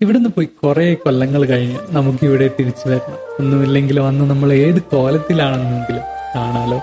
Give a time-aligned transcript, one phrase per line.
[0.00, 3.14] ഇവിടുന്ന് പോയി കുറേ കൊല്ലങ്ങൾ കഴിഞ്ഞ് നമുക്ക് ഇവിടെ തിരിച്ചു വരണം.
[3.40, 6.00] ഒന്നുമില്ലെങ്കിലും അന്ന് നമ്മൾ ഏത് കോലത്തിലാണെന്നെങ്കിലും
[6.34, 6.78] കാണാലോ.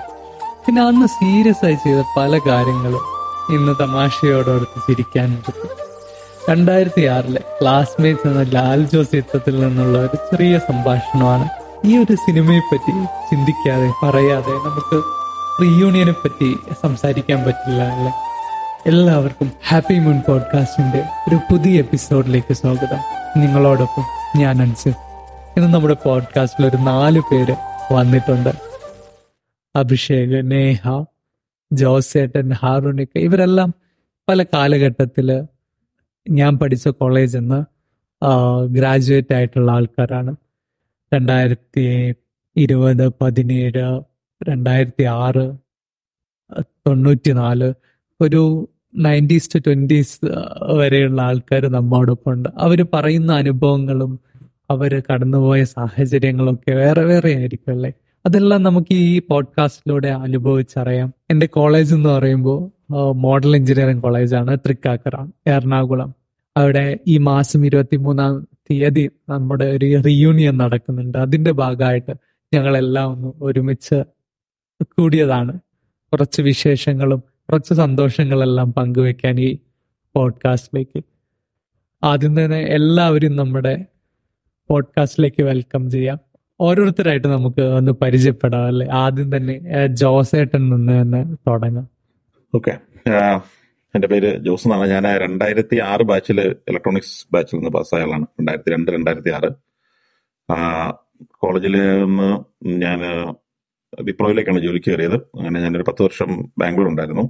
[0.66, 3.00] പിന്നെ അന്ന് സീരിയസ് ആയി ചെയ്ത പല കാര്യങ്ങളും
[3.54, 5.68] ഇന്ന് തമാശയോടൊടുത്ത് ചിരിക്കാൻ പറ്റും.
[6.50, 11.48] രണ്ടായിരത്തി ആറിലെ ക്ലാസ്മേറ്റ്സ് എന്ന ലാൽ ജോസ് ചിത്രത്തിൽ നിന്നുള്ള ഒരു ചെറിയ സംഭാഷണമാണ്
[11.84, 15.23] ഈ ഒരു സിനിമയെ പറ്റി ചിന്തിക്കാതെ പറയാതെ നമുക്ക്
[15.62, 18.12] റീയൂണിയനെ പറ്റി സംസാരിക്കാൻ പറ്റില്ല അല്ലെ?
[18.86, 22.98] എല്ലാവർക്കും ഹാപ്പി മൂൺ പോഡ്കാസ്റ്റിന്റെ ഒരു പുതിയ എപ്പിസോഡിലേക്ക് സ്വാഗതം.
[23.40, 24.02] നിങ്ങളോടൊപ്പം
[24.40, 24.96] ഞാൻ അൻസിഫ്
[25.56, 27.56] ഇന്ന് നമ്മുടെ പോഡ്കാസ്റ്റിൽ ഒരു നാല് പേര്
[27.92, 28.50] വന്നിട്ടുണ്ട്.
[29.76, 31.04] അഭിഷേക് നേഹ
[31.72, 33.18] ജോസേട്ടൻ ഹാറുണിക്ക.
[33.18, 33.74] ഇവരെല്ലാം
[34.28, 35.44] പല കാലഘട്ടത്തിൽ
[36.30, 37.64] ഞാൻ പഠിച്ച കോളേജിൽ നിന്ന്
[38.66, 40.36] ഗ്രാജുവേറ്റ് ആയിട്ടുള്ള ആൾക്കാരാണ്.
[41.14, 42.14] രണ്ടായിരത്തി
[42.56, 44.00] ഇരുപത് പതിനേഴ്
[44.42, 45.44] രണ്ടായിരത്തി ആറ്
[46.86, 47.68] തൊണ്ണൂറ്റി നാല്
[48.20, 48.42] ഒരു
[48.96, 50.18] നയന്റീസ് ടു ട്വന്റീസ്
[50.72, 54.12] വരെയുള്ള ആൾക്കാർ നമ്മോടൊപ്പം ഉണ്ട് അവർ പറയുന്ന അനുഭവങ്ങളും
[54.70, 57.92] അവർ കടന്നുപോയ സാഹചര്യങ്ങളൊക്കെ വേറെ വേറെ ആയിരിക്കും അല്ലേ?
[58.26, 61.12] അതെല്ലാം നമുക്ക് ഈ പോഡ്കാസ്റ്റിലൂടെ അനുഭവിച്ചറിയാം.
[61.30, 62.58] എന്റെ കോളേജ് എന്ന് പറയുമ്പോൾ
[63.16, 66.10] മോഡൽ എഞ്ചിനീയറിംഗ് കോളേജാണ് തൃക്കാക്കറ എറണാകുളം.
[66.56, 68.32] അവിടെ ഈ മാസം ഇരുപത്തി മൂന്നാം
[68.70, 71.18] തീയതി നമ്മുടെ ഒരു റീയൂണിയൻ നടക്കുന്നുണ്ട്.
[71.18, 72.14] അതിന്റെ ഭാഗമായിട്ട്
[72.52, 73.98] ഞങ്ങളെല്ലാം ഒന്ന് ഒരുമിച്ച്
[74.82, 75.60] കൂടിയതാണ്.
[76.12, 79.58] കുറച്ച് വിശേഷങ്ങളും കുറച്ച് സന്തോഷങ്ങളെല്ലാം പങ്കുവെക്കാൻ ഈ
[80.14, 81.04] പോഡ്കാസ്റ്റിലേക്ക്.
[82.04, 83.84] ആദ്യം തന്നെ എല്ലാവരും നമ്മുടെ
[84.68, 86.18] പോഡ്കാസ്റ്റിലേക്ക് വെൽക്കം ചെയ്യാം.
[86.60, 88.88] ഓരോരുത്തരായിട്ട് നമുക്ക് ഒന്ന് പരിചയപ്പെടാം അല്ലെ?
[88.92, 91.88] ആദ്യം തന്നെ ജോസേട്ടൻ നിന്ന് തന്നെ തുടങ്ങാം.
[92.54, 92.78] ഓക്കെ.
[93.94, 94.90] എന്റെ പേര് ജോസ് എന്നാണ്.
[94.90, 98.22] ഞാൻ രണ്ടായിരത്തി ആറ് ബാച്ചിൽ ഇലക്ട്രോണിക്സ് ബാച്ചിൽ നിന്ന് പാസ്സായ ആളാണ്.
[98.22, 99.50] രണ്ടായിരത്തി രണ്ട് രണ്ടായിരത്തി ആറ്.
[101.26, 102.04] കോളേജിൽ
[102.62, 103.00] ഞാൻ
[104.08, 105.16] വിപ്ലവിലേക്കാണ് ജോലിക്ക് കയറിയത്.
[105.38, 107.24] അങ്ങനെ ഞാനൊരു പത്ത് വർഷം ബാംഗ്ലൂർ ഉണ്ടായിരുന്നു.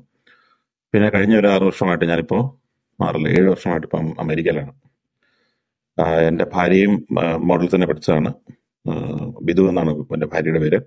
[0.95, 2.43] പിന്നെ കഴിഞ്ഞ ഒരു ആറ് വർഷമായിട്ട് ഞാനിപ്പോൾ
[3.03, 3.29] മാറില്ല.
[3.29, 4.73] ഏഴ് വർഷമായിട്ട് ഇപ്പം അമേരിക്കയിലാണ്.
[6.29, 6.95] എന്റെ ഭാര്യയും
[7.49, 8.31] മോഡൽ തന്നെ പഠിച്ചതാണ്.
[9.49, 10.79] ബിദു എന്നാണ് എന്റെ ഭാര്യയുടെ പേര്.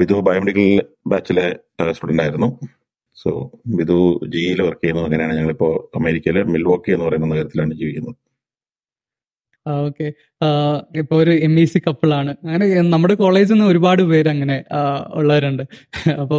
[0.00, 0.68] ബിദു ബയോമെഡിക്കൽ
[1.12, 1.46] ബാച്ചിലെ
[1.96, 2.48] സ്റ്റുഡന്റ് ആയിരുന്നു.
[3.22, 3.30] സോ
[3.78, 3.98] ബിദു
[4.32, 8.16] ജിയിൽ വർക്ക് ചെയ്യുന്നത് അങ്ങനെയാണ് ഞങ്ങളിപ്പോൾ അമേരിക്കയിലെ മിൽവോക്കി എന്ന് പറയുന്ന നഗരത്തിലാണ് ജീവിക്കുന്നത്.
[9.78, 10.12] ഓക്കെ.
[10.96, 14.64] ഇപ്പൊ ഒരു എം ഇ സി കപ്പിളാണ് അങ്ങനെ നമ്മുടെ കോളേജിൽ നിന്ന് ഒരുപാട് പേര് അങ്ങനെ
[15.14, 15.62] ഉള്ളവരുണ്ട്.
[16.12, 16.38] അപ്പോ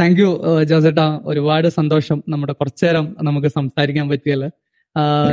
[0.00, 0.30] താങ്ക് യു
[0.64, 1.20] ജോസേട്ടാ.
[1.24, 2.24] ഒരുപാട് സന്തോഷം.
[2.28, 4.50] നമ്മുടെ കുറച്ചു നേരം നമുക്ക് സംസാരിക്കാൻ പറ്റിയല്ലോ?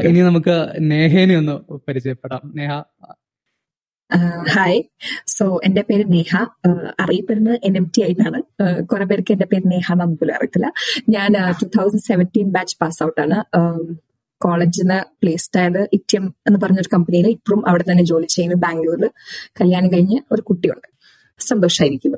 [0.08, 1.56] ഇനി നമുക്ക് നേഹേനെ ഒന്ന്
[1.88, 2.54] പരിചയപ്പെടാം.
[2.56, 2.82] നേഹ.
[4.50, 4.84] ഹായ്
[5.28, 6.46] സോ എന്റെ പേര് നേഹ.
[7.00, 8.40] അറിയപ്പെടുന്നത് എൻ എം ടി ആയിട്ടാണ്.
[8.86, 10.72] കുറെ പേർക്ക് എന്റെ പേര് നേഹ നമുക്ക് പോലും അറിയത്തില്ല.
[11.10, 13.44] ഞാൻ two thousand seventeen batch pass out ആണ്.
[14.42, 18.58] കോളേജിൽ നിന്ന് പ്ലേസ്ഡ് ആയത് ഇറ്റിയം എന്ന് പറഞ്ഞൊരു കമ്പനിയിൽ ഇപ്പോഴും അവിടെ തന്നെ ജോലി ചെയ്യുന്നു.
[18.58, 19.10] ബാംഗ്ലൂരിൽ
[19.62, 20.88] കല്യാണം കഴിഞ്ഞ് ഒരു കുട്ടിയുണ്ട്.
[21.40, 22.18] സന്തോഷമായിരിക്കുന്നു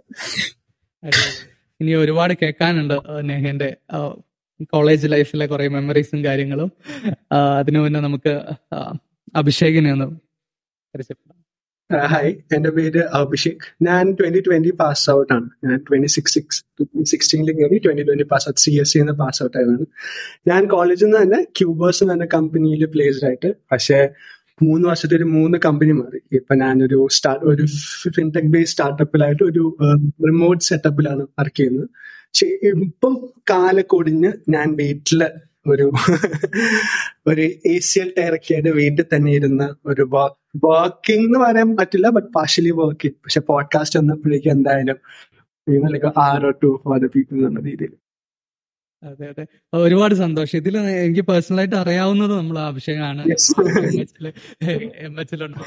[1.82, 3.70] ഇനി ഒരുപാട് കേൾക്കാനുണ്ട് നേഹന്റെ
[4.64, 6.72] കോളേജ് ലൈഫിലെ കുറെ മെമ്മറീസും കാര്യങ്ങളും.
[7.58, 8.34] അതിനു മുന്നേ നമുക്ക്
[9.36, 10.06] അഭിഷേകിനെ ഒന്ന്
[10.94, 11.43] പരിചയപ്പെടാം.
[11.92, 13.64] ഹായ് എന്റെ പേര് അഭിഷേക്.
[13.82, 15.48] ഞാൻ ട്വന്റി ട്വന്റി പാസ് ഔട്ട് ആണ്.
[15.66, 16.62] ഞാൻ ട്വന്റി സിക്സ് സിക്സ്
[17.12, 19.86] സിക്സ്റ്റീനിൽ കയറി twenty twenty pass out C S സിന്ന് പാസ് ഔട്ട് ആയതാണ്.
[20.48, 24.10] ഞാൻ കോളേജിൽ നിന്ന് തന്നെ ക്യൂബേഴ്സ് എന്ന് പറഞ്ഞ കമ്പനിയിൽ പ്ലേസ്ഡ് ആയിട്ട് പക്ഷേ
[24.62, 26.22] മൂന്ന് വർഷത്തെ ഒരു മൂന്ന് കമ്പനി മാറി.
[26.32, 27.66] ഇപ്പൊ ഞാനൊരു സ്റ്റാർട്ട് ഒരു
[28.16, 29.64] ഫിൻടെക് ബേസ്ഡ് സ്റ്റാർട്ടപ്പിലായിട്ട് ഒരു
[30.30, 31.88] റിമോട്ട് സെറ്റപ്പിലാണ് വർക്ക് ചെയ്യുന്നത്.
[32.86, 33.16] ഇപ്പം
[33.50, 35.24] കാലക്കൊടിഞ്ഞ് ഞാൻ വീട്ടിൽ
[35.66, 35.86] ഒരു
[37.28, 40.04] ഒരു ഏഷ്യൻ എൽ വീട്ടിൽ തന്നെ ഇരുന്ന ഒരു
[40.66, 45.00] വർക്കിംഗ് എന്ന് പറയാൻ പറ്റില്ല ബട്ട് പാർഷ്യലി വർക്കിംഗ് പക്ഷെ പോഡ്കാസ്റ്റ് വന്നപ്പോഴേക്കും എന്തായാലും
[46.18, 47.94] ആറോ ടു ഫോർ ദ പീപ്പിൾ എന്നുള്ള രീതിയിൽ.
[49.04, 49.44] അതെ അതെ.
[49.74, 50.58] ഒരുപാട് സന്തോഷം.
[50.58, 53.24] ഇതിൽ എനിക്ക് പേഴ്സണലായിട്ട് അറിയാവുന്നത് നമ്മൾ അഭിഷേകാണ്.
[55.06, 55.60] എം എച്ചിലുണ്ട്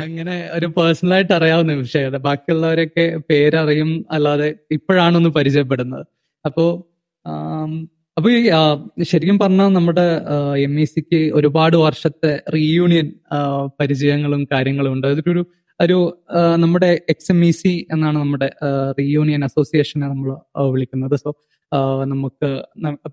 [0.00, 6.06] അങ്ങനെ ഒരു പേഴ്സണലായിട്ട് അറിയാവുന്ന വിഷയം ബാക്കിയുള്ളവരൊക്കെ പേരറിയും അല്ലാതെ ഇപ്പോഴാണൊന്ന് പരിചയപ്പെടുന്നത്.
[6.44, 6.66] അപ്പോ
[8.16, 8.40] അപ്പൊ ഈ
[9.10, 10.04] ശരിക്കും പറഞ്ഞാൽ നമ്മുടെ
[10.66, 13.12] എം ഇ സിക്ക് ഒരുപാട് വർഷത്തെ റീയൂണിയൻ
[13.80, 15.06] പരിചയങ്ങളും കാര്യങ്ങളും ഉണ്ട്.
[15.06, 15.44] അതൊരു
[15.80, 15.96] ഒരു
[16.56, 18.48] നമ്മുടെ എക്സ് എം ഇ സി എന്നാണ് നമ്മുടെ
[18.98, 20.28] റീയൂണിയൻ അസോസിയേഷനെ നമ്മൾ
[20.72, 21.16] വിളിക്കുന്നത്.
[21.16, 21.30] സോ
[22.04, 22.48] നമുക്ക്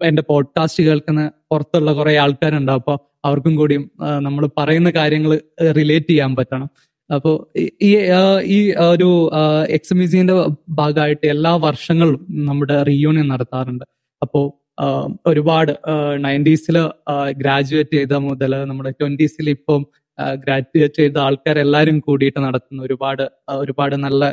[0.04, 2.96] എന്റെ പോഡ്കാസ്റ്റ് കേൾക്കുന്ന പുറത്തുള്ള കുറെ ആൾക്കാരുണ്ടാവും അപ്പൊ
[3.26, 5.32] അവർക്കും കൂടിയും നമ്മൾ പറയുന്ന കാര്യങ്ങൾ
[5.80, 6.70] റിലേറ്റ് ചെയ്യാൻ പറ്റണം.
[7.10, 7.36] അപ്പോൾ
[7.82, 7.92] ഈ
[8.58, 8.60] ഈ
[8.92, 9.10] ഒരു
[9.70, 10.36] എക്സ് എം ഇ സിന്റെ
[10.70, 13.86] ഭാഗമായിട്ട് എല്ലാ വർഷങ്ങളും നമ്മുടെ റീയൂണിയൻ നടത്താറുണ്ട്.
[14.22, 14.46] അപ്പോൾ
[15.28, 15.72] ഒരുപാട്
[16.18, 16.78] നയന്റീസിൽ
[17.38, 19.82] ഗ്രാജുവേറ്റ് ചെയ്ത മുതൽ നമ്മുടെ ട്വന്റീസിൽ ഇപ്പം
[20.36, 23.24] ഗ്രാജുവേറ്റ് ചെയ്ത ആൾക്കാരെല്ലാരും കൂടിയിട്ട് നടത്തുന്ന ഒരുപാട്
[23.56, 24.24] ഒരുപാട് നല്ല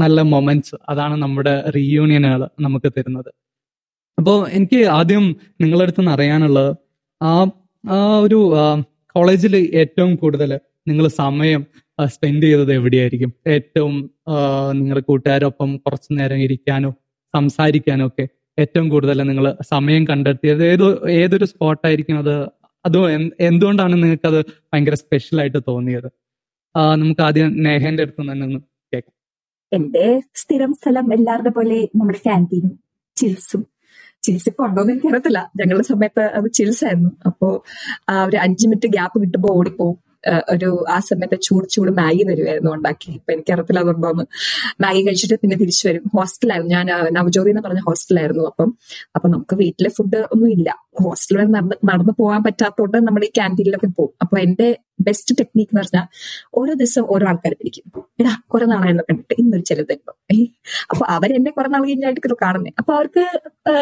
[0.00, 3.30] നല്ല മൊമെന്റ്സ് അതാണ് നമ്മുടെ റീയൂണിയനുകൾ നമുക്ക് തരുന്നത്.
[4.18, 5.24] അപ്പോൾ എനിക്ക് ആദ്യം
[5.60, 6.70] നിങ്ങളുടെ അടുത്ത് നിന്ന് അറിയാനുള്ളത്
[7.20, 7.30] ആ
[7.84, 8.38] ആ ഒരു
[9.16, 10.50] കോളേജിൽ ഏറ്റവും കൂടുതൽ
[10.88, 11.62] നിങ്ങൾ സമയം
[11.98, 13.30] സ്പെൻഡ് ചെയ്തത് എവിടെയായിരിക്കും?
[13.46, 13.94] ഏറ്റവും
[14.72, 16.90] നിങ്ങളുടെ കൂട്ടുകാരൊപ്പം കുറച്ചു നേരം ഇരിക്കാനോ
[17.34, 18.24] സംസാരിക്കാനോ ഒക്കെ
[18.58, 20.64] ഏറ്റവും കൂടുതൽ നിങ്ങൾ സമയം കണ്ടെത്തിയത്?
[20.64, 22.34] ഏതോ ഏതൊരു സ്പോട്ടായിരിക്കും അത്?
[22.84, 24.44] അത് എന്തുകൊണ്ടാണ് നിങ്ങൾക്ക് അത്
[24.74, 26.06] ഭയങ്കര സ്പെഷ്യൽ ആയിട്ട് തോന്നിയത്?
[26.94, 28.60] നമുക്ക് ആദ്യം നേഹന്റെ അടുത്ത് തന്നെ ഒന്ന്
[28.94, 29.14] കേൾക്കാം.
[29.72, 32.80] എന്റെ സ്ഥിരം സ്ഥലം എല്ലാവരുടെ പോലെ നമ്മുടെ ക്യാന്റീനും
[33.16, 33.66] ചിൽസും.
[34.22, 37.10] ചിൽസ് ഇപ്പൊ ഉണ്ടോന്ന് എനിക്ക് അറിയത്തില്ല ഞങ്ങളുടെ സമയത്ത് അത് ചിൽസ് ആയിരുന്നു.
[37.26, 37.64] അപ്പോ
[38.26, 39.98] ഒരു അഞ്ചു മിനിറ്റ് ഗ്യാപ്പ് കിട്ടുമ്പോ ഓടിപ്പോവും.
[40.08, 40.11] ആ,
[40.50, 43.10] ഒരു ആ സമയത്ത് ചൂട് ചൂട് മാഗി തരുമായിരുന്നു ഉണ്ടാക്കി.
[43.12, 44.24] ഇപ്പൊ എനിക്ക് അറിയത്തില്ല അതുണ്ടോന്ന്
[44.80, 46.10] മാഗി കഴിച്ചിട്ട് പിന്നെ തിരിച്ചു വരും.
[46.16, 46.74] ഹോസ്റ്റലായിരുന്നു.
[46.74, 48.78] ഞാൻ നവജ്യോതി എന്ന് പറഞ്ഞ ഹോസ്റ്റലായിരുന്നു അപ്പം.
[49.16, 50.70] അപ്പൊ നമുക്ക് വീട്ടിലെ ഫുഡ് ഒന്നും ഇല്ല.
[51.02, 54.14] ഹോസ്റ്റലിൽ നടന്ന് നടന്നു പോകാൻ പറ്റാത്തതുകൊണ്ട് നമ്മൾ ഈ ക്യാന്റീനിലൊക്കെ പോകും.
[54.20, 56.06] അപ്പൊ എന്റെ ബെസ്റ്റ് ടെക്നീക്ക് എന്ന് പറഞ്ഞാൽ
[56.54, 57.84] ഓരോ ദിവസം ഓരോ ആൾക്കാരെ പിടിക്കും.
[58.20, 60.12] എടാ കുറെ നാളായല്ലോ കണ്ടിട്ട് ഇന്നൊരു ചിലത് തരുമ്പോ.
[60.90, 63.24] അപ്പൊ അവരെന്നെ കുറെ നാൾ കഴിഞ്ഞായിട്ട് കാണുന്നത് അപ്പൊ അവർക്ക്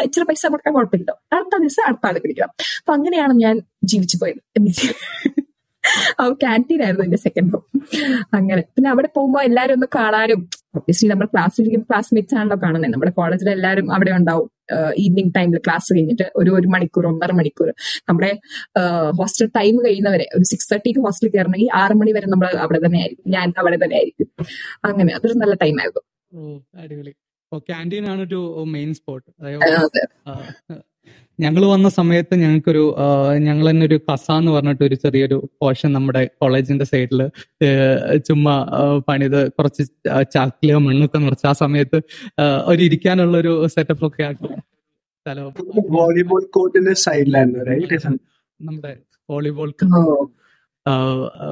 [0.03, 1.15] ഇച്ചിരി പൈസ കൊടുക്കാൻ കുഴപ്പമില്ലല്ലോ.
[1.33, 2.53] അടുത്ത ദിവസം അടുത്ത ആൾ പിടിക്കണം.
[2.79, 4.41] അപ്പൊ അങ്ങനെയാണ് ഞാൻ ജീവിച്ചു പോയത്.
[6.31, 7.63] ക്യാന്റീൻ ആയിരുന്നു എന്റെ സെക്കൻഡ് ഹോം
[8.33, 8.61] അങ്ങനെ.
[8.75, 10.41] പിന്നെ അവിടെ പോകുമ്പോ എല്ലാരും ഒന്ന് കാണാനും
[10.75, 14.49] ഒബ്വിയസ്ലി നമ്മൾ ക്ലാസ്സിലിരിക്കുന്ന ക്ലാസ്മേറ്റ്സ് ആണല്ലോ കാണുന്നത് നമ്മുടെ കോളേജിൽ എല്ലാവരും അവിടെ ഉണ്ടാവും.
[14.97, 17.69] ഈവനിങ് ടൈമിൽ ക്ലാസ് കഴിഞ്ഞിട്ട് ഒരു ഒരു മണിക്കൂർ ഒന്നര മണിക്കൂർ.
[18.09, 18.31] നമ്മുടെ
[19.19, 23.31] ഹോസ്റ്റൽ ടൈം കഴിയുന്നവരെ ഒരു സിക്സ് തേർട്ടിക്ക് ഹോസ്റ്റലിൽ കയറണമെങ്കിൽ ആറ് മണി വരെ നമ്മൾ അവിടെ തന്നെ ആയിരിക്കും.
[23.31, 24.29] ഞാൻ അവിടെ തന്നെ ആയിരിക്കും.
[24.83, 25.13] അങ്ങനെ.
[25.13, 26.03] അതൊരു നല്ല ടൈം ആയിരുന്നു.
[27.69, 28.41] ക്യാന്റീൻ ആണ് ഒരു
[28.75, 29.29] മെയിൻ സ്പോട്ട്.
[31.41, 32.95] ഞങ്ങൾ വന്ന സമയത്ത് ഞങ്ങൾക്കൊരു
[33.37, 37.21] ഞങ്ങൾ തന്നെ ഒരു കസ എന്ന് പറഞ്ഞിട്ട് ഒരു ചെറിയൊരു പോർഷൻ നമ്മുടെ കോളേജിന്റെ സൈഡിൽ
[38.17, 38.55] ചുമ്മാ
[39.07, 39.83] പണിത് കുറച്ച്
[40.33, 42.01] ചാക്കിലോ മണ്ണൊക്കെ നിറച്ച് ആ സമയത്ത്
[42.65, 44.47] ഒരു ഇരിക്കാനുള്ള ഒരു സെറ്റപ്പ് ഒക്കെ ആക്കി.
[45.21, 45.53] സ്ഥലം
[45.89, 48.19] വോളിബോൾ കോർട്ടിന്റെ സൈഡിലായിരുന്നു
[48.61, 48.97] നമ്മുടെ
[49.29, 49.73] വോളിബോൾ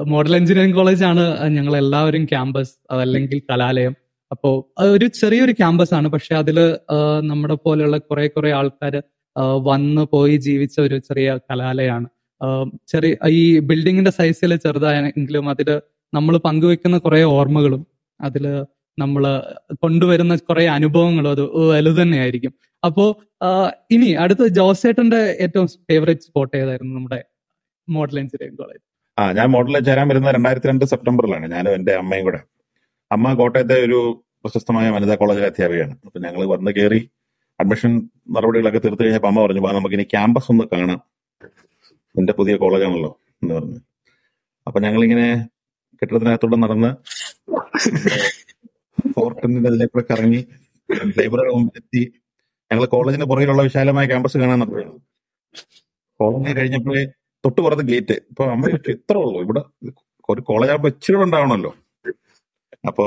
[0.06, 3.94] മോഡൽ എഞ്ചിനീയറിംഗ് കോളേജ് ആണ് ഞങ്ങൾ എല്ലാവരും ക്യാമ്പസ് അതല്ലെങ്കിൽ കലാലയം.
[4.30, 4.50] അപ്പോ
[4.80, 6.58] ഒരു ചെറിയൊരു ക്യാമ്പസ് ആണ് പക്ഷെ അതിൽ
[7.20, 9.02] നമ്മുടെ പോലെയുള്ള കുറെ കുറെ ആൾക്കാർ
[9.68, 12.08] വന്ന് പോയി ജീവിച്ച ഒരു ചെറിയ കലാലയമാണ്.
[12.88, 15.68] ചെറിയ ഈ ബിൽഡിങ്ങിന്റെ സൈസിൽ ചെറുതായെങ്കിലും അതിൽ
[16.14, 17.82] നമ്മൾ പങ്കുവെക്കുന്ന കുറെ ഓർമ്മകളും
[18.20, 18.44] അതിൽ
[18.98, 19.24] നമ്മൾ
[19.82, 22.52] കൊണ്ടുവരുന്ന കുറെ അനുഭവങ്ങളും അത് വലുത് തന്നെയായിരിക്കും.
[22.86, 23.04] അപ്പോ
[23.90, 27.20] ഇനി അടുത്ത ജോസേട്ടന്റെ ഏറ്റവും ഫേവറേറ്റ് സ്പോട്ട് ഏതായിരുന്നു നമ്മുടെ
[27.88, 28.82] മോഡൽ എഞ്ചിനീയറിംഗ് കോളേജ്
[29.18, 31.46] ആ ഞാൻ മോഡലിൽ ചേരാൻ വരുന്ന രണ്ടായിരത്തി രണ്ട് സെപ്റ്റംബറിലാണ്.
[31.52, 32.40] ഞാനും എന്റെ അമ്മയും കൂടെ.
[33.10, 33.98] അമ്മ കോട്ടയത്തെ ഒരു
[34.44, 35.94] പ്രശസ്തമായ വനിതാ കോളേജിലെ അധ്യാപികയാണ്.
[36.06, 37.00] അപ്പൊ ഞങ്ങൾ വന്ന് കയറി
[37.60, 37.92] അഡ്മിഷൻ
[38.34, 41.00] നടപടികളൊക്കെ തീർത്തു കഴിഞ്ഞപ്പോൾ അമ്മ പറഞ്ഞു വാ നമുക്കിനി ക്യാമ്പസ് ഒന്ന് കാണാം.
[42.16, 43.10] നിന്റെ പുതിയ കോളേജാണല്ലോ
[43.42, 43.78] എന്ന് പറഞ്ഞു.
[44.66, 45.26] അപ്പൊ ഞങ്ങളിങ്ങനെ
[46.00, 46.90] കെട്ടിടത്തിനകത്തൂടെ നടന്ന്
[49.14, 50.40] ഫോർട്ടിന്റെ അതിലേക്കൂടെ കറങ്ങി
[51.18, 52.02] ലൈബ്രറി എത്തി.
[52.70, 54.98] ഞങ്ങൾ കോളേജിന് പുറകിലുള്ള വിശാലമായ ക്യാമ്പസ് കാണാൻ നടക്കുകയാണ്.
[56.20, 57.02] കോളേജ് കഴിഞ്ഞപ്പോഴേ
[57.44, 58.16] തൊട്ട് പുറത്ത് ഗേറ്റ്.
[58.30, 59.38] ഇപ്പൊ അമ്മ ചോദിച്ചു ഇത്ര ഉള്ളൂ?
[59.46, 59.62] ഇവിടെ
[60.30, 61.70] ഒരു കോളേജ് ആകുമ്പോൾ ഇച്ചിരി ഉണ്ടാവണമല്ലോ.
[62.88, 63.04] അപ്പോ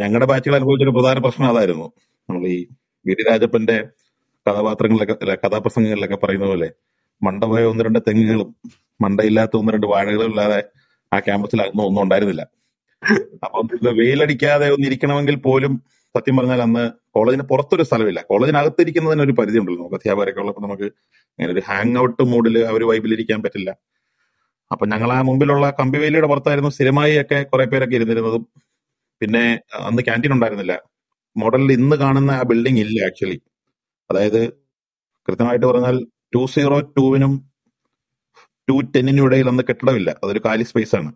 [0.00, 1.86] ഞങ്ങളുടെ ബാച്ചുകൾ അനുഭവിച്ചൊരു പ്രധാന പ്രശ്നം അതായിരുന്നു.
[2.28, 2.58] നമ്മൾ ഈ
[3.06, 3.76] വി ഡി രാജപ്പന്റെ
[4.46, 6.68] കഥാപാത്രങ്ങളിലൊക്കെ കഥാപ്രസംഗങ്ങളിലൊക്കെ പറയുന്ന പോലെ
[7.22, 8.50] മണ്ടപോയ ഒന്ന് രണ്ട് തെങ്ങുകളും
[9.00, 10.60] മണ്ടയില്ലാത്ത ഒന്ന് രണ്ട് വാഴകളും ഇല്ലാതെ
[11.12, 12.42] ആ ക്യാമ്പസിൽ അന്ന് ഒന്നും ഉണ്ടായിരുന്നില്ല.
[13.46, 13.68] അപ്പം
[14.00, 15.72] വെയിലടിക്കാതെ ഒന്നിരിക്കണമെങ്കിൽ പോലും
[16.14, 16.84] സത്യം പറഞ്ഞാൽ അന്ന്
[17.16, 18.20] കോളേജിന് പുറത്തൊരു സ്ഥലമില്ല.
[18.30, 19.98] കോളേജിനകത്തിരിക്കുന്നതിന് ഒരു പരിധി ഉണ്ടല്ലോ നമുക്ക്.
[20.00, 20.88] അധ്യാപകരൊക്കെ ഉള്ളപ്പോൾ നമുക്ക്
[21.38, 23.70] അങ്ങനെ ഒരു ഹാങ് ഔട്ട് മൂഡിൽ ആ ഒരു വൈബിലിരിക്കാൻ പറ്റില്ല.
[24.70, 28.44] അപ്പൊ ഞങ്ങൾ ആ മുമ്പിലുള്ള കമ്പിവേലിയുടെ പുറത്തായിരുന്നു സ്ഥിരമായി ഒക്കെ കുറെ പേരൊക്കെ ഇരുന്നിരുന്നതും.
[29.20, 29.44] പിന്നെ
[29.88, 30.74] അന്ന് ക്യാന്റീൻ ഉണ്ടായിരുന്നില്ല.
[31.36, 33.38] മോഡലിൽ ഇന്ന് കാണുന്ന ആ ബിൽഡിംഗ് ഇല്ല ആക്ച്വലി
[34.10, 34.40] അതായത്
[35.28, 35.96] കൃത്യമായിട്ട് പറഞ്ഞാൽ
[36.34, 37.32] ടു സീറോ ടൂവിനും
[38.68, 40.10] ടു ടെന്നിനും ഇടയിൽ അന്ന് കെട്ടിടമില്ല.
[40.24, 41.10] അതൊരു കാലി സ്പേസ് ആണ്.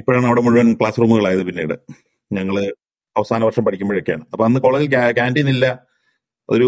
[0.00, 1.74] ഇപ്പോഴാണ് അവിടെ മുഴുവൻ ക്ലാസ് റൂമുകളായത് പിന്നീട്.
[2.30, 2.56] ഞങ്ങൾ
[3.16, 4.24] അവസാന വർഷം പഠിക്കുമ്പോഴൊക്കെയാണ്.
[4.32, 5.66] അപ്പൊ അന്ന് കോളേജിൽ ക്യാന്റീൻ ഇല്ല.
[6.48, 6.66] ഒരു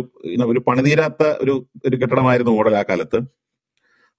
[0.52, 1.54] ഒരു പണിതീരാത്ത ഒരു
[1.88, 3.18] ഒരു കെട്ടിടമായിരുന്നു മോഡൽ ആ കാലത്ത്.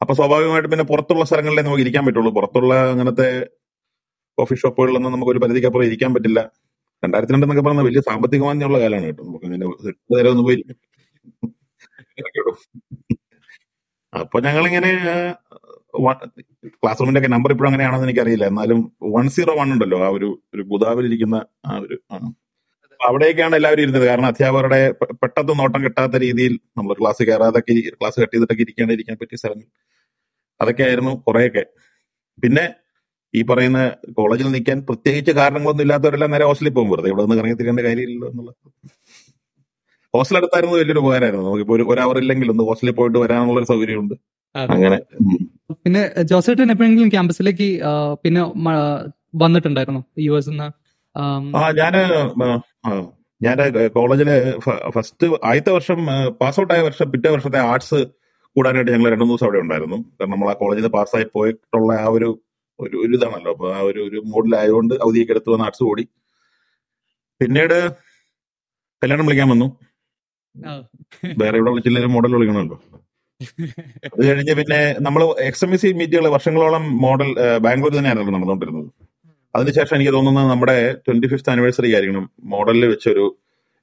[0.01, 2.31] അപ്പൊ സ്വാഭാവികമായിട്ട് പിന്നെ പുറത്തുള്ള സ്ഥലങ്ങളിലേ നമുക്ക് ഇരിക്കാൻ പറ്റുള്ളൂ.
[2.39, 3.29] പുറത്തുള്ള അങ്ങനത്തെ
[4.37, 6.39] കോഫി ഷോപ്പുകളിലൊന്നും നമുക്ക് ഒരു പരിധിക്കപ്പുറം ഇരിക്കാൻ പറ്റില്ല.
[7.05, 9.23] രണ്ടായിരത്തി രണ്ട് എന്നൊക്കെ പറഞ്ഞ വലിയ സാമ്പത്തിക മാന്യമുള്ള കാലമാണ് കേട്ടോ.
[9.29, 9.67] നമുക്ക് അങ്ങനെ
[10.15, 10.59] നേരെ ഒന്ന് പോയി.
[14.13, 14.91] അപ്പൊ ഞങ്ങളിങ്ങനെ
[16.81, 18.45] ക്ലാസ് റൂമിന്റെ ഒക്കെ നമ്പർ ഇപ്പോഴും അങ്ങനെയാണെന്ന് എനിക്കറിയില്ല.
[18.51, 18.79] എന്നാലും
[19.15, 21.37] വൺ സീറോ വൺ ഉണ്ടല്ലോ ആ ഒരു ഒരു ഗുദാവിലിരിക്കുന്ന
[21.69, 21.95] ആ ഒരു
[22.99, 24.05] അവിടെയൊക്കെയാണ് എല്ലാവരും ഇരുന്നത്.
[24.09, 24.79] കാരണം അധ്യാപകരുടെ
[25.21, 29.67] പെട്ടെന്ന് നോട്ടം കിട്ടാത്ത രീതിയിൽ നമ്മൾ ക്ലാസ് കയറാതൊക്കെ ക്ലാസ് കട്ട് ചെയ്തിട്ടൊക്കെ ഇരിക്കാണ്ട് ഇരിക്കാൻ പറ്റിയ സ്ഥലങ്ങൾ.
[30.59, 31.63] അതൊക്കെ ആയിരുന്നു കുറെയൊക്കെ.
[32.43, 32.65] പിന്നെ
[33.37, 33.79] ഈ പറയുന്ന
[34.17, 36.89] കോളേജിൽ നിൽക്കാൻ പ്രത്യേകിച്ച് കാരണങ്ങളൊന്നും ഇല്ലാത്തവരെല്ലാം നേരെ ഹോസ്റ്റലിൽ പോകും.
[36.93, 38.51] വെറുതെ ഇവിടെ നിന്ന് കറങ്ങി തിരിയേണ്ട കാര്യമില്ലല്ലോ എന്നുള്ള
[40.13, 41.45] ഹോസ്റ്റൽ അടുത്തായിരുന്നു വലിയൊരു ഉപകാരമായിരുന്നു.
[41.47, 44.15] നമുക്കിപ്പോ ഒരു അവർ ഇല്ലെങ്കിൽ ഒന്ന് ഹോസ്റ്റലിൽ പോയിട്ട് വരാനുള്ള ഒരു സൗകര്യമുണ്ട്.
[44.55, 44.97] അങ്ങനെ
[45.83, 46.01] പിന്നെ
[46.31, 47.67] ജോസേട്ടൻ എപ്പോഴെങ്കിലും ക്യാമ്പസിലേക്ക്
[48.23, 48.41] പിന്നെ
[49.43, 50.01] വന്നിട്ടുണ്ടായിരുന്നു?
[50.25, 50.51] യു എസ്
[51.15, 51.93] ആ ഞാൻ
[53.41, 53.57] ഞാൻ
[53.95, 54.35] കോളേജിലെ
[54.95, 55.99] ഫസ്റ്റ് ആദ്യത്തെ വർഷം
[56.41, 57.99] പാസ് ഔട്ട് ആയ വർഷം പിറ്റേ വർഷത്തെ ആർട്സ്
[58.55, 59.97] കൂടാനായിട്ട് ഞങ്ങൾ രണ്ടു ദിവസം അവിടെ ഉണ്ടായിരുന്നു.
[60.17, 62.29] കാരണം നമ്മൾ ആ കോളേജിൽ പാസ്സായി പോയിട്ടുള്ള ആ ഒരു
[62.79, 66.03] ഒരു ഒരു ഇതാണല്ലോ അപ്പൊ ആ ഒരു ഒരു മോഡിലായതുകൊണ്ട് അവധിയൊക്കെ എടുത്ത് വന്ന് ആർട്സ് കൂടി
[67.41, 67.77] പിന്നീട്
[69.01, 69.67] കല്യാണം വിളിക്കാൻ വന്നു.
[71.41, 72.77] വേറെ ഇവിടെ വിളിച്ചില്ല മോഡൽ വിളിക്കണമല്ലോ.
[74.13, 77.29] അത് കഴിഞ്ഞ് പിന്നെ നമ്മൾ എക്സ് എം എസ് സി മീറ്റുകൾ വർഷങ്ങളോളം മോഡൽ
[77.65, 78.89] ബാംഗ്ലൂർ തന്നെയാണല്ലോ നടന്നുകൊണ്ടിരുന്നത്
[79.55, 83.25] അതിനുശേഷം എനിക്ക് തോന്നുന്നത് നമ്മുടെ ട്വന്റി ഫിഫ്ത് ആനിവേഴ്സറി ആയിരിക്കണം മോഡലിൽ വെച്ചൊരു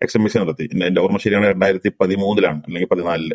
[0.05, 0.65] എക്സ് എം എസ് സി നടത്തി.
[0.89, 3.33] എന്റെ ഓർമ്മ ശരിയാണ് രണ്ടായിരത്തി പതിമൂന്നിലാണ് അല്ലെങ്കിൽ പതിനാലിൽ.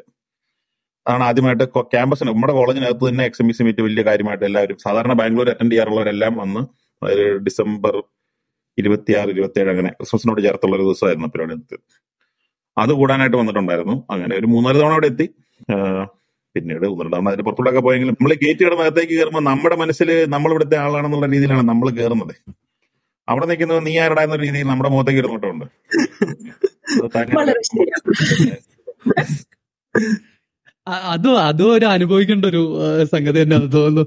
[1.08, 5.14] അതാണ് ആദ്യമായിട്ട് ക്യാമ്പസിന് നമ്മുടെ കോളേജിനകത്ത് തന്നെ X M B C meet വലിയ കാര്യമായിട്ട് എല്ലാവരും സാധാരണ
[5.14, 6.60] ബാംഗ്ലൂർ അറ്റൻഡ് ചെയ്യാറുള്ളവരെല്ലാം വന്ന്
[7.02, 8.04] അതായത് ഡിസംബർ
[8.78, 11.82] ഇരുപത്തിയാറ് ഇരുപത്തിയേഴ് അങ്ങനെ ക്രിസ്മസിനോട് ചേർത്തുള്ള ഒരു ദിവസമായിരുന്നു പരിപാടി നടത്തിയത്
[12.78, 14.06] അത് കൂടാനായിട്ട് വന്നിട്ടുണ്ടായിരുന്നു.
[14.10, 15.30] അങ്ങനെ ഒരു മൂന്നാൽ തവണ അവിടെ എത്തി.
[16.56, 21.26] പിന്നീട് ഒന്ന് തവണ അതിന്റെ പുറത്തോട്ടൊക്കെ പോയെങ്കിലും നമ്മൾ ഗേറ്റ് കിടന്നകത്തേക്ക് കയറുമ്പോൾ നമ്മുടെ മനസ്സിൽ നമ്മൾ ഇവിടുത്തെ ആളാണെന്നുള്ള
[21.26, 22.36] രീതിയിലാണ് നമ്മൾ കയറുന്നത്
[23.28, 25.66] അവിടെ നിൽക്കുന്നത് നീ ആരടാ എന്ന രീതിയിൽ നമ്മുടെ മുഖത്തേക്ക് ഇരുന്നിട്ടുണ്ട്.
[31.14, 32.62] അത് അതും ഒരു അനുഭവിക്കേണ്ട ഒരു
[33.14, 34.04] സംഗതി സംഗതി അത് തോന്നുന്നു.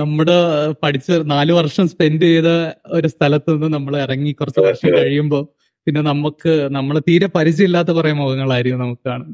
[0.00, 0.36] നമ്മുടെ
[0.82, 2.50] പഠിച്ച നാല് വർഷം സ്പെൻഡ് ചെയ്ത
[2.98, 5.44] ഒരു സ്ഥലത്ത് നിന്ന് നമ്മൾ ഇറങ്ങി കുറച്ച് വർഷം കഴിയുമ്പോൾ
[5.86, 9.30] പിന്നെ നമുക്ക് നമ്മൾ തീരെ പരിചയമില്ലാത്ത കുറെ മുഖങ്ങളായിരിക്കും നമുക്ക് കാണാൻ.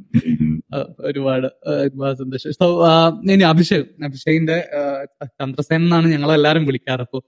[1.09, 1.49] ഒരുപാട്
[1.83, 2.55] ഒരുപാട് സന്തോഷം.
[2.61, 2.67] സോ
[3.35, 4.57] ഇനി അഭിഷേക് അഭിഷേകിന്റെ
[5.41, 7.05] ചന്ദ്രസേൻ എന്നാണ് ഞങ്ങളെല്ലാരും വിളിക്കാറ്.
[7.09, 7.21] അപ്പൊ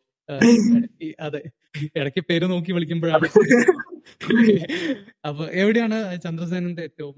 [1.26, 1.40] അതെ
[2.00, 3.28] ഇടയ്ക്ക് പേര് നോക്കി വിളിക്കുമ്പോഴാണ്.
[5.28, 7.14] അപ്പൊ എവിടെയാണ് ചന്ദ്രസേനന്റെ ഏറ്റവും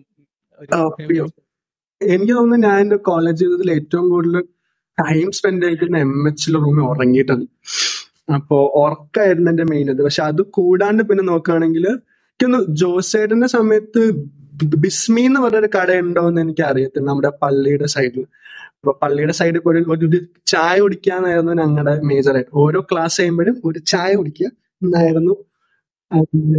[2.14, 4.42] എനിക്ക് തോന്നുന്നു ഞാൻ എന്റെ കോളേജ് ജീവിതത്തിൽ ഏറ്റവും കൂടുതൽ
[4.98, 7.46] ടൈം സ്പെൻഡ് ചെയ്തിരുന്ന എം എച്ചിലെ റൂമിൽ ഉറങ്ങിയിട്ടുണ്ട്
[8.36, 10.02] അപ്പോ ഉറക്കായിരുന്നു എന്റെ മെയിൻ ഇത്.
[10.06, 14.02] പക്ഷെ അത് കൂടാണ്ട് പിന്നെ നോക്കുകയാണെങ്കിൽ എനിക്കൊന്ന് ജോസേട്ടന്റെ സമയത്ത്
[14.84, 18.24] ബിസ്മി എന്ന് പറഞ്ഞൊരു കട ഉണ്ടോ എന്ന് എനിക്ക് അറിയത്തില്ല നമ്മുടെ പള്ളിയുടെ സൈഡിൽ
[18.78, 20.18] അപ്പൊ പള്ളിയുടെ സൈഡിൽ പോയി ഒരു
[20.52, 22.52] ചായ കുടിക്കാന്നായിരുന്നു ഞങ്ങളുടെ മേജർ ആയിട്ട്.
[22.64, 24.48] ഓരോ ക്ലാസ് കഴിയുമ്പോഴും ഒരു ചായ കുടിക്കുക
[24.82, 25.34] എന്നായിരുന്നു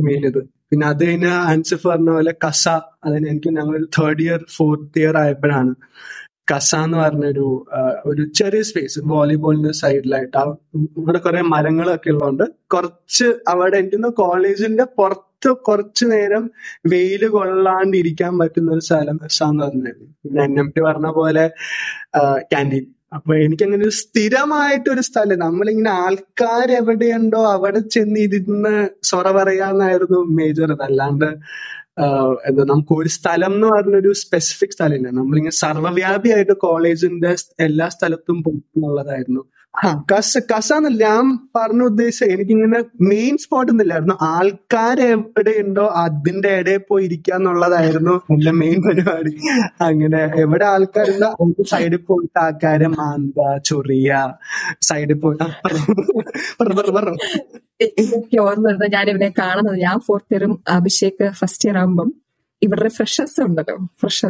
[0.08, 0.42] മെയിൻ ഇത്.
[0.74, 2.64] പിന്നെ അത് കഴിഞ്ഞ ആൻസഫ് പറഞ്ഞ പോലെ കസ.
[3.06, 5.74] അതിന് എനിക്ക് ഞങ്ങൾ തേർഡ് ഇയർ ഫോർത്ത് ഇയർ ആയപ്പോഴാണ്
[6.52, 7.46] കസ എന്ന് പറഞ്ഞൊരു
[8.06, 10.42] ഒരു ചെറിയ സ്പേസ് വോളിബോളിന്റെ സൈഡിലായിട്ട്
[10.98, 16.44] ഇവിടെ കുറെ മരങ്ങളൊക്കെ ഉള്ളതുകൊണ്ട് കുറച്ച് അവിടെ എനിക്ക് കോളേജിന്റെ പുറത്ത് കുറച്ച് നേരം
[16.94, 20.12] വെയിൽ കൊള്ളാണ്ടിരിക്കാൻ പറ്റുന്ന ഒരു സ്ഥലം കസ എന്ന് പറഞ്ഞായിരുന്നു.
[20.24, 21.46] പിന്നെ എൻ എം ടി പറഞ്ഞ പോലെ
[22.52, 30.20] ക്യാന്റീൻ അപ്പൊ എനിക്കങ്ങനെ ഒരു സ്ഥിരമായിട്ട് ഒരു സ്ഥലം നമ്മളിങ്ങനെ ആൾക്കാർ എവിടെയുണ്ടോ അവിടെ ചെന്ന് ഇരുന്ന് സൊറ പറയാന്നായിരുന്നു
[30.40, 31.30] മേജർ അതല്ലാണ്ട്
[32.48, 35.10] എന്താ നമുക്ക് ഒരു സ്ഥലം എന്ന് പറഞ്ഞൊരു സ്പെസിഫിക് സ്ഥലമില്ല.
[35.20, 39.44] നമ്മളിങ്ങനെ സർവവ്യാപിയായിട്ട് കോളേജിന്റെ എല്ലാ സ്ഥലത്തും പോയിട്ടുള്ളതായിരുന്നു.
[39.44, 39.63] ആ
[40.12, 41.26] കസ കസ എന്നല്ല ഞാൻ
[41.56, 44.16] പറഞ്ഞ ഉദ്ദേശം എനിക്കിങ്ങനെ മെയിൻ സ്പോട്ട് ഒന്നുമില്ലായിരുന്നു.
[44.22, 49.34] ആൾക്കാർ എവിടെയുണ്ടോ അതിന്റെ ഇടയിൽ പോയി ഇരിക്കുക എന്നുള്ളതായിരുന്നു എന്റെ മെയിൻ പരിപാടി.
[49.82, 51.30] അങ്ങനെ എവിടെ ആൾക്കാരുണ്ടോ
[51.72, 54.12] സൈഡിൽ പോയിട്ട് ആൾക്കാരെ മാന്ത ചൊറിയ
[54.82, 55.44] സൈഡിൽ പോയിട്ട്
[56.62, 57.18] പറഞ്ഞു പറഞ്ഞു
[57.84, 58.72] എനിക്ക് ഓർമ്മ
[59.12, 59.78] ഇവനെ കാണുന്നത്.
[59.78, 62.12] ഞാൻ ഫോർത്ത് ഇയറും അഭിഷേക് ഫസ്റ്റ് ഇയർ ആകുമ്പം
[62.64, 63.78] ഇവരുടെ ഫ്രഷേഴ്സ് ഉണ്ടല്ലോ.
[64.02, 64.26] ഫ്രഷ്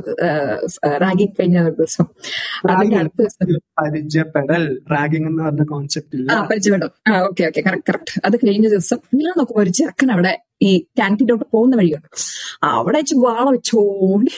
[1.01, 2.05] റാഗിങ് കഴിഞ്ഞ ഒരു ദിവസം.
[2.69, 4.81] അതിന്റെ അടുത്ത ദിവസം പരിചയപ്പെടൽ.
[4.91, 6.89] റാഗിംഗ് എന്ന് പറഞ്ഞ കോൺസെപ്റ്റ് ആ പരിചയപ്പെടൽ.
[7.07, 11.45] ആ ഓക്കെ ഓക്കെ കറക്റ്റ് കറക്റ്റ് അത് കഴിഞ്ഞ ദിവസം ഞാൻ നോക്കുമ്പോ ഒരു ചെറുക്കൻ അവിടെ ഈ ക്യാന്റീനോട്ട്
[11.51, 12.07] പോകുന്ന വഴിയുണ്ട്.
[12.63, 14.31] അവിടെ വെച്ച് വാള വെച്ചോണ്ട്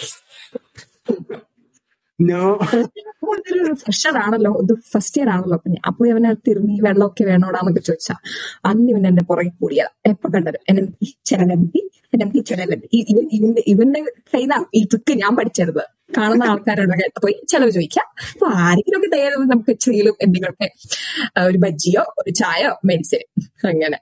[3.82, 5.58] ഫ്രഷർ ആണല്ലോ ഇത് ഫസ്റ്റ് ഇയർ ആണല്ലോ.
[5.90, 8.16] അപ്പൊ അവനെ തിരുമ്മി വെള്ളമൊക്കെ വേണോടാന്നൊക്കെ ചോദിച്ചാ
[8.70, 9.92] അന്ന് ഇവൻ എന്റെ പുറകെ കൂടിയതാ.
[10.12, 10.60] എപ്പൊ കണ്ടത്?
[10.70, 10.84] എന്നെ
[11.30, 11.82] ചിലവന്തി
[12.16, 14.00] എന്നെ ചിലവന്തി ഇവന്റെ ഇവന്റെ
[14.34, 15.72] കയ്യിലാണ് ഈ ട്രിക്ക് ഞാൻ പഠിച്ചത്
[16.18, 18.08] കാണുന്ന ആൾക്കാരോടൊക്കെ പോയി ചെലവ് ചോദിക്കാം.
[18.34, 20.68] അപ്പൊ ആരെങ്കിലും ഒക്കെ തയ്യാറും നമുക്ക് ചെയ്യലും എന്തെങ്കിലുമൊക്കെ
[21.50, 23.24] ഒരു ബജ്ജിയോ ഒരു ചായയോ മെഡിസിൻ
[23.72, 24.00] അങ്ങനെ.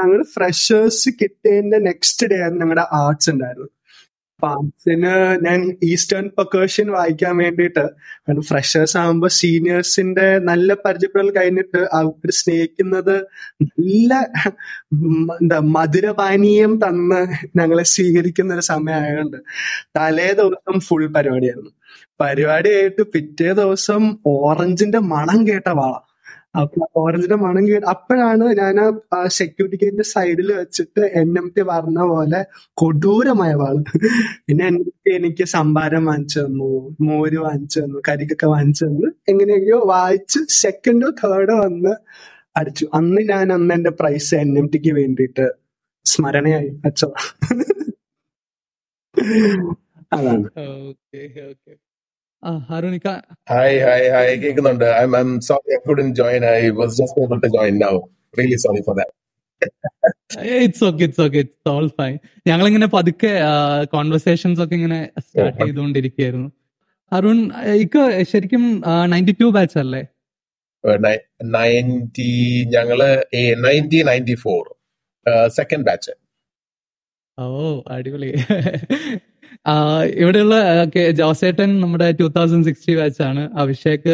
[0.00, 3.68] ഞങ്ങൾ ഫ്രഷേഴ്സ് കിട്ടിയതിന്റെ നെക്സ്റ്റ് ഡേ ആയിരുന്നു ഞങ്ങളുടെ ആർട്സ് ഉണ്ടായിരുന്നു
[4.42, 4.64] അപ്പൊ
[5.42, 7.84] ഞാൻ ഈസ്റ്റേൺ പക്കേഷൻ വായിക്കാൻ വേണ്ടിയിട്ട്.
[8.40, 13.14] ഫ്രഷേഴ്സ് ആകുമ്പോ സീനിയേഴ്സിന്റെ നല്ല പരിചയപ്പെടൽ കഴിഞ്ഞിട്ട് അവർ സ്നേഹിക്കുന്നത്
[13.62, 14.14] നല്ല
[15.42, 17.20] എന്താ മധുരപാനീയം തന്ന്
[17.56, 19.38] ഞങ്ങളെ സ്വീകരിക്കുന്ന ഒരു സമയമായതുകൊണ്ട്
[19.98, 21.72] തലേ ദിവസം ഫുൾ പരിപാടിയായിരുന്നു.
[22.20, 25.94] പരിപാടി ആയിട്ട് പിറ്റേ ദിവസം ഓറഞ്ചിന്റെ മണം കേട്ട വാള.
[26.56, 28.76] അപ്പൊ ഓറഞ്ചിന്റെ മണം കേട്ട് അപ്പോഴാണ് ഞാൻ
[29.16, 32.40] ആ സെക്യൂരിറ്റി ഗേറ്റിന്റെ സൈഡിൽ വെച്ചിട്ട് എൻ എം ടി പറഞ്ഞ പോലെ
[32.82, 33.76] കൊടൂരമായ വാൾ.
[34.46, 36.70] പിന്നെ എൻ എം ടി എനിക്ക് സംഭാരം വാങ്ങിച്ചു തന്നു
[37.08, 39.10] മോര് വാങ്ങിച്ചു തന്നു കരിക്കൊക്കെ വാങ്ങിച്ചു തന്നു.
[39.32, 41.94] എങ്ങനെയൊക്കെയോ വായിച്ച് സെക്കൻഡോ തേർഡോ വന്ന്
[42.60, 42.86] അടിച്ചു.
[43.00, 45.46] അന്ന് ഞാൻ അന്ന് എന്റെ പ്രൈസ് എൻ എം ടിക്ക് വേണ്ടിയിട്ട്
[46.06, 46.70] സ്മരണയായി.
[46.88, 47.02] അച്ഛ
[50.12, 50.48] അതാണ്.
[50.58, 51.20] Okay
[51.50, 51.72] okay.
[53.50, 54.36] Hi hi hi.
[54.42, 54.84] കേൾക്കുന്നുണ്ട്.
[54.84, 55.04] I
[55.48, 57.94] sorry I join I was just to join now
[58.64, 59.14] sorry for that
[60.64, 62.14] it's okay it's okay it's all fine
[62.46, 63.32] ഞങ്ങളിങ്ങനെ പതുക്കെ
[63.92, 66.48] കോൺവെർസേഷൻസ് ഒക്കെ ഇങ്ങനെ സ്റ്റാർട്ട് ചെയ്തുകൊണ്ടിരിക്കുകയായിരുന്നു.
[67.12, 67.38] അരുൺ
[67.84, 68.64] ഇക്ക് ശരിക്കും
[69.12, 70.02] നയന്റി ടു ബാച്ച് അല്ലേ?
[71.56, 72.30] നയന്റി
[72.76, 73.00] ഞങ്ങൾ
[73.66, 74.62] ninety ninety four
[75.46, 76.12] second batch
[77.38, 77.46] ഓ
[77.90, 78.30] അടിപൊളി.
[80.22, 80.56] ഇവിടെയുള്ള
[81.20, 84.12] ജോസേട്ടൻ നമ്മുടെ ടൂ തൗസൻഡ് സിക്സ്റ്റി ബാച്ച് ആണ് അഭിഷേക്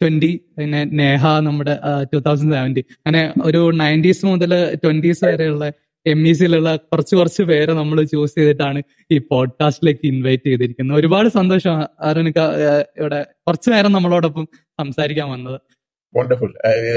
[0.00, 1.74] ട്വന്റി പിന്നെ നേഹ നമ്മുടെ
[2.12, 2.82] ടൂ തൗസൻഡ് സെവന്റി.
[3.06, 4.52] അങ്ങനെ ഒരു നയന്റീസ് മുതൽ
[4.84, 5.66] ട്വന്റീസ് വരെയുള്ള
[6.06, 8.80] എം ഇ സിയിലുള്ള കുറച്ച് കുറച്ച് പേരെ നമ്മൾ ചൂസ് ചെയ്തിട്ടാണ്
[9.14, 10.96] ഈ പോഡ്കാസ്റ്റിലേക്ക് ഇൻവൈറ്റ് ചെയ്തിരിക്കുന്നത്.
[11.00, 11.74] ഒരുപാട് സന്തോഷം
[12.08, 12.40] അരുണിക്ക
[13.00, 14.44] ഇവിടെ കുറച്ചു നേരം നമ്മളോടൊപ്പം
[14.80, 15.58] സംസാരിക്കാൻ വന്നത്.
[16.14, 16.52] വണ്ടർഫുൾ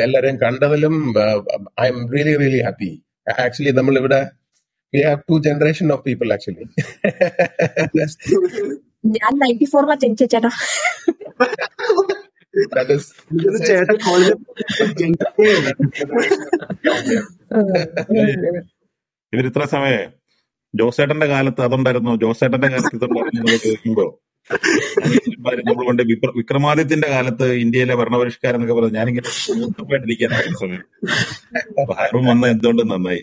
[0.06, 0.96] എല്ലാരെയും കണ്ടതിലും
[1.86, 2.92] I am really really happy.
[3.46, 4.20] Actually നമ്മൾ ഇവിടെ
[4.94, 6.66] We have two generation of people actually.
[9.16, 10.52] ഞാൻ നയന്റി ഫോറിലാ ജനിച്ച ചേട്ടാ
[12.74, 12.90] that
[13.68, 14.38] ചേട്ടൻ കോളേജിൽ
[19.50, 20.06] ഇത്ര സമയം
[20.74, 24.06] ജോസേട്ടന്റെ കാലത്ത് അതുണ്ടായിരുന്നു ജോസേട്ടന്റെ കാലത്ത് ഇതുണ്ടായിരുന്നു കേൾക്കുമ്പോ
[25.68, 26.02] നമ്മൾ കൊണ്ട്
[26.40, 29.32] വിക്രമാദിത്യന്റെ കാലത്ത് ഇന്ത്യയിലെ ഭരണപരിഷ്കാരം എന്നൊക്കെ പറഞ്ഞു ഞാനിങ്ങനെ
[30.62, 30.84] സമയം.
[31.82, 33.22] അപ്പൊ വന്ന എന്തുകൊണ്ട് നന്നായി?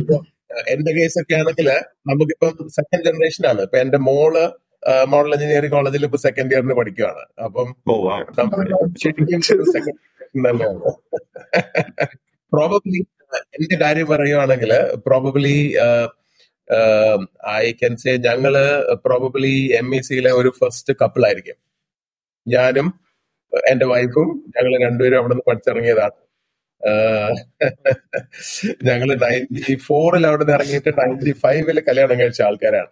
[0.00, 0.16] ഇപ്പൊ
[0.72, 1.68] എന്റെ കേസൊക്കെ ആണെങ്കിൽ
[2.10, 3.60] നമുക്കിപ്പം സെക്കൻഡ് ജനറേഷൻ ആണ്.
[3.62, 4.34] ഇപ്പൊ എന്റെ മോൾ
[5.08, 7.68] മോഡൽ എഞ്ചിനീയറിംഗ് കോളേജിൽ ഇപ്പൊ സെക്കൻഡ് ഇയറിന് പഠിക്കുകയാണ് അപ്പം
[12.52, 13.00] പ്രോബബ്ലി
[13.56, 14.72] എന്റെ കാര്യം പറയുവാണെങ്കിൽ
[15.06, 15.56] പ്രോബബ്ലി
[17.62, 18.54] ഐ ക്യാൻ സേ ഞങ്ങൾ
[19.06, 21.58] പ്രോബബ്ലി എം ഇ സിയിലെ ഒരു ഫസ്റ്റ് കപ്പിൾ ആയിരിക്കും.
[22.46, 22.88] ഞാനും
[23.72, 26.18] എന്റെ വൈഫും ഞങ്ങൾ രണ്ടുപേരും അവിടെ നിന്ന് പഠിച്ചിറങ്ങിയതാണ്
[28.88, 32.90] ഞങ്ങൾ നയന്റി ഫോറിൽ അവിടെ നിന്ന് ഇറങ്ങിയിട്ട് നയന്റി ഫൈവിൽ കല്യാണം കഴിച്ച ആൾക്കാരാണ്.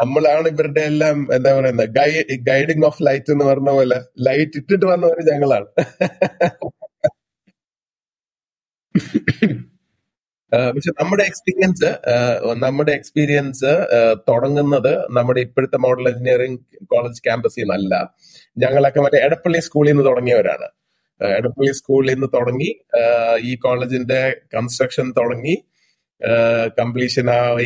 [0.00, 1.90] നമ്മളാണ് ഇവരുടെ എല്ലാം എന്താ പറയുന്നത്
[2.48, 5.68] ഗൈഡിങ് ഓഫ് ലൈറ്റ് എന്ന് പറഞ്ഞ പോലെ ലൈറ്റ് ഇട്ടിട്ട് വന്നവര് ഞങ്ങളാണ്.
[10.74, 11.88] പക്ഷെ നമ്മുടെ എക്സ്പീരിയൻസ്
[12.64, 13.72] നമ്മുടെ എക്സ്പീരിയൻസ്
[14.28, 16.60] തുടങ്ങുന്നത് നമ്മുടെ ഇപ്പോഴത്തെ മോഡൽ എഞ്ചിനീയറിംഗ്
[16.92, 17.94] കോളേജ് ക്യാമ്പസിൽ നിന്നല്ല.
[18.64, 20.68] ഞങ്ങളൊക്കെ മറ്റേ എടപ്പള്ളി സ്കൂളിൽ നിന്ന് തുടങ്ങിയവരാണ്.
[21.38, 22.70] എടപ്പള്ളി സ്കൂളിൽ നിന്ന് തുടങ്ങി
[23.50, 24.20] ഈ കോളേജിന്റെ
[24.56, 25.54] കൺസ്ട്രക്ഷൻ തുടങ്ങി
[26.20, 27.56] ആഹ്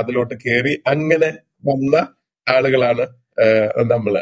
[0.00, 1.30] അതിലോട്ട് കയറി അങ്ങനെ
[1.64, 1.94] വന്ന
[2.46, 3.04] ആളുകളാണ്
[3.92, 4.14] നമ്മൾ.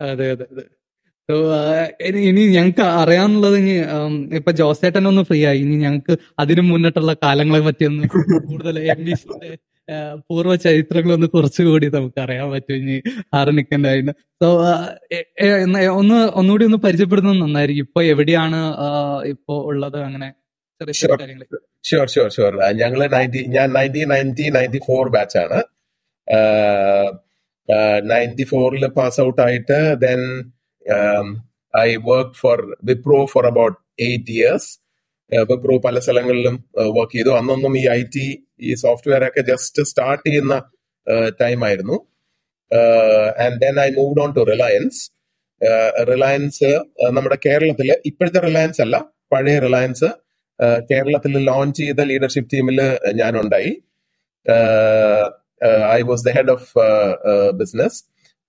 [0.00, 0.64] അതെ അതെ അതെ.
[2.22, 3.74] ഇനി ഞങ്ങൾക്ക് അറിയാനുള്ളത് ഇനി
[4.38, 5.60] ഇപ്പൊ ജോസേട്ടൻ ഒന്ന് ഫ്രീ ആയി.
[5.64, 8.08] ഇനി ഞങ്ങൾക്ക് അതിനു മുന്നിട്ടുള്ള കാലങ്ങളെ പറ്റി ഒന്ന്
[8.48, 8.76] കൂടുതൽ
[10.28, 12.96] പൂർവ ചരിത്രങ്ങളൊന്ന് കുറച്ചുകൂടി നമുക്ക് അറിയാൻ പറ്റും ഇനി
[13.50, 14.48] നിൽക്കണ്ടായിരുന്നു സോ
[16.00, 17.86] ഒന്ന് ഒന്നുകൂടി ഒന്ന് പരിചയപ്പെടുന്നത് നന്നായിരിക്കും.
[17.88, 18.60] ഇപ്പൊ എവിടെയാണ്
[19.32, 20.28] ഇപ്പൊ ഉള്ളത് അങ്ങനെ?
[20.80, 25.58] ഷുവർ ഷുവർ ഷുവർ ഞങ്ങൾ നയന്റി ഞാൻ nineteen ninety ninety four batch ആണ്
[28.10, 30.20] നയന്റി ഫോറിൽ പാസ് ഔട്ട് ആയിട്ട് then
[31.74, 34.70] I work for Wipro for about eight years
[35.32, 36.56] Wipro പല സ്ഥലങ്ങളിലും
[36.96, 37.30] വർക്ക് ചെയ്തു.
[37.38, 38.24] അന്നൊന്നും ഈ ഐ ടി
[38.60, 40.54] ഈ സോഫ്റ്റ്വെയർ ഒക്കെ ജസ്റ്റ് സ്റ്റാർട്ട് ചെയ്യുന്ന
[41.42, 41.96] ടൈം ആയിരുന്നു.
[43.44, 45.00] And then I move on to Reliance
[46.12, 46.68] Reliance
[47.16, 48.96] നമ്മുടെ കേരളത്തിൽ ഇപ്പോഴത്തെ റിലയൻസ് അല്ല
[49.32, 50.08] പഴയ റിലയൻസ്
[50.90, 52.78] കേരളത്തിൽ ലോഞ്ച് ചെയ്ത ലീഡർഷിപ്പ് ടീമിൽ
[53.12, 53.72] ഞാനുണ്ടായി.
[55.96, 56.70] I was the head of
[57.52, 57.98] business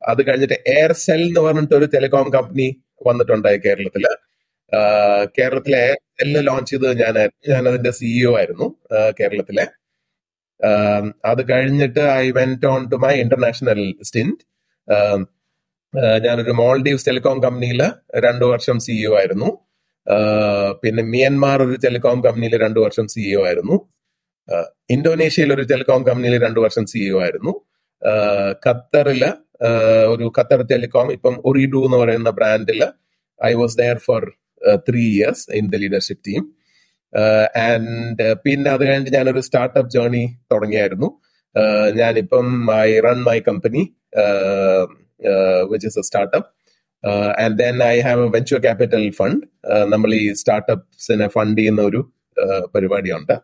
[0.02, 2.68] അത് കഴിഞ്ഞിട്ട് എയർസെൽ എന്ന് പറഞ്ഞിട്ട് ഒരു ടെലികോം കമ്പനി
[3.06, 4.06] വന്നിട്ടുണ്ടായി കേരളത്തിൽ
[5.38, 9.66] കേരളത്തിലെ എയർസെല്ല് ലോഞ്ച് ചെയ്തത് ഞാനായിരുന്നു ഞാൻ അതിന്റെ സിഇഒ ആയിരുന്നു ആഹ് കേരളത്തിലെ.
[11.26, 14.44] അത് കഴിഞ്ഞിട്ട് I went on to my international stint
[16.26, 17.82] ഞാനൊരു മോൾഡീവ്സ് ടെലികോം കമ്പനിയിൽ
[18.18, 19.50] രണ്ടു വർഷം സിഇഒ ആയിരുന്നു.
[19.50, 19.73] ആഹ്
[20.84, 23.76] പിന്നെ മിയൻമാർ ഒരു ടെലികോം കമ്പനിയിൽ രണ്ടു വർഷം സിഇഒ ആയിരുന്നു.
[24.90, 27.54] ഇന്തോനേഷ്യയിൽ ഒരു ടെലികോം കമ്പനിയിൽ രണ്ടു വർഷം സിഇഒ ആയിരുന്നു.
[28.68, 29.24] ഖത്തറിൽ ഖത്തറിൽ
[30.08, 32.82] ഒരു ഖത്തർ ടെലികോം ഇപ്പം ഒറിഡു എന്ന് പറയുന്ന ബ്രാൻഡിൽ
[33.46, 34.24] I was there for
[34.90, 36.44] three years in the leadership team
[37.58, 41.10] and പിന്നെ അത് കഴിഞ്ഞിട്ട് ഞാനൊരു സ്റ്റാർട്ടപ്പ് ജേർണി തുടങ്ങിയായിരുന്നു.
[41.96, 43.82] ഞാനിപ്പം I run my company
[45.70, 46.50] which is a startup
[47.44, 49.46] and then I have a venture capital fund
[49.94, 52.02] നമ്മൾ ഈ സ്റ്റാർട്ടപ്സിനെ ഫണ്ട് ചെയ്യുന്ന ഒരു
[52.76, 53.36] പരിപാടിയുണ്ട്.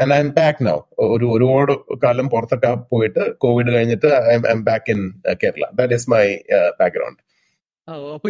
[0.00, 0.76] And I'm back now
[1.14, 1.72] ഒരു ഒരുപാട്
[2.04, 4.10] കാലം പുറത്തൊക്കെ പോയിട്ട് കോവിഡ് കഴിഞ്ഞിട്ട്
[4.54, 5.00] I'm back in
[5.42, 6.24] Kerala that is my
[6.80, 7.20] background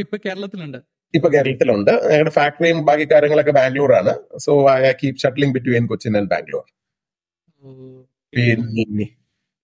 [0.05, 0.79] ഇപ്പൊ കേരളത്തിലുണ്ട്.
[1.15, 1.91] ഇപ്പൊ കേരളത്തിലുണ്ട്.
[2.11, 4.13] ഞങ്ങളുടെ ഫാക്ടറിയും ബാക്കി കാര്യങ്ങളൊക്കെ ബാംഗ്ലൂർ ആണ്
[4.45, 6.65] so I keep shuttling between Cochin and Bangalore
[8.33, 9.07] പിന്നെ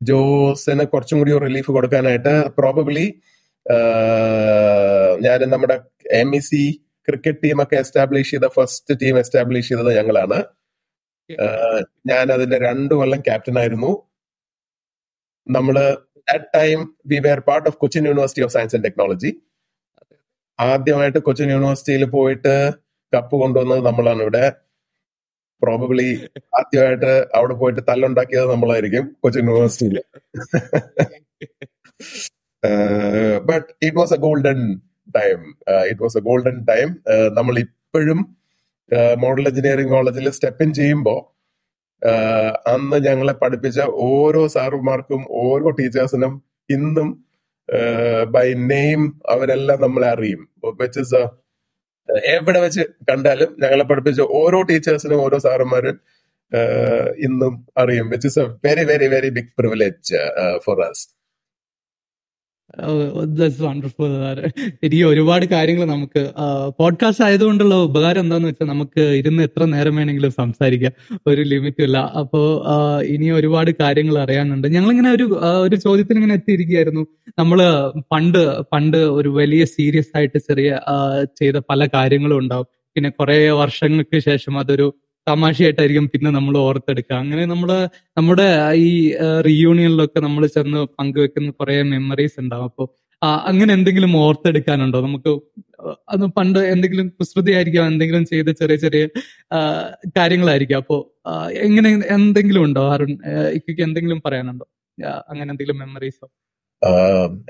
[0.01, 3.07] ജോസിന് കുറച്ചും കൂടി റിലീഫ് കൊടുക്കാനായിട്ട് പ്രോബബ്ലി
[5.27, 5.77] ഞാൻ നമ്മുടെ
[6.21, 6.63] എം ഇ സി
[7.09, 10.39] ക്രിക്കറ്റ് ടീമൊക്കെ എസ്റ്റാബ്ലിഷ് ചെയ്ത ഫസ്റ്റ് ടീം എസ്റ്റാബ്ലിഷ് ചെയ്തത് ഞങ്ങളാണ്.
[12.13, 13.93] ഞാൻ അതിന്റെ രണ്ടു കൊല്ലം ക്യാപ്റ്റൻ ആയിരുന്നു.
[15.47, 15.77] നമ്മൾ
[16.31, 16.81] that time
[17.13, 19.33] we were part of Cochin university of science and technology
[20.59, 22.55] ആദ്യമായിട്ട് കൊച്ചിൻ യൂണിവേഴ്സിറ്റിയിൽ പോയിട്ട്
[23.13, 24.23] കപ്പ് കൊണ്ടുവന്നത് നമ്മളാണ്.
[24.27, 24.45] ഇവിടെ
[25.63, 26.09] പ്രോബബ്ലി
[26.61, 30.01] ആദ്യമായിട്ട് അവിടെ പോയിട്ട് തല്ലുണ്ടാക്കിയത് നമ്മളായിരിക്കും കൊച്ചിൻ യൂണിവേഴ്സിറ്റിയിൽ
[33.45, 34.61] but it was a golden
[35.15, 35.41] time
[35.91, 36.89] it was a golden time
[37.35, 38.21] നമ്മൾ ഇപ്പോഴും
[39.19, 41.21] മോഡൽ എഞ്ചിനീയറിംഗ് കോളേജിൽ സ്റ്റെപ്പ് ഇൻ ചെയ്യുമ്പോൾ
[42.67, 46.35] അന്ന് ഞങ്ങളെ പഠിപ്പിച്ച ഓരോ സാറുമാർക്കും ഓരോ ടീച്ചേഴ്സിനും
[46.71, 47.09] ഇന്നും
[48.31, 50.43] ബൈ നെയിം അവരെല്ലാം നമ്മളെ അറിയും.
[51.05, 51.23] ഇസ്
[52.35, 55.97] എവിടെ വെച്ച് കണ്ടാലും ഞങ്ങളെ പഠിപ്പിച്ച ഓരോ ടീച്ചേഴ്സിനും ഓരോ സാറുമാരും
[57.27, 58.07] ഇന്നും അറിയും.
[58.11, 60.19] Which is a very very very big privilege
[60.67, 61.05] for us
[63.61, 64.07] wonderful
[64.83, 66.31] എനിക്ക് ഒരുപാട് കാര്യങ്ങൾ നമുക്ക്
[66.79, 71.19] പോഡ്കാസ്റ്റ് ആയതുകൊണ്ടുള്ള ഉപകാരം എന്താന്ന് വെച്ചാൽ നമുക്ക് ഇരുന്ന് എത്ര നേരം വേണമെങ്കിലും സംസാരിക്കാം.
[71.27, 71.99] ഒരു ലിമിറ്റും ഇല്ല.
[71.99, 72.65] അപ്പോ
[73.05, 74.69] ഇനി ഒരുപാട് കാര്യങ്ങൾ അറിയാനുണ്ട്.
[74.69, 77.07] ഞങ്ങളിങ്ങനെ ഒരു ഒരു ചോദ്യത്തിന് ഇങ്ങനെ എത്തിയിരിക്കുകയായിരുന്നു.
[77.39, 77.63] നമ്മൾ
[78.13, 80.81] പണ്ട് പണ്ട് ഒരു വലിയ സീരിയസ് ആയിട്ട് ചെറിയ
[81.41, 82.67] ചെയ്ത പല കാര്യങ്ങളും ഉണ്ടാവും.
[82.95, 84.95] പിന്നെ കുറെ വർഷങ്ങൾക്ക് ശേഷം അതൊരു
[85.29, 87.17] തമാശയായിട്ടായിരിക്കും പിന്നെ നമ്മൾ ഓർത്തെടുക്കുക.
[87.23, 87.71] അങ്ങനെ നമ്മൾ
[88.19, 88.47] നമ്മുടെ
[88.89, 88.91] ഈ
[89.47, 92.65] റീയൂണിയനിലൊക്കെ നമ്മൾ ചെന്ന് പങ്കുവെക്കുന്ന കുറെ മെമ്മറീസ് ഉണ്ടാവും.
[92.65, 92.85] അപ്പൊ
[93.51, 94.99] അങ്ങനെ എന്തെങ്കിലും ഓർത്തെടുക്കാനുണ്ടോ?
[95.01, 95.33] നമുക്ക്
[96.09, 99.05] അത് പണ്ട് എന്തെങ്കിലും കുസൃതിയായിരിക്കാം എന്തെങ്കിലും ചെയ്ത ചെറിയ ചെറിയ
[100.17, 100.79] കാര്യങ്ങളായിരിക്കാം.
[100.79, 100.97] അപ്പോ
[101.67, 102.83] എങ്ങനെ എന്തെങ്കിലും ഉണ്ടോ?
[102.95, 103.13] അരുൺ
[103.53, 104.67] ഇക്കൊക്കെ എന്തെങ്കിലും പറയാനുണ്ടോ?
[105.29, 106.27] അങ്ങനെ എന്തെങ്കിലും മെമ്മറീസോ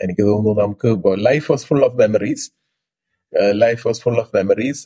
[0.03, 0.89] എനിക്ക് തോന്നുന്നു നമുക്ക്
[1.27, 2.47] life was full of memories
[3.63, 4.83] life was full of memories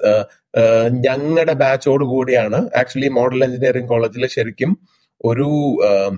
[1.06, 4.72] ഞങ്ങളുടെ ബാച്ചോട് കൂടിയാണ് ആക്ച്വലി മോഡൽ എഞ്ചിനീയറിംഗ് കോളേജിൽ ശരിക്കും
[5.24, 5.48] ഒരു
[5.90, 6.14] ആഹ്,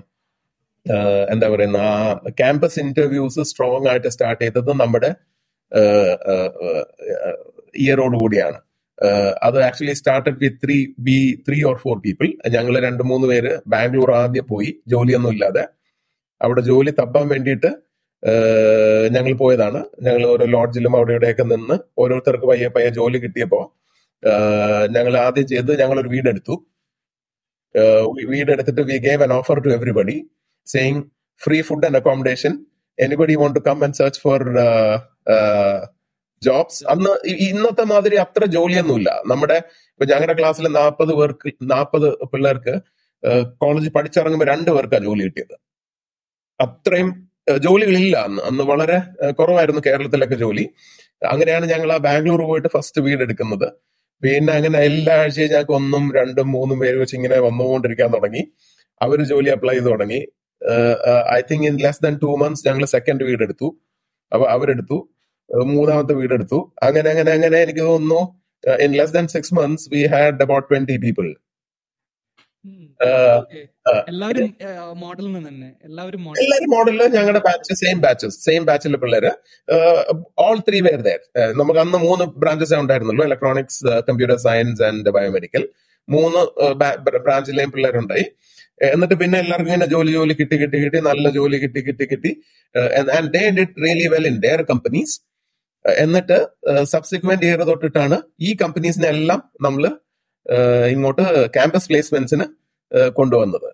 [0.85, 1.97] ആഹ്, എന്താ പറയുന്ന ആ
[2.41, 5.11] ക്യാമ്പസ് ഇന്റർവ്യൂസ് സ്ട്രോങ് ആയിട്ട് സ്റ്റാർട്ട് ചെയ്തത് നമ്മുടെ
[7.83, 8.57] ഇയറോട് കൂടിയാണ്.
[9.43, 10.75] അത് actually started with three
[11.07, 11.15] B
[11.47, 15.63] three or four people ഞങ്ങൾ രണ്ട് മൂന്ന് പേര് ബാംഗ്ലൂർ ആദ്യം പോയി ജോലിയൊന്നും ഇല്ലാതെ.
[16.41, 17.71] അവിടെ ജോലി തപ്പാൻ വേണ്ടിയിട്ട്
[19.15, 19.79] ഞങ്ങൾ പോയതാണ്.
[20.05, 23.61] ഞങ്ങൾ ഓരോ ലോഡ്ജിലും അവിടെ ഇവിടെയൊക്കെ നിന്ന് ഓരോരുത്തർക്ക് പയ്യെ പയ്യെ ജോലി കിട്ടിയപ്പോ
[24.95, 26.55] ഞങ്ങൾ ആദ്യം ചെയ്ത് ഞങ്ങൾ ഒരു വീടെടുത്തു
[28.33, 30.15] വീടെടുത്തിട്ട് we gave an offer to everybody
[30.67, 31.01] saying
[31.41, 32.53] free food and accommodation
[32.99, 34.41] anybody want to come and search for
[36.41, 37.11] jobs അന്ന്
[37.49, 39.09] ഇന്നത്തെ മാതിരി അത്ര ജോലിയൊന്നുമില്ല.
[39.31, 39.57] നമ്മുടെ
[39.93, 42.73] ഇപ്പൊ ഞങ്ങളുടെ ക്ലാസ്സിലെ നാൽപ്പത് പേർക്ക് നാൽപ്പത് പിള്ളേർക്ക്
[43.63, 45.55] കോളേജ് പഠിച്ചിറങ്ങുമ്പോൾ രണ്ട് പേർക്കാണ് ജോലി കിട്ടിയത്.
[46.59, 47.09] അത്രയും
[47.47, 48.41] ജോലികളില്ല അന്ന്.
[48.41, 48.97] അന്ന് വളരെ
[49.31, 50.65] കുറവായിരുന്നു കേരളത്തിലൊക്കെ ജോലി.
[51.31, 53.67] അങ്ങനെയാണ് ഞങ്ങൾ ആ ബാംഗ്ലൂർ പോയിട്ട് ഫസ്റ്റ് വീട് എടുക്കുന്നത്.
[54.23, 58.43] പിന്നെ അങ്ങനെ എല്ലാ ആഴ്ചയും ഞങ്ങൾക്ക് ഒന്നും രണ്ടും മൂന്നും പേര് വെച്ച് ഇങ്ങനെ വന്നുകൊണ്ടിരിക്കാൻ തുടങ്ങി.
[59.01, 60.21] അവർ ജോലി അപ്ലൈ ചെയ്ത് തുടങ്ങി.
[61.37, 63.67] I think in less than two months ഞങ്ങൾ സെക്കൻഡ് വീട് എടുത്തു.
[64.33, 64.97] അപ്പൊ അവരെടുത്തു.
[65.49, 66.59] മൂന്നാമത്തെ വീട് എടുത്തു.
[66.83, 68.21] അങ്ങനെ അങ്ങനെ അങ്ങനെ എനിക്ക് തോന്നുന്നു
[68.85, 71.27] in less than six months we had about twenty people.
[74.09, 74.49] എല്ലാവരും
[75.03, 75.69] മോഡലിൽ നിന്ന് തന്നെ.
[75.87, 76.21] എല്ലാവരും
[76.73, 79.31] മോഡലിൽ ഞങ്ങളുടെ ബാച്ച് സെയിം ബാച്ചസ് സെയിം ബാച്ചിലെ പിള്ളേര്.
[80.45, 81.21] ഓൾ ത്രീ പേർ ദയർ
[81.59, 83.25] നമുക്ക് അന്ന് മൂന്ന് ബ്രാഞ്ചസ് ഉണ്ടായിരുന്നുള്ളൂ.
[83.29, 85.65] Electronics computer science and biomedical
[86.07, 86.41] മൂന്ന്
[87.27, 88.25] ബ്രാഞ്ചിലെയും പിള്ളേരുണ്ടായി.
[88.93, 92.31] എന്നിട്ട് പിന്നെ എല്ലാവർക്കും ഇങ്ങനെ ജോലി ജോലി കിട്ടി കിട്ടി കിട്ടി നല്ല ജോലി കിട്ടി കിട്ടി കിട്ടി.
[93.17, 95.15] And they did really well in their companies
[95.85, 96.37] എന്നിട്ട്
[96.93, 98.17] സബ്സിക്വന്റ് ഇയർ തൊട്ടിട്ടാണ്
[98.47, 99.85] ഈ കമ്പനീസിനെ എല്ലാം നമ്മൾ
[100.93, 101.23] ഇങ്ങോട്ട്
[101.55, 102.45] ക്യാമ്പസ് പ്ലേസ്മെന്റ്സിന്
[103.19, 103.69] കൊണ്ടുവന്നത്.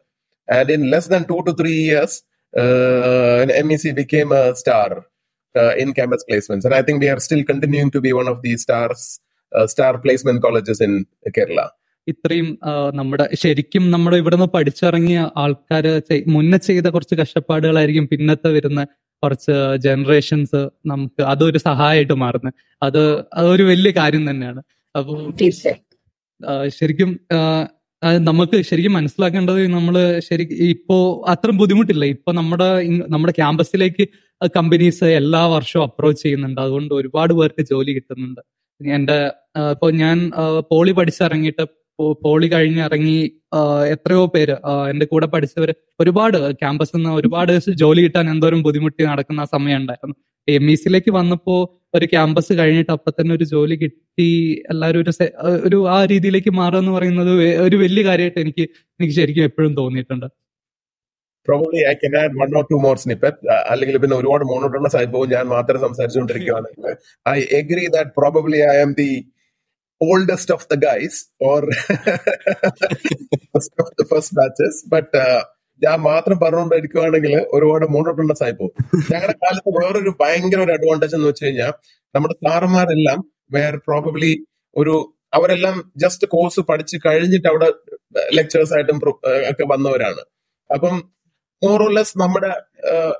[0.47, 2.17] And in less than two two three years
[3.61, 4.91] M E C became a star
[5.83, 9.07] in campus placement I think we are still continuing to be one of the stars
[9.65, 10.95] star placement colleges in
[11.37, 11.61] Kerala
[12.07, 12.47] ഇത്രയും
[12.93, 15.85] നമ്മുടെ ശരിക്കും നമ്മൾ ഇവിടെ നിന്ന് പഠിച്ചിറങ്ങിയ ആൾക്കാർ
[16.27, 18.81] മുന്നേ ചെയ്ത കുറച്ച് കഷ്ടപ്പാടുകളായിരിക്കും പിന്നത്തെ വരുന്ന
[19.23, 19.55] കുറച്ച്
[19.85, 22.53] ജനറേഷൻസ് നമുക്ക് അതൊരു സഹായമായിട്ട് മാറുന്നത്.
[22.83, 23.01] അത്
[23.39, 24.61] അതൊരു വലിയ കാര്യം തന്നെയാണ്.
[24.95, 25.13] അപ്പൊ
[26.79, 27.11] ശരിക്കും
[28.01, 29.95] നമുക്ക് ശരിക്കും മനസ്സിലാക്കേണ്ടത് നമ്മൾ
[30.29, 30.43] ശരി
[30.75, 32.05] ഇപ്പോ അത്ര ബുദ്ധിമുട്ടില്ല.
[32.15, 32.67] ഇപ്പൊ നമ്മുടെ
[33.13, 34.03] നമ്മുടെ ക്യാമ്പസിലേക്ക്
[34.57, 36.59] കമ്പനീസ് എല്ലാ വർഷവും അപ്രോച്ച് ചെയ്യുന്നുണ്ട്.
[36.61, 38.41] അതുകൊണ്ട് ഒരുപാട് പേർക്ക് ജോലി കിട്ടുന്നുണ്ട്.
[38.81, 39.17] എന്റെ
[39.73, 40.17] ഇപ്പൊ ഞാൻ
[40.71, 41.63] പോളി പഠിച്ചിറങ്ങിയിട്ട്
[42.23, 43.17] പോളി കഴിഞ്ഞ് ഇറങ്ങി
[43.85, 44.55] എത്രയോ പേര്
[44.89, 50.15] എന്റെ കൂടെ പഠിച്ചവര് ഒരുപാട് ക്യാമ്പസിൽ നിന്ന് ഒരുപാട് ജോലി കിട്ടാൻ എന്തോരം ബുദ്ധിമുട്ടി നടക്കുന്ന ആ സമയം ഉണ്ടായിരുന്നു.
[50.47, 51.55] എം ഇ സിയിലേക്ക് വന്നപ്പോ
[51.95, 54.27] ഒരു ക്യാമ്പസ് കഴിഞ്ഞിട്ട് അപ്പൊ തന്നെ ഒരു ജോലി കിട്ടി.
[54.69, 55.13] എല്ലാവരും ഒരു
[55.67, 57.31] ഒരു ആ രീതിയിലേക്ക് മാറുക എന്ന് പറയുന്നത്
[57.61, 58.63] ഒരു വലിയ കാര്യമായിട്ട് എനിക്ക്
[58.99, 60.27] എനിക്ക് ശരിക്കും എപ്പോഴും തോന്നിയിട്ടുണ്ട്.
[61.47, 63.35] Probably I can add one or two more snippet.
[63.53, 65.29] Uh, അല്ലെങ്കിൽ പിന്നെ ഒരുപാട് മോണോട്ടോണസ് ആയി പോകും.
[65.29, 66.95] ഞാൻ മാത്രം സംസാരിച്ചുകൊണ്ടിരിക്കുകയാണെങ്കിൽ
[67.29, 69.09] I agree that probably I am the
[70.01, 71.63] oldest of the guys or
[73.53, 75.21] first of the first batches but
[75.81, 78.73] ഞാൻ മാത്രം പറഞ്ഞുകൊണ്ടിരിക്കുകയാണെങ്കിൽ ഒരുപാട് മോണോട്ടോണസ് ആയി പോകും
[79.11, 81.73] ഞങ്ങളുടെ കാലത്ത് വേറൊരു ഭയങ്കര ഒരു അഡ്വാന്റേജ് എന്ന് വെച്ച് കഴിഞ്ഞാൽ
[82.15, 83.19] നമ്മുടെ സാറന്മാരെല്ലാം
[83.51, 84.33] വേർ പ്രോബബ്ലി
[84.75, 84.95] ഒരു
[85.33, 87.69] അവരെല്ലാം ജസ്റ്റ് കോഴ്സ് പഠിച്ച് കഴിഞ്ഞിട്ട് അവിടെ
[88.33, 88.99] ലെക്ചേഴ്സ് ആയിട്ടും
[89.49, 90.21] ഒക്കെ വന്നവരാണ്.
[90.69, 90.95] അപ്പം
[91.63, 92.51] മോറോലെസ് നമ്മുടെ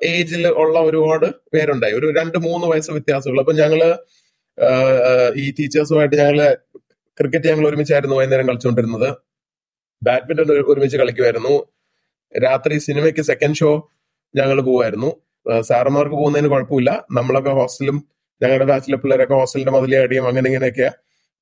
[0.04, 1.94] ഏജിൽ ഉള്ള ഒരുപാട് പേരുണ്ടായി.
[1.94, 3.42] ഒരു രണ്ട് മൂന്ന് വയസ്സ് വ്യത്യാസമുള്ളൂ.
[3.44, 3.82] അപ്പൊ ഞങ്ങൾ
[5.36, 6.39] ഈ ടീച്ചേഴ്സുമായിട്ട് ഞങ്ങൾ
[7.20, 9.10] ക്രിക്കറ്റ് ഞങ്ങൾ ഒരുമിച്ചായിരുന്നു വൈകുന്നേരം കളിച്ചുകൊണ്ടിരുന്നത്.
[10.04, 11.54] ബാഡ്മിന്റൺ ഒരുമിച്ച് കളിക്കുമായിരുന്നു
[12.44, 13.90] രാത്രി സിനിമയ്ക്ക് സെക്കൻഡ് ഷോ
[14.36, 15.10] ഞങ്ങൾ പോവായിരുന്നു.
[15.52, 17.06] ആഹ് സാറന്മാർക്ക് പോകുന്നതിന് കുഴപ്പമില്ല.
[17.12, 18.08] നമ്മളൊക്കെ ഹോസ്റ്റലും
[18.44, 20.92] ഞങ്ങളുടെ ബാച്ചിലെ പിള്ളേരൊക്കെ ഹോസ്റ്റലിന്റെ മതിലെ അടിയും അങ്ങനെ ഇങ്ങനെയൊക്കെയാ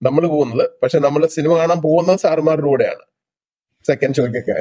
[0.02, 0.70] നമ്മൾ പോകുന്നത്.
[0.84, 3.04] പക്ഷെ നമ്മൾ സിനിമ കാണാൻ പോകുന്നത് സാറന്മാരുടെ കൂടെയാണ്.
[3.88, 4.58] സെക്കൻഡ് ഷോയ്ക്കൊക്കെ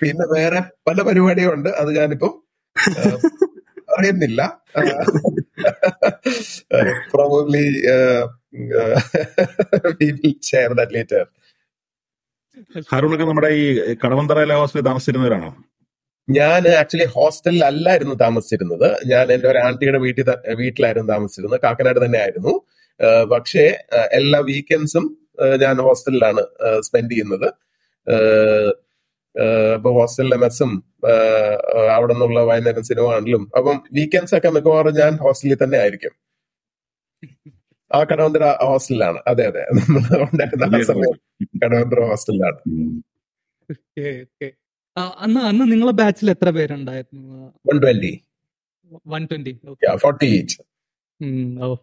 [0.00, 2.32] പിന്നെ വേറെ പല പരിപാടിയും ഉണ്ട് അത് ഞാനിപ്പം
[3.98, 4.60] അറിയുന്നില്ല
[7.14, 7.64] പ്രോബബ്ലി
[10.50, 11.26] ഷെയർ ദാറ്റ് ലേറ്റർ
[12.92, 15.56] ഹാരൂണൊക്കെ നമ്മുടെ ഈ കടവന്തറ ഹോസ്റ്റലിൽ താമസിച്ചിരുന്നവരാണോ?
[16.30, 18.96] ഞാൻ ആക്ച്വലി ഹോസ്റ്റലിൽ അല്ലായിരുന്നു താമസിച്ചിരുന്നത്.
[19.06, 21.60] ഞാൻ എന്റെ ഒരു ആന്റിയുടെ വീട്ടിൽ വീട്ടിലായിരുന്നു താമസിച്ചിരുന്നത്.
[21.60, 22.66] കാക്കനാട് തന്നെ ആയിരുന്നു.
[23.32, 23.64] പക്ഷേ
[24.12, 25.18] എല്ലാ വീക്കെൻഡ്സും
[25.60, 26.42] ഞാൻ ഹോസ്റ്റലിലാണ്
[26.80, 27.48] സ്പെൻഡ് ചെയ്യുന്നത്.
[29.34, 30.72] ഏഹ് ഹോസ്റ്റലിലെ മെസ്സും
[31.96, 36.14] അവിടെ നിന്നുള്ള വൈകുന്നേരം സിനിമ കാണലും അപ്പം വീക്കെൻഡ്സ് ഒക്കെ മിക്കവാറും ഞാൻ ഹോസ്റ്റലിൽ തന്നെ ആയിരിക്കും.
[37.90, 39.62] ആ കടവന്തര ഹോസ്റ്റലിലാണ് അതെ അതെ.
[39.78, 41.16] നമ്മൾ ഉണ്ടായിരുന്ന സമയം
[41.64, 42.92] കടവന്തര ഹോസ്റ്റലിലാണ് ഉം.
[43.68, 44.06] ഓക്കെ.
[44.24, 44.48] ഓക്കെ
[45.24, 47.36] അന്ന് അന്ന് നിങ്ങളെ ബാച്ചിൽ എത്ര പേരുണ്ടായിരുന്നു?
[47.68, 48.12] One twenty
[49.06, 49.52] one twenty
[50.04, 50.56] forty each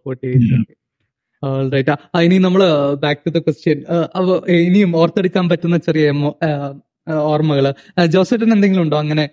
[0.04, 0.30] forty
[1.74, 1.94] right
[2.26, 2.62] ഇനി നമ്മൾ
[3.04, 3.80] ബാക്ക് ടു ദ ക്വസ്റ്റ്യൻ
[4.66, 6.08] ഇനിയും ഓർത്തെടുക്കാൻ പറ്റുന്ന ചെറിയ
[7.10, 7.74] ഓർമ്മകൾ.
[8.06, 8.98] ജോസേട്ടൻ എന്തെങ്കിലും ഉണ്ടോ?
[8.98, 9.30] അങ്ങനെ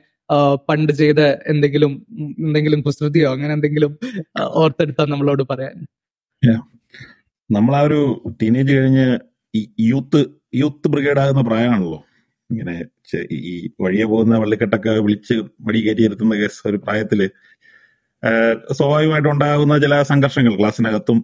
[0.69, 2.07] പണ്ട് ചെയ്ത എന്തെങ്കിലും
[2.39, 3.99] എന്തെങ്കിലും കുസൃതിയോ അങ്ങനെ എന്തെങ്കിലും
[4.41, 5.87] ഓർത്തെടുത്താ നമ്മളോട് പറയാൻ?
[7.51, 9.19] നമ്മൾ ആ ഒരു ടീനേജ് കഴിഞ്ഞ്
[9.81, 12.05] യൂത്ത് യൂത്ത് ബ്രിഗേഡ് ആകുന്ന പ്രായമാണല്ലോ
[12.51, 12.85] ഇങ്ങനെ
[13.33, 17.31] ഈ വഴിയെ പോകുന്ന വള്ളിക്കെട്ടൊക്കെ വിളിച്ച് മടി കയറ്റി ഇരുത്തുന്ന കേസ് ഒരു പ്രായത്തിൽ
[18.73, 20.57] സ്വാഭാവികമായിട്ട് ഉണ്ടാകുന്ന ചില സംഘർഷങ്ങൾ.
[20.59, 21.19] ക്ലാസ്സിനകത്തും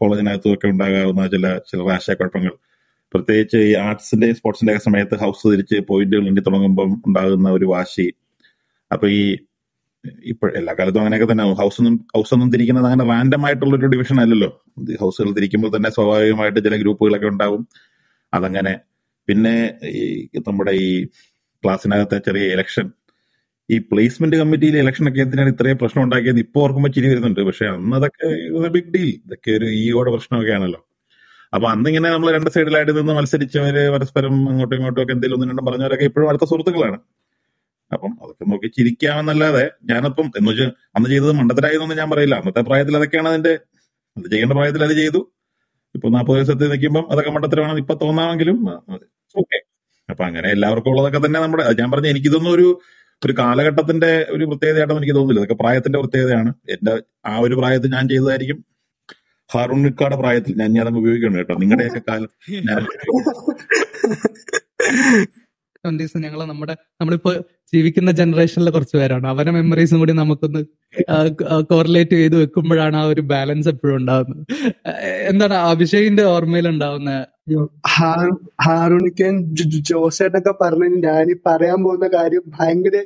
[0.00, 2.52] കോളേജിനകത്തും ഒക്കെ ഉണ്ടാകാവുന്ന ചില ചില ആശയക്കുഴപ്പങ്ങൾ.
[3.14, 8.06] പ്രത്യേകിച്ച് ഈ ആർട്സിന്റെ സ്പോർട്സിന്റെ ഒക്കെ സമയത്ത് ഹൗസ് തിരിച്ച് പോയിന്റുകൾ എണ്ണി തുടങ്ങുമ്പോൾ ഉണ്ടാകുന്ന ഒരു വാശി.
[8.90, 9.22] അപ്പൊ ഈ
[10.32, 11.44] ഇപ്പോൾ എല്ലാ കാലത്തും അങ്ങനെയൊക്കെ തന്നെ.
[11.60, 14.50] ഹൗസ് ഒന്നും ഹൗസ് ഒന്നും തിരിക്കുന്നത് അങ്ങനെ റാൻഡം ആയിട്ടുള്ള ഒരു ഡിവിഷൻ അല്ലല്ലോ
[15.02, 17.62] ഹൗസുകൾ തിരിക്കുമ്പോൾ തന്നെ സ്വാഭാവികമായിട്ട് ചില ഗ്രൂപ്പുകളൊക്കെ ഉണ്ടാവും.
[18.32, 18.74] അതങ്ങനെ.
[19.28, 19.54] പിന്നെ
[20.00, 20.02] ഈ
[20.48, 20.88] നമ്മുടെ ഈ
[21.64, 22.86] ക്ലാസ്സിനകത്തെ ചെറിയ ഇലക്ഷൻ
[23.68, 27.40] ഈ പ്ലേസ്മെന്റ് കമ്മിറ്റിയിലെ ഇലക്ഷൻ ഒക്കെ എന്തിനാണ് ഇത്രയും പ്രശ്നം ഉണ്ടാക്കിയത് ഇപ്പൊ ഓർക്കുമ്പോൾ ചിരി വരുന്നുണ്ട്.
[27.50, 28.28] പക്ഷെ അന്ന് അതൊക്കെ
[28.76, 30.80] ബിഗ് ഡീൽ ഇതൊക്കെ ഒരു ഈയോടെ പ്രശ്നമൊക്കെ ആണല്ലോ
[31.52, 36.06] അപ്പൊ അന്നിങ്ങനെ നമ്മൾ രണ്ട് സൈഡിലായിട്ട് നിന്ന് മത്സരിച്ചവര് പരസ്പരം അങ്ങോട്ടും ഇങ്ങോട്ടും ഒക്കെ എന്തെങ്കിലും ഒന്നും രണ്ടും പറഞ്ഞവരൊക്കെ
[36.10, 36.98] ഇപ്പോഴും അടുത്ത സുഹൃത്തുക്കളാണ്.
[37.90, 42.36] അപ്പം അതൊക്കെ നോക്കി ചിരിക്കാമെന്നല്ലാതെ ഞാനിപ്പം എന്ന് വെച്ചാൽ അന്ന് ചെയ്തത് മണ്ടത്തരായതൊന്നും ഞാൻ പറയില്ല.
[42.40, 43.52] അന്നത്തെ പ്രായത്തിൽ അതൊക്കെയാണ് അതിന്റെ
[44.16, 45.20] അത് ചെയ്യേണ്ട പ്രായത്തിൽ അത് ചെയ്തു.
[45.94, 47.78] ഇപ്പൊ നാൽപ്പത് വയസ്സത്തിൽ നിൽക്കുമ്പോൾ അതൊക്കെ മണ്ടത്തരമാണ്.
[47.84, 48.58] ഇപ്പൊ തോന്നാമെങ്കിലും
[49.34, 49.58] ഓക്കെ
[50.08, 52.66] അപ്പൊ അങ്ങനെ എല്ലാവർക്കും ഉള്ളതൊക്കെ തന്നെ നമ്മുടെ ഞാൻ പറഞ്ഞ എനിക്കിതൊന്നും ഒരു
[53.22, 55.42] ഒരു കാലഘട്ടത്തിന്റെ ഒരു പ്രത്യേകതയായിട്ടൊന്നും എനിക്ക് തോന്നുന്നില്ല.
[55.42, 56.50] ഇതൊക്കെ പ്രായത്തിന്റെ പ്രത്യേകതയാണ്.
[56.74, 56.94] എന്റെ
[57.26, 58.58] ആ ഒരു പ്രായത്തിൽ ഞാൻ ചെയ്തതായിരിക്കും.
[59.52, 61.54] ഹാറൂണിക്കാടെ പ്രായത്തിൽ ഞാൻ ഞാൻ ഉപയോഗിക്കണം കേട്ടോ.
[61.54, 62.28] നിങ്ങളുടെയൊക്കെ കാലം
[66.18, 67.34] ഞങ്ങൾ നമ്മുടെ നമ്മളിപ്പോ
[67.72, 69.26] ജീവിക്കുന്ന ജനറേഷനിലെ കുറച്ച് പേരാണ്.
[69.32, 70.60] അവരുടെ മെമ്മറീസും കൂടി നമുക്കൊന്ന്
[71.70, 74.42] കോറിലേറ്റ് ചെയ്ത് വെക്കുമ്പോഴാണ് ആ ഒരു ബാലൻസ് എപ്പോഴും ഉണ്ടാവുന്നത്.
[75.30, 77.12] എന്താണ് അഭിഷേകിന്റെ ഓർമ്മയിൽ ഉണ്ടാവുന്ന
[78.64, 79.34] ഹാറൂണിക്കൻ
[79.88, 82.96] ജോസേട്ടൊക്കെ പറഞ്ഞു ഞാൻ പറയാൻ പോകുന്ന കാര്യം ഭയങ്കര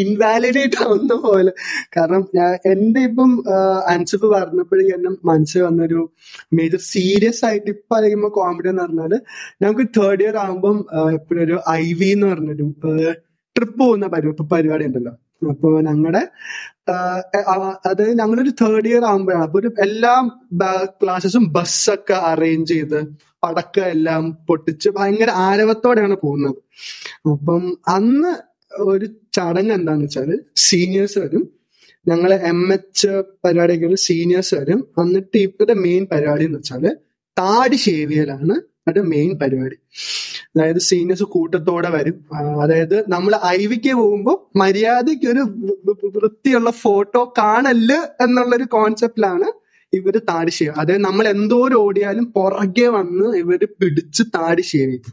[0.00, 1.52] ഇൻവാലിഡേറ്റ് ആവുന്ന പോലെ.
[1.96, 3.30] കാരണം ഞാൻ എന്റെ ഇപ്പം
[3.92, 6.00] അൻസഫ് പറഞ്ഞപ്പോഴേ എന്നെ മനസ്സിൽ വന്നൊരു
[6.58, 9.14] മേജർ സീരിയസ് ആയിട്ട് ഇപ്പൊ അറിയുമ്പോ കോമഡി എന്ന് പറഞ്ഞാൽ
[9.62, 10.78] ഞങ്ങൾക്ക് തേർഡ് ഇയർ ആകുമ്പം
[11.18, 12.66] എപ്പോഴൊരു ഐ വി എന്ന് പറഞ്ഞൊരു
[13.56, 14.06] ട്രിപ്പ് പോകുന്ന
[14.52, 15.12] പരിപാടി ഉണ്ടല്ലോ.
[15.52, 16.22] അപ്പൊ ഞങ്ങളുടെ
[17.90, 20.12] അത് ഞങ്ങളൊരു തേർഡ് ഇയർ ആകുമ്പോഴാണ് അപ്പൊ ഒരു എല്ലാ
[21.00, 22.98] ക്ലാസ്സസും ബസ്സൊക്കെ അറേഞ്ച് ചെയ്ത്
[23.44, 26.58] പടക്ക എല്ലാം പൊട്ടിച്ച് ഭയങ്കര ആരവത്തോടെയാണ് പോകുന്നത്.
[27.32, 27.64] അപ്പം
[27.96, 28.32] അന്ന്
[28.90, 30.30] ഒരു ചടങ്ങ് എന്താന്ന് വെച്ചാൽ
[30.66, 31.44] സീനിയേഴ്സ് വരും.
[32.06, 33.10] ഞങ്ങളെ എം എച്ച്
[33.44, 34.80] പരിപാടിയൊക്കെ സീനിയേഴ്സ് വരും.
[35.02, 36.84] എന്നിട്ട് ഇപ്പോഴത്തെ മെയിൻ പരിപാടി എന്ന് വെച്ചാൽ
[37.36, 38.56] താടി ഷേവിയലാണ്
[38.90, 39.76] അത് മെയിൻ പരിപാടി.
[40.56, 42.16] അതായത് സീനിയേഴ്സ് കൂട്ടത്തോടെ വരും.
[42.62, 45.42] അതായത് നമ്മൾ ഐവിക്ക് പോകുമ്പോൾ മര്യാദയ്ക്ക് ഒരു
[46.16, 49.48] വൃത്തിയുള്ള ഫോട്ടോ കാണൽ എന്നുള്ളൊരു കോൺസെപ്റ്റിലാണ്
[49.92, 55.12] ഇവർ താടി ഷേവ് അതായത് നമ്മൾ എന്തോരം ഓടിയാലും പുറകെ വന്ന് ഇവർ പിടിച്ച് താടി ഷേവ് ചെയ്യും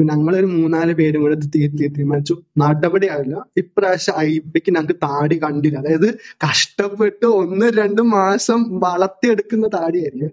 [0.00, 2.34] ഞങ്ങളൊരു മൂന്നാൽ പേരും കൂടെ തീരുമാനിച്ചു.
[2.58, 3.34] നടപടിയാവില്ല.
[3.56, 5.78] ഇപ്രാവശ്യം ഐബിക്ക് ഞങ്ങൾക്ക് താടി കണ്ടില്ല.
[5.78, 6.08] അതായത്
[6.44, 10.32] കഷ്ടപ്പെട്ട് ഒന്ന് രണ്ട് മാസം വളർത്തിയെടുക്കുന്ന താടിയായിരിക്കും.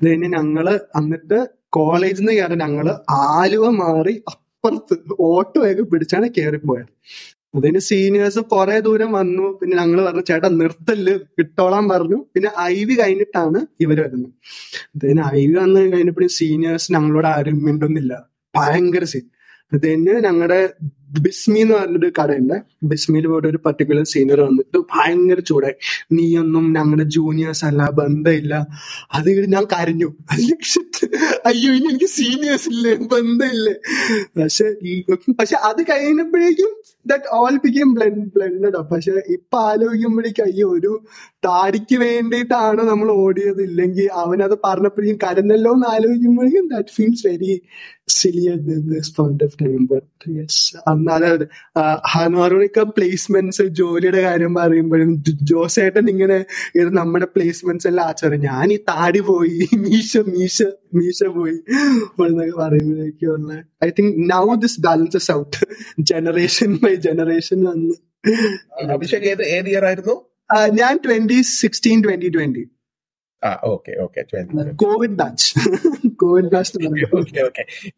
[0.00, 0.66] അത് ഞങ്ങൾ
[1.00, 1.40] എന്നിട്ട്
[1.72, 6.90] കോളേജിൽ നിന്ന് കയറി ഞങ്ങൾ ആലുവ മാറി അപ്പുറത്ത് ഓട്ടോ ഒക്കെ പിടിച്ചാണ് കയറിപ്പോയത്
[7.56, 9.58] അതിന് സീനിയേഴ്സ് കുറെ ദൂരം വന്നു.
[9.60, 11.20] പിന്നെ ഞങ്ങൾ പറഞ്ഞു ചേട്ടാ നിർത്തൽ.
[11.38, 12.18] വിട്ടോളാൻ പറഞ്ഞു.
[12.34, 14.32] പിന്നെ ഐ വി കഴിഞ്ഞിട്ടാണ് ഇവർ വരുന്നത്.
[14.96, 18.12] അതിന് ഐ വി വന്നു കഴിഞ്ഞപ്പോഴും സീനിയേഴ്സ് ഞങ്ങളോട് ആരും മിണ്ടുന്നില്ല.
[18.54, 19.26] ഭയങ്കര സീൻ
[19.72, 20.60] അതിന് ഞങ്ങളുടെ
[21.20, 22.54] ബിസ്മി എന്ന് പറഞ്ഞൊരു കടയുണ്ട്.
[22.82, 25.72] ബിസ്മിയിൽ പോയിട്ട് ഒരു പർട്ടിക്കുലർ സീനിയർ വന്നിട്ട് ഭയങ്കര ചൂടായി.
[26.12, 28.66] നീയൊന്നും ഞങ്ങളുടെ ജൂനിയേഴ്സ് അല്ല ബന്ധമില്ല.
[29.12, 30.14] അത് ഞാൻ കരഞ്ഞു.
[31.46, 32.94] അയ്യോ ഇനി എനിക്ക് സീനിയേഴ്സ് ഇല്ലേ?
[32.94, 33.74] ബന്ധമില്ലേ?
[34.42, 34.64] പക്ഷെ
[35.32, 36.70] പക്ഷെ അത് കഴിഞ്ഞപ്പോഴേക്കും
[37.06, 40.92] ദാറ്റ് ഓൾ ബിക്കം ബ്ലെൻഡഡ് പക്ഷെ ഇപ്പൊ ആലോചിക്കുമ്പോഴേക്കും അയ്യോ ഒരു
[41.46, 43.62] താടിക്ക് വേണ്ടിയിട്ടാണ് നമ്മൾ ഓടിയത്.
[43.62, 47.54] ഇല്ലെങ്കിൽ അവനത് പറഞ്ഞപ്പോഴേക്കും കരഞ്ഞല്ലോ എന്ന് ആലോചിക്കുമ്പോഴേക്കും that feels very
[48.12, 48.44] silly
[49.16, 50.60] point of time but yes
[51.12, 51.44] അതായത്
[52.12, 55.10] ഹനോറിക്ക പ്ലേസ്മെന്റ്സ് ജോലിയുടെ കാര്യം പറയുമ്പോഴും
[55.50, 56.38] ജോസേട്ടൻ ഇങ്ങനെ
[56.74, 60.58] ഇത് നമ്മുടെ പ്ലേസ്മെന്റ്സ് എല്ലാം ആചാരം ഞാൻ ഈ താടി പോയി മീശ മീശ
[60.94, 61.56] മീശ പോയി
[62.24, 63.46] എന്നൊക്കെ പറയുമ്പോഴേക്കും
[63.84, 65.58] I think now this balances out
[66.10, 67.94] generation generation വന്ന്
[68.88, 70.16] അഭിഷേക് ഏത് ഏത് ഇയർ ആയിരുന്നു?
[70.74, 72.64] ഞാൻ ട്വന്റി സിക്സ്റ്റീൻ ട്വന്റി ട്വന്റി
[73.42, 75.60] ആ okay okay twenty covid batch
[76.16, 76.78] covid batch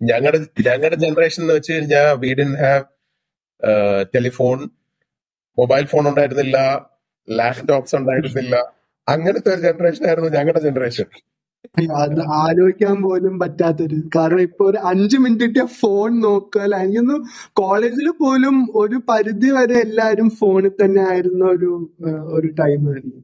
[0.02, 2.82] ഞങ്ങളുടെ ഞങ്ങളുടെ ജനറേഷൻ എന്ന് വെച്ച് കഴിഞ്ഞാൽ we didn't have
[4.14, 4.58] telephone
[5.58, 6.58] mobile phone ഉണ്ടായിരുന്നില്ല
[7.28, 8.56] ലാപ്ടോപ്സ് ഉണ്ടായിരുന്നില്ല.
[9.08, 11.06] അങ്ങനത്തെ ഒരു ജനറേഷൻ ആയിരുന്നു ഞങ്ങളുടെ ജനറേഷൻ
[11.98, 17.16] അത് ആലോചിക്കാൻ പോലും പറ്റാത്തൊരു കാരണം ഇപ്പൊ ഒരു അഞ്ചു മിനിറ്റ് കിട്ടിയ ഫോൺ നോക്കുക അല്ല എനിക്കൊന്ന്
[17.54, 21.70] കോളേജിൽ പോലും ഒരു പരിധി വരെ എല്ലാരും ഫോണിൽ തന്നെ ആയിരുന്ന ഒരു
[22.36, 23.22] ഒരു ടൈം ആയിരുന്നു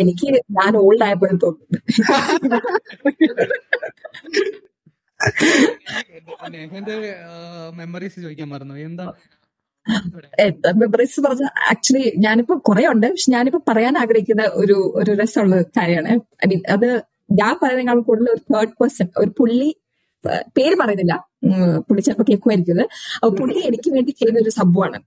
[0.00, 1.78] എനിക്ക് ഞാൻ ഓൾഡ് ആയപ്പോഴും തോന്നുന്നു
[7.78, 8.76] മെമ്മറീസ് ചോദിക്കാൻ മറന്നു.
[8.88, 9.14] എന്താ എന്താ
[10.80, 16.12] മെമ്മറീസ് പറഞ്ഞ ആക്ച്വലി ഞാനിപ്പോ കുറെ ഉണ്ട് പക്ഷെ ഞാനിപ്പോ പറയാൻ ആഗ്രഹിക്കുന്ന ഒരു ഒരു രസമുള്ള കാര്യമാണ്.
[16.44, 16.88] ഐ മീൻ അത്
[17.32, 19.70] ഞാൻ പറയുന്നതിനേക്കാൾ കൂടുതൽ ഒരു തേർഡ് പേഴ്സൺ ഒരു പുള്ളി
[20.56, 21.14] പേര് പറയുന്നില്ല.
[21.88, 24.98] പുള്ളി ചിലപ്പോ കേൾക്കുമായിരിക്കുന്നത് അപ്പൊ പുള്ളി എനിക്ക് വേണ്ടി ചെയ്യുന്ന ഒരു സംഭവമാണ്.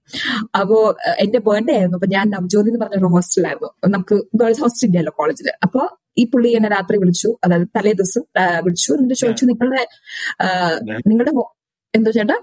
[0.60, 0.78] അപ്പോ
[1.24, 1.98] എന്റെ ബർത്ത്ഡേ ആയിരുന്നു.
[2.00, 5.82] അപ്പൊ ഞാൻ നവജ്യോതി എന്ന് പറഞ്ഞ ഒരു ഹോസ്റ്റലായിരുന്നു നമുക്ക് ഗേൾസ് ഹോസ്റ്റൽ ഇല്ലല്ലോ കോളേജിൽ അപ്പൊ
[6.18, 7.30] ഈ പുള്ളി എന്നെ രാത്രി വിളിച്ചു.
[7.44, 8.24] അതായത് തലേ ദിവസം
[8.66, 8.90] വിളിച്ചു.
[8.98, 9.82] എന്നിട്ട് ചോദിച്ചു നിങ്ങളുടെ
[11.10, 11.34] നിങ്ങളുടെ
[11.94, 12.36] എന്തോ ചേട്ടാ?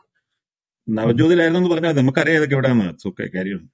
[0.88, 2.88] നവജ്യോതിലായിരുന്നു എന്ന് പറഞ്ഞാൽ നമുക്കറിയാം ഇതൊക്കെ എവിടെയാണ്.
[3.04, 3.68] സുഖ കാര്യമാണ്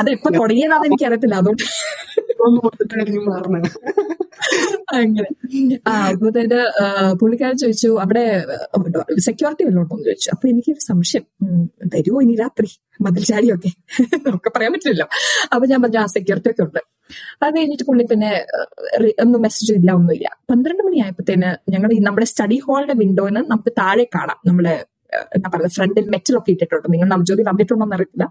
[0.00, 1.64] അത് തുടങ്ങിയതാന്ന് എനിക്ക് അറിയത്തില്ല അതുകൊണ്ട്
[4.98, 5.28] അങ്ങനെ.
[5.90, 6.58] ആ അപ്പൊ തന്നെ
[7.20, 8.22] പുള്ളിക്കാരൻ ചോദിച്ചു അവിടെ
[9.28, 10.28] സെക്യൂരിറ്റി വല്ലതും ഉണ്ടോ എന്ന് ചോദിച്ചു.
[10.34, 11.24] അപ്പൊ എനിക്കൊരു സംശയം.
[11.94, 12.68] തരുമോ വരുമോ ഇനി രാത്രി?
[13.06, 13.70] മതിൽചാടിയൊക്കെ
[14.26, 15.06] നമുക്ക് പറയാൻ പറ്റില്ലല്ലോ.
[15.54, 16.80] അപ്പൊ ഞാൻ പറഞ്ഞു ആ സെക്യൂരിറ്റി ഒക്കെ ഉണ്ട്.
[17.44, 18.30] അത് കഴിഞ്ഞിട്ട് പുള്ളി പിന്നെ
[19.24, 20.28] ഒന്നും മെസ്സേജ് ഇല്ല ഒന്നുമില്ല.
[20.50, 24.40] പന്ത്രണ്ട് മണി ആയപ്പോഴത്തേന് ഞങ്ങൾ നമ്മുടെ സ്റ്റഡി ഹാളിന്റെ വിൻഡോന്ന് നമുക്ക് താഴെ കാണാം.
[24.50, 24.99] നമ്മുടെ ആ,
[25.36, 26.86] എന്താ പറയുക ഫ്രണ്ടിൽ മെറ്റലൊക്കെ ഇട്ടിട്ടുണ്ട്.
[26.94, 28.24] നിങ്ങൾ നവജ്യോതി വന്നിട്ടുണ്ടോ എന്ന് അറിയില്ല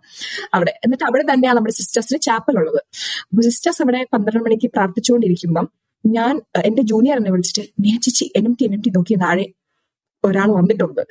[0.57, 2.81] അവിടെ എന്നിട്ട് അവിടെ തന്നെയാണ് നമ്മുടെ സിസ്റ്റേഴ്സിന് ചാപ്പൽ ഉള്ളത്.
[3.49, 5.67] സിസ്റ്റേഴ്സ് അവിടെ പന്ത്രണ്ട് മണിക്ക് പ്രാർത്ഥിച്ചുകൊണ്ടിരിക്കുമ്പം
[6.03, 6.35] ഞാൻ
[6.67, 9.45] എന്റെ ജൂനിയർ എന്നെ വിളിച്ചിട്ട് നീ ചേച്ചി N M T N M T നോക്കിയ താഴെ
[10.23, 11.01] ഒരാൾ വന്നിട്ടുണ്ട്.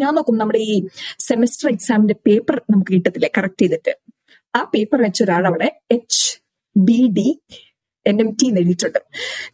[0.00, 0.74] ഞാൻ നോക്കും നമ്മുടെ ഈ
[1.28, 3.92] സെമിസ്റ്റർ എക്സാമിന്റെ പേപ്പർ നമുക്ക് കിട്ടത്തില്ലേ കറക്റ്റ് ചെയ്തിട്ട്.
[4.58, 6.22] ആ പേപ്പർ വെച്ച ഒരാൾ അവിടെ H
[6.76, 7.28] B D
[8.10, 9.00] N M T എഴുതിയിട്ടുണ്ട്.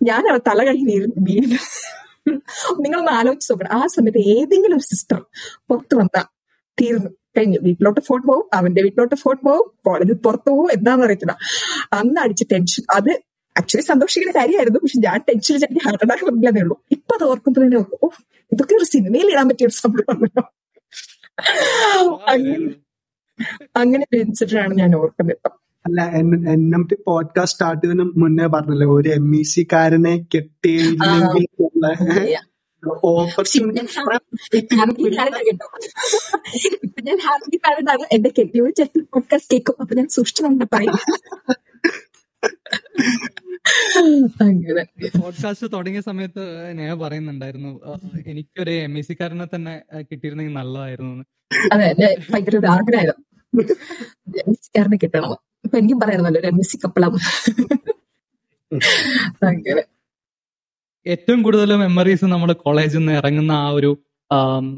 [0.09, 1.59] ഞാൻ തല കഴിഞ്ഞ് വീണ്.
[2.85, 3.73] നിങ്ങളൊന്ന് ആലോചിച്ച് നോക്കണം.
[3.79, 5.21] ആ സമയത്ത് ഏതെങ്കിലും ഒരു സിസ്റ്റർ
[5.69, 6.25] പുറത്ത് വന്ന
[6.79, 7.11] തീർന്നു.
[7.37, 7.59] കഴിഞ്ഞു.
[7.63, 11.37] വീട്ടിലോട്ട് ഫോൺ പോകും അവന്റെ വീട്ടിലോട്ട് ഫോൺ പോകും കോളേജിൽ പുറത്തു പോകും എന്താണെന്ന് അറിയത്തില്ല.
[11.93, 13.11] അന്ന് അടിച്ച ടെൻഷൻ അത്
[13.57, 14.79] ആക്ച്വലി സന്തോഷിക്കുന്ന കാര്യമായിരുന്നു.
[14.79, 16.77] പക്ഷെ ഞാൻ ടെൻഷൻ എനിക്ക് ഹാർട്ട് അറ്റാക്ക് വന്നില്ലെന്നേ ഉള്ളൂ.
[16.91, 18.09] ഇപ്പൊ അത് ഓർക്കുമ്പോൾ തന്നെ ഓ
[18.53, 20.45] ഇതൊക്കെ ഒരു സിനിമയിൽ ഇടാൻ പറ്റിയ ഒരു സംഭവമാണല്ലോ.
[22.33, 22.71] അങ്ങനെ
[23.77, 25.37] അങ്ങനെ ഒരു ഇൻസിഡന്റ് ആണ് ഞാൻ ഓർക്കുന്നത്.
[25.37, 30.27] ഇപ്പം അല്ല N M T podcast start ചെയ്തതിന് മുന്നേ പറഞ്ഞല്ലോ ഒരു എം ഇ സി കാരനെ
[30.35, 31.47] കെട്ടിയില്ലെങ്കിൽ
[37.03, 37.59] ഞാൻ ഹാപ്പി
[38.13, 38.65] എന്റെ കെട്ടിയോ
[38.99, 40.07] പോഡ്കാസ്റ്റ് കേൾക്കും അപ്പൊ ഞാൻ
[40.75, 40.93] പറയും.
[45.23, 47.81] പോഡ്കാസ്റ്റ് തുടങ്ങിയ സമയത്ത് ഞാൻ പറയുന്നുണ്ടായിരുന്നു.
[48.27, 51.25] എനിക്കൊരു എം എസ് സിക്കാരനെ തന്നെ കിട്ടിയിരുന്നെങ്കിൽ നല്ലതായിരുന്നു.
[51.73, 53.25] അതെ ഭയങ്കര ആഗ്രഹമായിരുന്നു.
[54.49, 55.50] എംസിക്കാരനെ കിട്ടണം.
[55.65, 57.17] അപ്പൊ എനിക്കും പറയണമല്ലോ എസ് കപ്പളം.
[59.49, 59.83] അങ്ങനെ.
[61.07, 63.99] ഏറ്റവും കൂടുതൽ മെമ്മറീസ് നമ്മൾ കോളേജിൽ നിന്ന് ഇറങ്ങുന്ന ആ ഒരു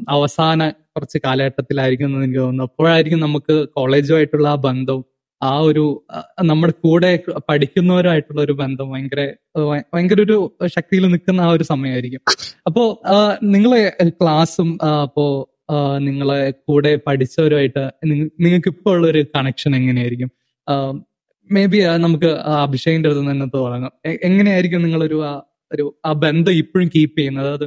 [0.09, 2.63] അവസാന കുറച്ച് കാലഘട്ടത്തിലായിരിക്കും എന്ന് എനിക്ക് തോന്നുന്നു.
[2.63, 5.05] അപ്പോഴായിരിക്കും നമുക്ക് കോളേജുമായിട്ടുള്ള ആ ബന്ധം
[5.43, 6.05] ആ ഒരു
[6.43, 7.19] നമ്മുടെ കൂടെ
[7.49, 12.21] പഠിക്കുന്നവരുമായിട്ടുള്ള ഒരു ബന്ധം ഭയങ്കര ഭയ- ഭയങ്കര ഒരു ശക്തിയിൽ നിൽക്കുന്ന ആ ഒരു സമയമായിരിക്കും.
[12.65, 13.01] അപ്പോ
[13.43, 15.49] നിങ്ങളെ ക്ലാസ്സും അപ്പോ
[15.97, 17.91] നിങ്ങളെ കൂടെ പഠിച്ചവരുമായിട്ട്
[18.39, 20.31] നിങ്ങൾക്ക് ഇപ്പോൾ ഉള്ള ഒരു കണക്ഷൻ എങ്ങനെയായിരിക്കും?
[21.49, 23.93] മേ ബി നമുക്ക് ആ അഭിഷേകിന്റെ അടുത്ത് തന്നെ തുടങ്ങാം.
[24.27, 25.33] എങ്ങനെയായിരിക്കും നിങ്ങളൊരു ആ
[25.71, 27.49] ഒരു ആ ബന്ധം ഇപ്പോഴും കീപ്പ് ചെയ്യുന്നത്?
[27.53, 27.65] അത്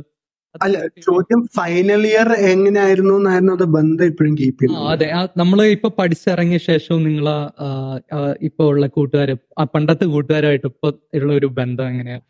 [0.60, 5.18] അല്ല ചോദ്യം ഫൈനൽ ഇയർ എങ്ങനെയായിരുന്നു എന്നായിരുന്നു അത് ബന്ധം ഇപ്പോഴും കീപ്പ് ചെയ്യുന്നു ചെയ്യുന്നത്.
[5.18, 5.38] അതെ.
[5.40, 7.26] നമ്മൾ ഇപ്പൊ പഠിച്ചിറങ്ങിയ ശേഷവും നിങ്ങൾ
[8.42, 12.20] ഇപ്പൊ ഉള്ള കൂട്ടുകാര് ആ പണ്ടത്തെ കൂട്ടുകാരായിട്ട് ഇപ്പൊ ഉള്ള ഒരു ബന്ധം എങ്ങനെയാ?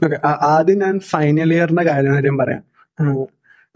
[0.00, 0.18] ഓക്കെ
[0.52, 2.62] ആദ്യം ഞാൻ ഫൈനൽ ഇയറിന്റെ കാര്യം കാര്യം പറയാം.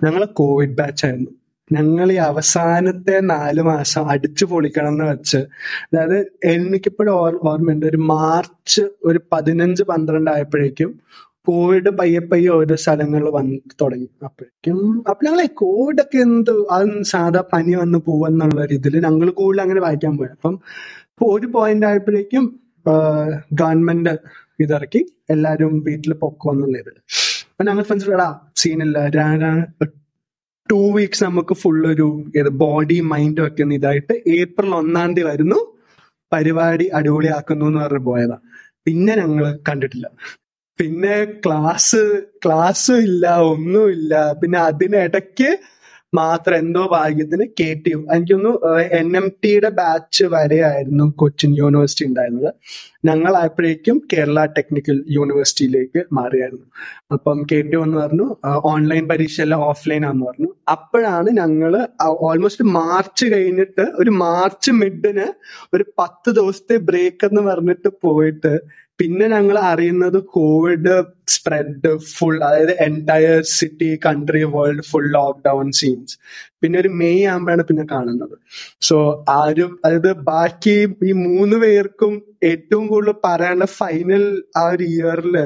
[0.00, 1.32] ഞങ്ങൾ കോവിഡ് ബാച്ച് ആയിരുന്നു.
[1.72, 7.86] ഞങ്ങൾ ഈ അവസാനത്തെ നാല് മാസം അടിച്ചു പൊളിക്കണം എന്ന് വെച്ച് അതായത് എനിക്കിപ്പോഴും ഓർ- ഓർമ്മയുണ്ട്.
[7.86, 11.00] ഒരു മാർച്ച് ഒരു പതിനഞ്ച് പന്ത്രണ്ട് ആയപ്പോഴേക്കും
[11.46, 14.08] കോവിഡ് പയ്യെ പയ്യെ ഓരോ സ്ഥലങ്ങളിൽ വന്ന് തുടങ്ങി.
[14.24, 19.62] അപ്പോഴേക്കും അപ്പൊ ഞങ്ങളെ കോവിഡ് ഒക്കെ എന്ത് അത് സാധാ പനി വന്ന് പോവെന്നുള്ള ഒരു ഇതിൽ ഞങ്ങൾ കൂടുതൽ
[19.62, 20.28] അങ്ങനെ വായിക്കാൻ പോയി.
[20.28, 20.60] അപ്പം
[21.22, 22.60] ഒരു പോയിന്റ് ആയപ്പോഴേക്കും
[23.52, 24.10] ഗവൺമെന്റ്
[24.60, 26.96] ഇതിറക്കി എല്ലാരും വീട്ടിൽ പൊക്കോന്നുള്ള ഇതിൽ
[27.50, 28.10] അപ്പൊ ഞങ്ങൾ ഫ്രണ്ട്സ്
[28.56, 28.98] സീനില്ല
[30.70, 35.76] ടു വീക്സ് നമുക്ക് ഫുൾ ഒരു ബോഡി മൈൻഡും ഒക്കെ ഒന്ന് ഇതായിട്ട് ഏപ്രിൽ ഒന്നാം തീയതി വരുന്നു
[36.32, 38.38] പരിപാടി അടിപൊളിയാക്കുന്നു എന്ന് പറഞ്ഞ് പോയതാ.
[38.84, 40.10] പിന്നെ ഞങ്ങൾ കണ്ടിട്ടില്ല.
[40.78, 44.32] പിന്നെ ക്ലാസ് ക്ലാസ്സും ഇല്ല ഒന്നുമില്ല.
[44.32, 45.58] പിന്നെ അതിനിടയ്ക്ക്
[46.20, 48.52] മാത്രം എന്തോ ഭാഗ്യത്തിന് കെ ടി യു എനിക്കൊന്നു
[49.00, 52.50] എൻ എം ടിയുടെ ബാച്ച് വരെയായിരുന്നു കൊച്ചിൻ യൂണിവേഴ്സിറ്റി ഉണ്ടായിരുന്നത്.
[53.04, 56.66] ഞങ്ങൾ ഞങ്ങളായപ്പോഴേക്കും കേരള ടെക്നിക്കൽ യൂണിവേഴ്സിറ്റിയിലേക്ക് മാറിയായിരുന്നു.
[57.12, 58.26] അപ്പം കെ ടി യു എന്ന് പറഞ്ഞു
[58.72, 60.50] ഓൺലൈൻ പരീക്ഷ അല്ല ഓഫ്ലൈൻ ആന്ന് പറഞ്ഞു.
[60.70, 61.72] അപ്പോഴാണ് ഞങ്ങൾ
[62.28, 65.26] ഓൾമോസ്റ്റ് മാർച്ച് കഴിഞ്ഞിട്ട് ഒരു മാർച്ച് മിഡിന്
[65.76, 68.52] ഒരു പത്ത് ദിവസത്തെ ബ്രേക്ക് എന്ന് പറഞ്ഞിട്ട് പോയിട്ട്
[69.00, 76.18] പിന്നെ ഞങ്ങൾ അറിയുന്നത് കോവിഡ് സ്പ്രെഡ് ഫുൾ അതായത് entire city country world full lockdown scenes
[76.62, 78.38] പിന്നെ ഒരു മെയ് ആകുമ്പോഴാണ് പിന്നെ കാണുന്നത്.
[78.80, 85.36] സോ ആരും അതായത് ബാക്കി ഈ മൂന്ന് പേർക്കും ഏറ്റവും കൂടുതൽ പറയാനുള്ള ഫൈനൽ ആ ഒരു ഇയറിൽ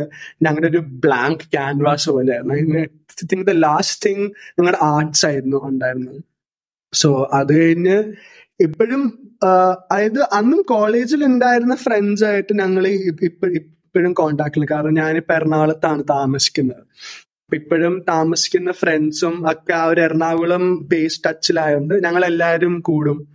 [0.42, 4.26] ഞങ്ങളുടെ ഒരു ബ്ലാങ്ക് ക്യാൻവാസ് പോലെയായിരുന്നു ദ ലാസ്റ്റ് തിങ്
[4.58, 6.20] ഞങ്ങളുടെ ആർട്സ് ആയിരുന്നു ഉണ്ടായിരുന്നത്.
[6.92, 8.04] സോ അത് കഴിഞ്ഞ്
[8.60, 16.82] ഇപ്പോഴും അതായത് അന്നും കോളേജിൽ ഉണ്ടായിരുന്ന ഫ്രണ്ട്സ് ആയിട്ട് ഞങ്ങൾ ഇപ്പോഴും കോണ്ടാക്റ്റിൽ കാരണം ഞാൻ ഇപ്പൊ എറണാകുളത്താണ് താമസിക്കുന്നത്.
[17.44, 23.28] അപ്പൊ ഇപ്പോഴും താമസിക്കുന്ന ഫ്രണ്ട്സും ഒക്കെ ആ ഒരു എറണാകുളം ബേസ് ടച്ചിലായതുകൊണ്ട് ഞങ്ങൾ എല്ലാവരും കൂടും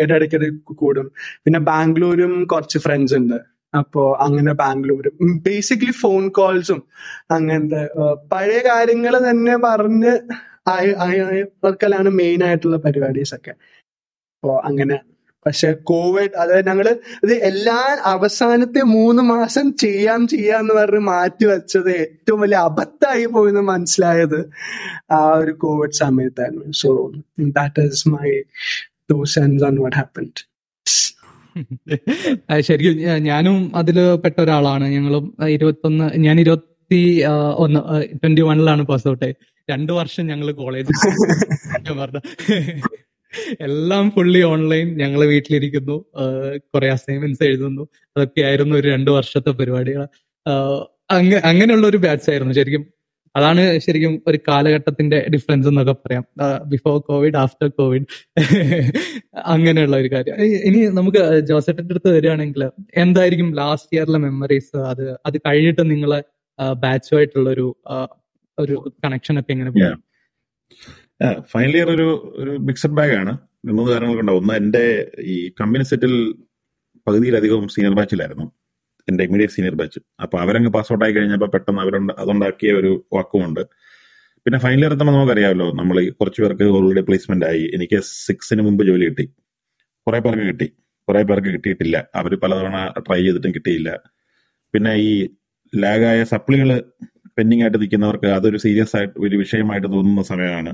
[0.00, 1.12] ഇടയ്ക്കിടെ കൂടും.
[1.44, 3.38] പിന്നെ ബാംഗ്ലൂരും കുറച്ച് ഫ്രണ്ട്സ് ഉണ്ട്.
[3.78, 5.14] അപ്പോ അങ്ങനെ ബാംഗ്ലൂരും.
[5.46, 6.82] ബേസിക്കലി ഫോൺ കോൾസും
[7.30, 7.88] അങ്ങനത്തെ
[8.32, 10.12] പഴയ കാര്യങ്ങൾ തന്നെ പറഞ്ഞ്
[10.68, 14.98] അവർക്കെല്ലാം മെയിൻ ആയിട്ടുള്ള പരിപാടീസ് ഒക്കെ അപ്പോ അങ്ങനെ
[15.46, 16.86] പക്ഷെ കോവിഡ് അതായത് ഞങ്ങൾ
[17.24, 24.38] ഇത് എല്ലാ അവസാനത്തെ മൂന്ന് മാസം ചെയ്യാം ചെയ്യാന്ന് പറഞ്ഞ് മാറ്റി വെച്ചത് ഏറ്റവും വലിയ അബദ്ധമായി പോയെന്ന് മനസ്സിലായത്
[25.12, 26.66] ആ ഒരു കോവിഡ് സമയത്തായിരുന്നു.
[26.82, 26.90] So
[27.58, 28.30] that is my
[29.10, 30.40] two cents on what happened
[32.60, 32.94] ശരിക്കും
[33.30, 34.84] ഞാനും അതിൽ പെട്ട ഒരാളാണ്.
[34.88, 37.00] ഞങ്ങളും ഇരുപത്തൊന്ന് ഞാൻ ഇരുപത്തി
[37.64, 37.80] ഒന്ന്
[38.22, 39.28] ട്വന്റി വണ്ണിലാണ് പാസ് ഔട്ട്
[39.68, 40.96] രണ്ടു വർഷം ഞങ്ങൾ കോളേജിൽ
[42.00, 42.20] പറഞ്ഞ
[43.60, 45.96] എല്ലാം ഫുള്ളി ഓൺലൈൻ ഞങ്ങൾ വീട്ടിലിരിക്കുന്നു.
[46.74, 47.88] കുറെ അസൈൻമെന്റ്സ് എഴുതുന്നു.
[48.16, 50.02] അതൊക്കെ ആയിരുന്നു ഒരു രണ്ടു വർഷത്തെ പരിപാടികൾ
[51.44, 52.84] അങ്ങനെയുള്ള ഒരു ബാച്ച് ആയിരുന്നു ശരിക്കും.
[53.36, 56.24] അതാണ് ശരിക്കും ഒരു കാലഘട്ടത്തിന്റെ ഡിഫറൻസ് എന്നൊക്കെ പറയാം.
[56.66, 58.06] ബിഫോർ കോവിഡ് ആഫ്റ്റർ കോവിഡ്
[59.36, 60.36] അങ്ങനെയുള്ള ഒരു കാര്യം.
[60.36, 66.20] ഇനി നമുക്ക് ജോസഫിന്റെ അടുത്ത് വരികയാണെങ്കിൽ എന്തായിരിക്കും ലാസ്റ്റ് ഇയറിലെ മെമ്മറീസ് അത് അത് കഴിഞ്ഞിട്ട് നിങ്ങളെ
[66.74, 67.66] ബാച്ചുമായിട്ടുള്ള ഒരു
[68.58, 70.00] ഒരു കണക്ഷൻ ഒക്കെ എങ്ങനെ പോകും
[71.52, 72.06] ഫൈനൽ ഇയർ ഒരു
[72.42, 73.32] ഒരു മിക്സഡ് ബാഗ് ആണ്.
[73.68, 74.84] മൂന്ന് കാരണങ്ങൾ കൊണ്ടാവും ഒന്ന് എന്റെ
[75.32, 76.14] ഈ കമ്പനി സെറ്റിൽ
[77.06, 78.46] പകുതിയിലധികവും സീനിയർ ബാച്ചിലായിരുന്നു
[79.08, 83.62] എന്റെ ഇമ്മീഡിയറ്റ് സീനിയർ ബാച്ച് അപ്പൊ അവരങ്ങ് പാസ് ഔട്ട് ആയി കഴിഞ്ഞപ്പോൾ പെട്ടെന്ന് അവരുണ്ട് അതുണ്ടാക്കിയ ഒരു വാക്കുമുണ്ട്.
[84.46, 87.64] പിന്നെ ഫൈനൽ ഇയർ എത്തുമ്പോൾ നമുക്കറിയാമല്ലോ നമ്മൾ കുറച്ച് പേർക്ക് ഓൾറെഡി പ്ലേസ്മെന്റ് ആയി.
[87.76, 89.26] എനിക്ക് സിക്സിന് മുമ്പ് ജോലി കിട്ടി.
[90.06, 90.68] കുറെ പേർക്ക് കിട്ടി.
[91.08, 91.96] കുറെ പേർക്ക് കിട്ടിയിട്ടില്ല.
[92.14, 93.90] അവർ പലതവണ ട്രൈ ചെയ്തിട്ടും കിട്ടിയില്ല.
[94.74, 95.12] പിന്നെ ഈ
[95.72, 96.70] ലാഗായ സപ്ലികൾ
[97.38, 100.72] പെൻഡിങ് ആയിട്ട് നിൽക്കുന്നവർക്ക് അതൊരു സീരിയസ് ആയിട്ട് ഒരു വിഷയമായിട്ട് തോന്നുന്ന സമയമാണ്.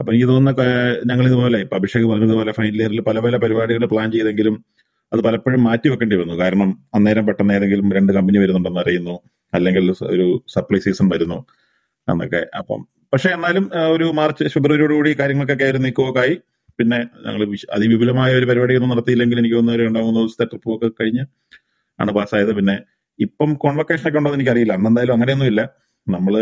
[0.00, 0.62] അപ്പൊ എനിക്ക് തോന്നുന്ന
[1.10, 4.56] ഞങ്ങൾ ഇതുപോലെ ഇപ്പൊ അഭിഷേക് പറഞ്ഞതുപോലെ ഫൈനൽ ഇയറിൽ പല പല പരിപാടികൾ പ്ലാൻ ചെയ്തെങ്കിലും
[5.12, 6.34] അത് പലപ്പോഴും മാറ്റി വെക്കേണ്ടി വന്നു.
[6.42, 9.14] കാരണം അന്നേരം പെട്ടെന്ന് ഏതെങ്കിലും രണ്ട് കമ്പനി വരുന്നുണ്ടെന്ന് അറിയുന്നു.
[9.52, 9.84] അല്ലെങ്കിൽ
[10.14, 11.38] ഒരു സപ്ലൈ സീസൺ വരുന്നു
[12.08, 12.40] എന്നൊക്കെ.
[12.60, 12.80] അപ്പം
[13.12, 13.64] പക്ഷെ എന്നാലും
[13.94, 16.34] ഒരു മാർച്ച് ഫെബ്രുവരിയോടുകൂടി കാര്യങ്ങൾക്കൊക്കെ ആയിരുന്നു ആയി.
[16.78, 17.40] പിന്നെ ഞങ്ങൾ
[17.76, 21.24] അതിവിപുലമായ ഒരു പരിപാടിയൊന്നും നടത്തിയില്ലെങ്കിൽ എനിക്ക് തോന്നുന്നു ഒരു രണ്ടാമൂന്ന് ദിവസത്തെ ട്രിപ്പ് ഒക്കെ കഴിഞ്ഞ്
[21.98, 22.74] ആണ് പാസ്സായത് പിന്നെ
[23.18, 24.72] ഇപ്പം കോൺവക്കേഷൻ ഒക്കെ ഉണ്ടോ എന്ന് എനിക്കറിയില്ല.
[24.78, 25.62] അന്നെന്തായാലും അങ്ങനെയൊന്നുമില്ല.
[26.06, 26.34] നമ്മൾ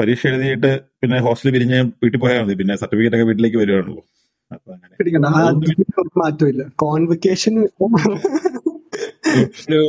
[0.00, 2.54] പരീക്ഷ എഴുതിയിട്ട് പിന്നെ ഹോസ്റ്റലിൽ പിരിഞ്ഞ് വീട്ടിൽ പോയാൽ മതി.
[2.54, 4.04] പിന്നെ സർട്ടിഫിക്കറ്റ് ഒക്കെ വീട്ടിലേക്ക് വരുവാണല്ലോ.
[4.52, 6.64] അപ്പൊ അങ്ങനെ.
[6.76, 7.54] കോൺവെക്കേഷൻ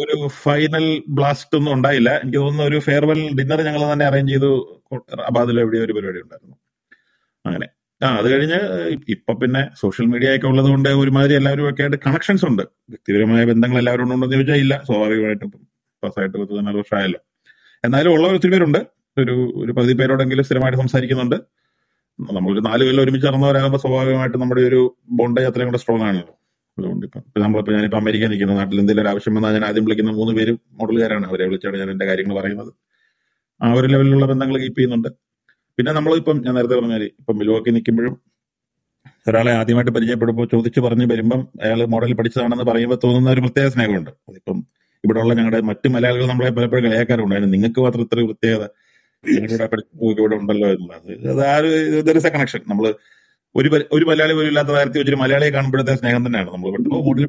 [0.04, 2.18] ഒരു ഫൈനൽ ബ്ലാസ്റ്റ് ഒന്നും ഉണ്ടായില്ല.
[2.18, 4.82] എനിക്ക് തോന്നുന്നു ഒരു ഫെയർവെൽ ഡിന്നർ ഞങ്ങൾ തന്നെ അറേഞ്ച് ചെയ്തു.
[5.26, 6.56] അബാദിലെ എവിടെയോ ഒരു പരിപാടി ഉണ്ടായിരുന്നു.
[7.46, 7.68] അങ്ങനെ.
[8.04, 8.60] ആ അത് കഴിഞ്ഞ്
[9.10, 12.64] ഇപ്പൊ പിന്നെ സോഷ്യൽ മീഡിയ ഒക്കെ ഉള്ളത് കൊണ്ട് ഒരുമാതിരി എല്ലാവരും ഒക്കെ ആയിട്ട് കണക്ഷൻസ് ഉണ്ട്.
[12.90, 14.84] വ്യക്തിപരമായ ബന്ധങ്ങൾ എല്ലാവരും ഉണ്ടെന്ന് ചോദിച്ചാൽ ഇല്ല.
[14.88, 15.52] സ്വാഭാവികമായിട്ടും
[16.04, 17.20] പാസ്സായിട്ട് പത്ത് നാല് വർഷമായല്ലോ.
[17.84, 19.03] എന്നാലും ഉള്ള ഒത്തിരി പേരുണ്ട്.
[19.18, 21.36] ഒരു ഒരു പകുതി പേരോടെങ്കിലും സ്ഥിരമായിട്ട് സംസാരിക്കുന്നുണ്ട്.
[22.20, 26.36] നമ്മളൊരു നാല് കൊല്ലം ഒരുമിച്ച് നടന്നവരാകുമ്പോൾ സ്വാഭാവികമായിട്ട് നമ്മുടെ ഒരു ബോണ്ട അത്രയും കൂടെ സ്ട്രോങ് ആണല്ലോ.
[26.80, 28.54] അതുകൊണ്ട് ഇപ്പം നമ്മളിപ്പോ ഞാനിപ്പോ അമേരിക്ക നിൽക്കുന്ന.
[28.54, 31.28] നാട്ടിൽ എന്തെങ്കിലും ഒരു ആവശ്യം വന്നാൽ ഞാൻ ആദ്യം വിളിക്കുന്ന മൂന്ന് പേരും മോഡലുകാരാണ്.
[31.28, 32.72] അവരെ വിളിച്ചാണ് ഞാൻ എന്റെ കാര്യങ്ങൾ പറയുന്നത്.
[33.62, 35.10] ആ ഒരു ലെവലിലുള്ള ബന്ധങ്ങൾ കീപ്പ് ചെയ്യുന്നുണ്ട്.
[35.78, 38.22] പിന്നെ നമ്മളിപ്പം ഞാൻ നേരത്തെ പറഞ്ഞാൽ ഇപ്പം മിലുവാക്കി നിൽക്കുമ്പോഴും
[39.28, 44.12] ഒരാളെ ആദ്യമായിട്ട് പരിചയപ്പെടുമ്പോൾ ചോദിച്ചു പറഞ്ഞ് വരുമ്പം അയാൾ മോഡൽ പഠിച്ചതാണെന്ന് പറയുമ്പോൾ തോന്നുന്ന ഒരു പ്രത്യേക സ്നേഹമുണ്ട്.
[44.30, 44.58] അതിപ്പം
[45.04, 47.54] ഇവിടെയുള്ള ഞങ്ങളുടെ മറ്റു മലയാളികൾ നമ്മളെ പലപ്പോഴും കളിയാക്കാറുണ്ട്.
[47.54, 48.66] നിങ്ങൾക്ക് മാത്രം ഇത്ര പ്രത്യേകത.
[50.22, 51.12] ഇവിടെ ഉണ്ടല്ലോ എന്നുള്ളത്.
[51.34, 52.86] അത് ആ ഒരു കണക്ഷൻ നമ്മൾ
[53.56, 56.50] ഒരു ഒരു മലയാളി പോലും ഇല്ലാത്ത കാര്യത്തിൽ വെച്ചൊരു മലയാളിയെ കാണുമ്പോഴത്തെ സ്നേഹം തന്നെയാണ്.
[56.56, 57.26] നമ്മൾ പെട്ടെന്ന് മോഡൽ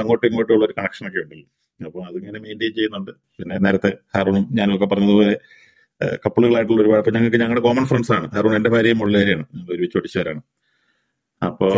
[0.00, 1.46] അങ്ങോട്ടും ഇങ്ങോട്ടും ഉള്ള ഒരു കണക്ഷൻ ഒക്കെ ഉണ്ടല്ലോ.
[1.80, 3.12] അപ്പൊ അതിങ്ങനെ മെയിന്റെയിൻ ചെയ്യുന്നുണ്ട്.
[3.38, 5.34] പിന്നെ നേരത്തെ ഹാറൂണും ഞാനും ഒക്കെ പറഞ്ഞതുപോലെ
[6.24, 8.26] കപ്പിളുകളായിട്ടുള്ള ഒരുപാട് അപ്പൊ ഞങ്ങൾക്ക് ഞങ്ങളുടെ കോമൺ ഫ്രണ്ട്സ് ആണ്.
[8.34, 9.44] ഹാറൂൺ എന്റെ ഭാര്യയും മുള്ളേരെയാണ്.
[9.72, 10.42] ഒരുമിച്ച് ഒടിച്ചവരാണ്
[11.42, 11.68] അപ്പോ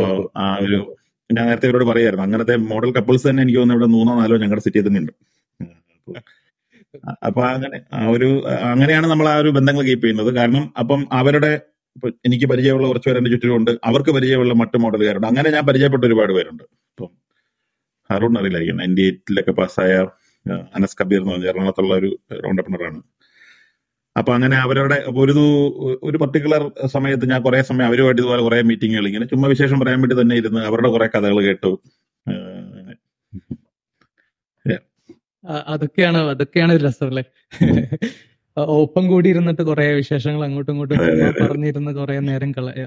[0.43, 0.79] ആ ഒരു
[1.31, 2.25] ഞാൻ നേരത്തെ ഇവരോട് പറയായിരുന്നു.
[2.27, 5.15] അങ്ങനത്തെ മോഡൽ കപ്പിൾസ് തന്നെ എനിക്ക് തോന്നുന്നു ഇവിടെ മൂന്നോ നാലോ ഞങ്ങളുടെ സിറ്റിയിൽ തന്നെ ഉണ്ട്
[7.27, 8.29] അപ്പൊ അങ്ങനെ ആ ഒരു
[8.73, 10.35] അങ്ങനെയാണ് നമ്മൾ ആ ഒരു ബന്ധങ്ങൾ കീപ്പ് ചെയ്യുന്നത്.
[10.35, 11.53] കാരണം അപ്പം അവരുടെ
[11.97, 13.71] ഇപ്പൊ എനിക്ക് പരിചയമുള്ള കുറച്ച് പേരെ ചുറ്റിലുണ്ട്.
[13.85, 15.27] അവർക്ക് പരിചയമുള്ള മറ്റു മോഡലുകാരുണ്ട്.
[15.27, 16.65] അങ്ങനെ ഞാൻ പരിചയപ്പെട്ട ഒരുപാട് പേരുണ്ട്.
[16.91, 17.11] ഇപ്പം
[18.11, 18.77] ഹാറൂൺ അറിയില്ലായിരിക്കും.
[18.77, 20.07] നയന്റി എയ്റ്റിലൊക്കെ പാസ്സായ
[20.75, 22.11] അനസ് കബീർ എന്ന് പറഞ്ഞ എറണാകുളത്തുള്ള ഒരു
[22.47, 23.01] റൗണ്ടപ്പണറാണ്
[24.17, 25.35] അപ്പൊ അങ്ങനെ അവരുടെ ഒരു
[26.03, 30.23] ഒരു പർട്ടിക്കുലർ സമയത്ത് ഞാൻ കുറെ സമയം അവരുമായിട്ട് ഇതുപോലെ കുറെ മീറ്റിങ്ങുകൾ ഇങ്ങനെ ചുമ്മാ വിശേഷം പറയാൻ വേണ്ടി
[30.23, 31.73] തന്നെ ഇരുന്ന് അവരുടെ കുറെ കഥകൾ കേട്ടു.
[35.73, 37.25] അതൊക്കെയാണ് അതൊക്കെയാണ് ഒരു രസം അല്ലേ?
[38.83, 40.99] ഒപ്പം കൂടി ഇരുന്നിട്ട് കുറെ വിശേഷങ്ങൾ അങ്ങോട്ടും ഇങ്ങോട്ടും
[41.41, 42.87] പറഞ്ഞിരുന്ന കുറെ നേരം കളയാ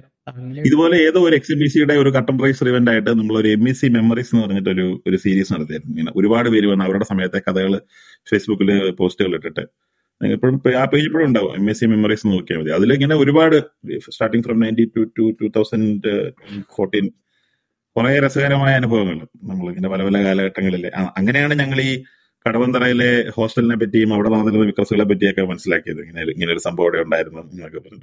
[0.68, 4.32] ഇതുപോലെ ഏതോ ഒരു എക്സിബിസിയുടെ ഒരു കട്ടൻ റൈസർ ഇവന്റ് ആയിട്ട് നമ്മൾ ഒരു എം ഇ സി മെമ്മറീസ്
[4.34, 5.92] എന്ന് പറഞ്ഞിട്ട് ഒരു ഒരു സീരീസ് നടത്തിയിരുന്നു.
[5.94, 7.74] ഇങ്ങനെ ഒരുപാട് പേര് വന്ന് അവരുടെ സമയത്തെ കഥകൾ
[8.32, 9.66] ഫേസ്ബുക്കിൽ പോസ്റ്റുകൾ ഇട്ടിട്ട്.
[10.22, 11.54] എപ്പോഴും ആ പേജ് ഇപ്പോഴും ഉണ്ടാവും.
[11.60, 12.72] എം എസ് സി മെമ്മറീസ് നോക്കിയാൽ മതി.
[12.80, 13.56] അതിലിങ്ങനെ ഒരുപാട്
[14.08, 16.14] starting from ninety two to two thousand
[16.78, 17.08] fourteen
[17.96, 19.18] കുറെ രസകരമായ അനുഭവങ്ങൾ.
[19.50, 20.86] നമ്മളിങ്ങനെ പല പല കാലഘട്ടങ്ങളിൽ
[21.20, 21.92] അങ്ങനെയാണ് ഞങ്ങൾ ഈ
[22.48, 26.00] കടവന്തറയിലെ ഹോസ്റ്റലിനെ പറ്റിയും അവിടെ നടന്നിരുന്ന വിക്രസുകളെ പറ്റിയൊക്കെ മനസ്സിലാക്കിയത്.
[26.00, 28.02] ഇങ്ങനെ ഇങ്ങനെ ഒരു സംഭവം അവിടെ ഉണ്ടായിരുന്നു എന്നൊക്കെ പറഞ്ഞു.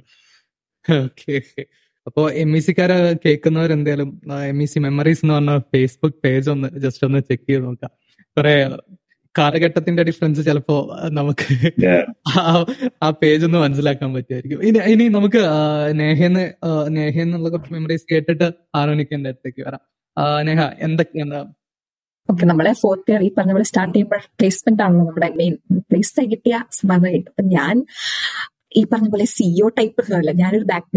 [1.03, 1.65] ഓക്കെ
[2.07, 6.79] അപ്പോ എം ഇ സിക്കാരെ കേൾക്കുന്നവർ എന്തായാലും എം ഇ സി മെമ്മറീസ് എന്ന് പറഞ്ഞ ഫേസ്ബുക്ക് പേജ് ഒന്ന്
[6.79, 7.91] ജസ്റ്റ് ഒന്ന് ചെക്ക് ചെയ്ത് നോക്കാം.
[8.37, 8.69] കുറെ
[9.37, 11.71] കാലഘട്ടത്തിന്റെ ഡിഫറൻസ് ചിലപ്പോ നമുക്ക്
[13.03, 14.63] ആ- പേജ് ഒന്ന് മനസ്സിലാക്കാൻ പറ്റുമായിരിക്കും.
[14.63, 15.41] ഇനി ഇനി നമുക്ക്
[15.91, 16.53] നേഹന്ന്
[16.87, 18.43] നേഹ എന്നുള്ള കുറച്ച് മെമ്മറീസ് കേട്ടിട്ട്
[19.13, 19.79] എന്റെ അടുത്തേക്ക് വരാം.
[20.45, 21.53] നേഹ എന്തൊക്കെയാണ്
[22.29, 26.59] ഓക്കെ നമ്മളെ ഫോർത്ത് ഇയർ ഈ പറഞ്ഞ പോലെ സ്റ്റാർട്ട് ചെയ്യുമ്പോൾ പ്ലേസ്മെന്റ് ആണല്ലോ നമ്മുടെ മെയിൻ പ്ലേസ് കിട്ടിയ
[26.71, 27.85] സംഭവം കിട്ടും ഞാൻ
[28.75, 30.87] ഈ പറഞ്ഞ പോലെ സിഇഒ ടൈപ്പ് അല്ല ഞാനൊരു ബാക്ക്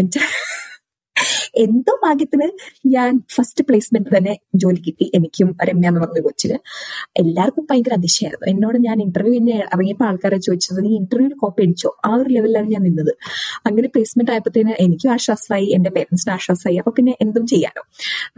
[1.57, 2.47] എന്തോ ഭാഗ്യത്തിന്
[2.87, 5.11] ഞാൻ ഫസ്റ്റ് പ്ലേസ്മെന്റ് തന്നെ ജോലി കിട്ടി.
[5.15, 6.57] എനിക്കും രമ്യ എന്ന് പറഞ്ഞ കൊച്ചിന്.
[7.17, 11.91] എല്ലാവർക്കും ഭയങ്കര അതിശയമായിരുന്നു എന്നോട് ഞാൻ ഇന്റർവ്യൂ തന്നെ ഇറങ്ങിയപ്പോൾ ആൾക്കാരെ ചോദിച്ചത് നീ ഇന്റർവ്യൂവിൽ കോപ്പി അടിച്ചോ?
[12.07, 13.13] ആ ഒരു ലെവലിലാണ് ഞാൻ നിന്നത്.
[13.67, 16.79] അങ്ങനെ പ്ലേസ്മെന്റ് ആയപ്പോഴത്തേന് എനിക്കും ആശ്വാസമായി എന്റെ പേരൻസിന് ആശ്വാസമായി.
[16.79, 17.83] അപ്പൊ പിന്നെ എന്തും ചെയ്യാനോ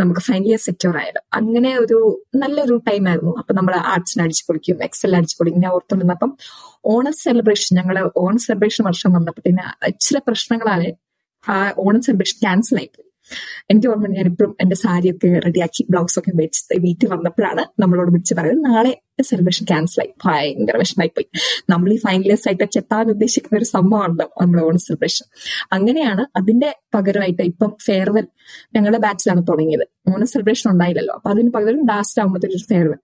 [0.01, 1.99] നമുക്ക് ഫൈനൽ ഇയർ സെക്യൂർ ആയാലും അങ്ങനെ ഒരു
[2.37, 3.35] നല്ലൊരു ടൈം ആയിരുന്നു.
[3.39, 5.63] അപ്പൊ നമ്മൾ ആർട്സിന് അടിച്ചു പൊളിക്കും എക്സൽ അടിച്ചു പൊളിക്കും.
[5.63, 6.33] ഞാൻ ഓർത്തുകൊണ്ടിരുന്നപ്പം
[6.87, 9.67] ഓണം സെലിബ്രേഷൻ ഞങ്ങൾ ഓണം സെലിബ്രേഷൻ വർഷം വന്നപ്പോഴത്തേന്
[10.01, 10.89] ചില പ്രശ്നങ്ങളാണ്
[11.49, 13.08] ആ ഓണം സെലിബ്രേഷൻ ക്യാൻസൽ ആയിപ്പോയി.
[13.71, 18.75] എനിക്ക് ഓർമ്മ ഞാൻ ഇപ്പോഴും എന്റെ സാരിയൊക്കെ റെഡിയാക്കി ബ്ലൗസ് ഒക്കെ മേടിച്ച് വീട്ടിൽ വന്നപ്പോഴാണ് നമ്മളോട് വിളിച്ച് പറയുന്നത്
[18.75, 20.13] നാളെ സെലിബ്രേഷൻ ക്യാൻസൽ ആയി.
[20.25, 21.27] ഭയങ്കര വിഷമായി പോയി
[21.71, 25.27] നമ്മൾ ഈ ഫൈനലിയർസ് ആയിട്ട് ചെത്താൻ ഉദ്ദേശിക്കുന്ന ഒരു സംഭവമാണല്ലോ നമ്മുടെ ഓണം സെലിബ്രേഷൻ
[25.73, 28.27] അങ്ങനെയാണ് അതിന്റെ പകരമായിട്ട് ഇപ്പം ഫെയർവെൽ
[28.75, 29.85] ഞങ്ങളുടെ ബാച്ചിലാണ് തുടങ്ങിയത്.
[30.13, 31.15] ഓണം സെലിബ്രേഷൻ ഉണ്ടായില്ലല്ലോ.
[31.15, 32.99] അപ്പൊ അതിന് പകരം ലാസ്റ്റ് ആകുമ്പോഴത്തേക്ക് ഒരു ഫെയർവെൽ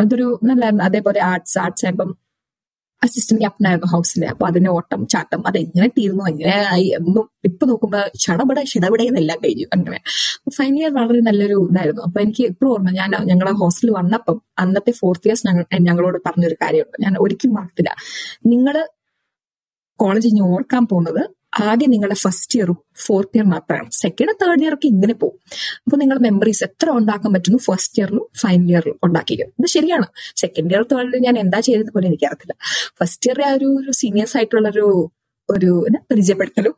[0.00, 0.84] അതൊരു നല്ലായിരുന്നു.
[0.84, 2.27] അതേപോലെ ആർട്സ് ആർട്സ് ആയപ്പം
[3.02, 6.24] അസിസ്റ്റന്റ് ക്യാപ്റ്റൻ ആയിരുന്നു ഹൗസിലെ അപ്പൊ അതിന്റെ ഓട്ടം ചാട്ടം അതെങ്ങനെ തീർന്നു?
[6.24, 6.86] എങ്ങനെ ആയി?
[6.98, 9.98] എന്നും ഇപ്പൊ നോക്കുമ്പോ ചടപട ഷിടപട എന്നെല്ലാം കഴിഞ്ഞു അങ്ങനെ.
[10.56, 12.02] ഫൈനൽ ഇയർ വളരെ നല്ലൊരു ഇതായിരുന്നു.
[12.02, 16.98] അപ്പൊ എനിക്ക് ഇപ്പോഴും ഓർമ്മ ഞാൻ ഞങ്ങളെ ഹോസ്റ്റലിൽ വന്നപ്പം അന്നത്തെ ഫോർത്ത് ഇയേഴ്സ് ഞങ്ങൾ ഞങ്ങളോട് പറഞ്ഞൊരു കാര്യമുണ്ട്.
[17.00, 17.90] ഞാൻ ഒരിക്കലും മറക്കില്ല
[18.46, 18.76] നിങ്ങൾ
[20.00, 21.22] കോളേജ് ഇനി ഓർക്കാൻ പോകുന്നത്
[21.52, 23.90] ആദ്യം നിങ്ങളുടെ ഫസ്റ്റ് ഇയറും ഫോർത്ത് ഇയർ മാത്രമാണ്.
[23.90, 25.38] സെക്കൻഡ് തേർഡ് ഇയർ ഒക്കെ ഇങ്ങനെ പോകും.
[25.84, 30.06] അപ്പൊ നിങ്ങൾ മെമ്മറീസ് എത്ര ഉണ്ടാക്കാൻ പറ്റുന്നു ഫസ്റ്റ് ഇയറിലും ഫൈനൽ ഇയറിലും ഉണ്ടാക്കിക്കും ഇത് ശരിയാണ്.
[30.36, 32.56] സെക്കൻഡ് ഇയർ തേർഡ് ഞാൻ എന്താ ചെയ്തത് പോലും എനിക്കറിയത്തില്ല.
[32.98, 35.10] ഫസ്റ്റ് ഇയർ ആ ഒരു സീനിയേഴ്സ് ആയിട്ടുള്ള ഒരു
[35.54, 35.70] ഒരു
[36.10, 36.74] പരിചയപ്പെടുത്തലും.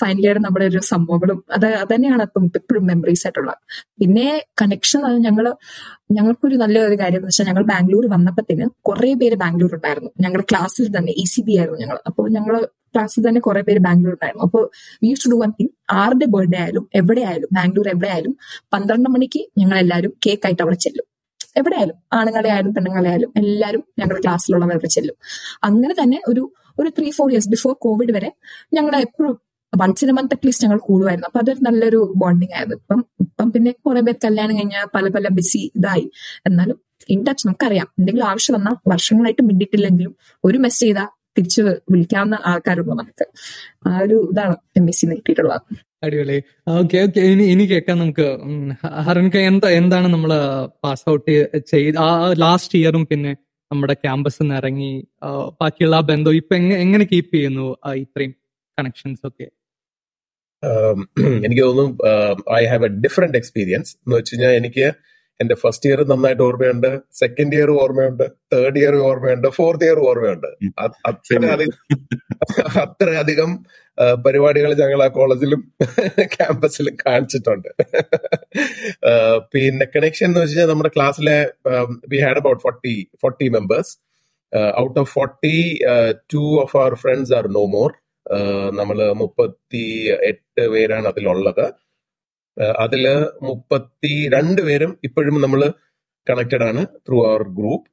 [0.00, 3.60] ഫൈനൽ ഇയർ നമ്മുടെ ഒരു സംഭവങ്ങളും അത് അത് തന്നെയാണ് ഇപ്പം ഇപ്പോഴും മെമ്മറീസ് ആയിട്ടുള്ളത്
[4.00, 4.26] പിന്നെ
[4.62, 5.46] കണക്ഷൻ ഞങ്ങൾ
[6.16, 10.10] ഞങ്ങൾക്കൊരു നല്ലൊരു കാര്യം എന്ന് വെച്ചാൽ ഞങ്ങൾ ബാംഗ്ലൂർ വന്നപ്പത്തിന് കുറെ പേര് ബാംഗ്ലൂർ ഉണ്ടായിരുന്നു.
[10.24, 12.54] ഞങ്ങളുടെ ക്ലാസ്സിൽ തന്നെ ഇ സി ബി ആയിരുന്നു ഞങ്ങൾ അപ്പോൾ ഞങ്ങൾ
[12.94, 14.44] ക്ലാസ്സിൽ തന്നെ കുറെ പേര് ബാംഗ്ലൂർ ഉണ്ടായിരുന്നു.
[14.48, 14.62] അപ്പോൾ
[15.02, 18.34] we use to do one thing ആറിന്റെ ബർത്ത്ഡേ ആയാലും എവിടെ ആയാലും ബാംഗ്ലൂർ എവിടെ ആയാലും
[18.74, 21.06] പന്ത്രണ്ട് മണിക്ക് ഞങ്ങൾ എല്ലാവരും കേക്ക് ആയിട്ട് അവിടെ ചെല്ലും.
[21.56, 25.16] എവിടെ ആയാലും ആണുങ്ങളെ ആയാലും പെണ്ണുങ്ങളെ ആയാലും എല്ലാവരും ഞങ്ങളുടെ ക്ലാസ്സിലുള്ളവരുടെ ചെല്ലും.
[25.68, 26.42] അങ്ങനെ തന്നെ ഒരു
[26.78, 28.30] ഒരു three four years before covid വരെ
[28.76, 29.34] ഞങ്ങളുടെ എപ്പോഴും
[29.72, 31.26] വൺസ് ഇൻ മന്ത് അറ്റ്ലീസ്റ്റ് ഞങ്ങൾ കൂടുമായിരുന്നു.
[31.26, 32.76] അപ്പൊ അതൊരു നല്ലൊരു ബോണ്ടിങ് ആയിരുന്നു.
[32.76, 36.06] ഇപ്പം ഇപ്പം പിന്നെ കുറെ പേർ കല്യാണം കഴിഞ്ഞാൽ പല പല ബിസി ഇതായി.
[36.46, 37.88] എന്നാലും ഇൻ ടച്ച് നമുക്കറിയാം.
[37.98, 40.14] എന്തെങ്കിലും ആവശ്യം വന്നാൽ വർഷങ്ങളായിട്ട് മിണ്ടിട്ടില്ലെങ്കിലും
[40.44, 41.62] ഒരു മെസ്സേജ് ചെയ്താൽ തിരിച്ചു
[41.92, 43.26] വിളിക്കാവുന്ന ആൾക്കാരുള്ളൂ നമുക്ക്.
[43.86, 45.60] ആ ഒരു ഇതാണ് എം എസ് സി കിട്ടിയിട്ടുള്ളത്
[46.06, 46.38] അടിപൊളി.
[46.68, 48.26] ഓക്കെ ഓക്കെ ഇനി ഇനി കേൾക്കാം നമുക്ക്.
[49.06, 50.32] ഹരൻക എന്താ എന്താണ് നമ്മൾ
[50.84, 51.30] പാസ് ഔട്ട്
[51.72, 52.10] ചെയ്ത് ആ
[52.44, 53.32] ലാസ്റ്റ് ഇയറും പിന്നെ
[53.70, 54.92] നമ്മുടെ ക്യാമ്പസിൽ നിന്ന് ഇറങ്ങി
[55.60, 58.32] ബാക്കിയുള്ള ആ ബന്ധം ഇപ്പൊ എങ്ങനെ കീപ്പ് ചെയ്യുന്നു ഇത്രയും
[58.78, 59.46] കണക്ഷൻസ് ഒക്കെ?
[61.44, 61.92] എനിക്ക് തോന്നുന്നു
[62.56, 64.86] I have a different experience എന്ന് വെച്ച് കഴിഞ്ഞാൽ എനിക്ക്
[65.42, 66.88] എന്റെ ഫസ്റ്റ് ഇയർ നന്നായിട്ട് ഓർമ്മയുണ്ട്
[67.20, 70.48] സെക്കൻഡ് ഇയർ ഓർമ്മയുണ്ട് തേർഡ് ഇയർ ഓർമ്മയുണ്ട് ഫോർത്ത് ഇയർ ഓർമ്മയുണ്ട്.
[71.10, 71.74] അത്രയധികം
[72.84, 73.52] അത്രയധികം
[74.24, 75.60] പരിപാടികൾ ഞങ്ങൾ ആ കോളേജിലും
[76.34, 77.70] ക്യാമ്പസിലും കാണിച്ചിട്ടുണ്ട്.
[79.52, 81.38] പിന്നെ കണക്ഷൻ എന്ന് വെച്ച് കഴിഞ്ഞാൽ നമ്മുടെ ക്ലാസ്സിലെ
[82.12, 83.94] we had about forty forty members
[84.84, 85.56] out of forty
[86.34, 87.90] two of our friends are no more
[88.78, 89.84] നമ്മൾ മുപ്പത്തി
[90.30, 91.66] എട്ട് പേരാണ് അതിലുള്ളത്.
[92.84, 93.04] അതിൽ
[93.48, 95.60] മുപ്പത്തി രണ്ട് പേരും ഇപ്പോഴും നമ്മൾ
[96.26, 97.88] കണക്റ്റഡ് ആണ് ത്രൂ അവർ ഗ്രൂപ്പ്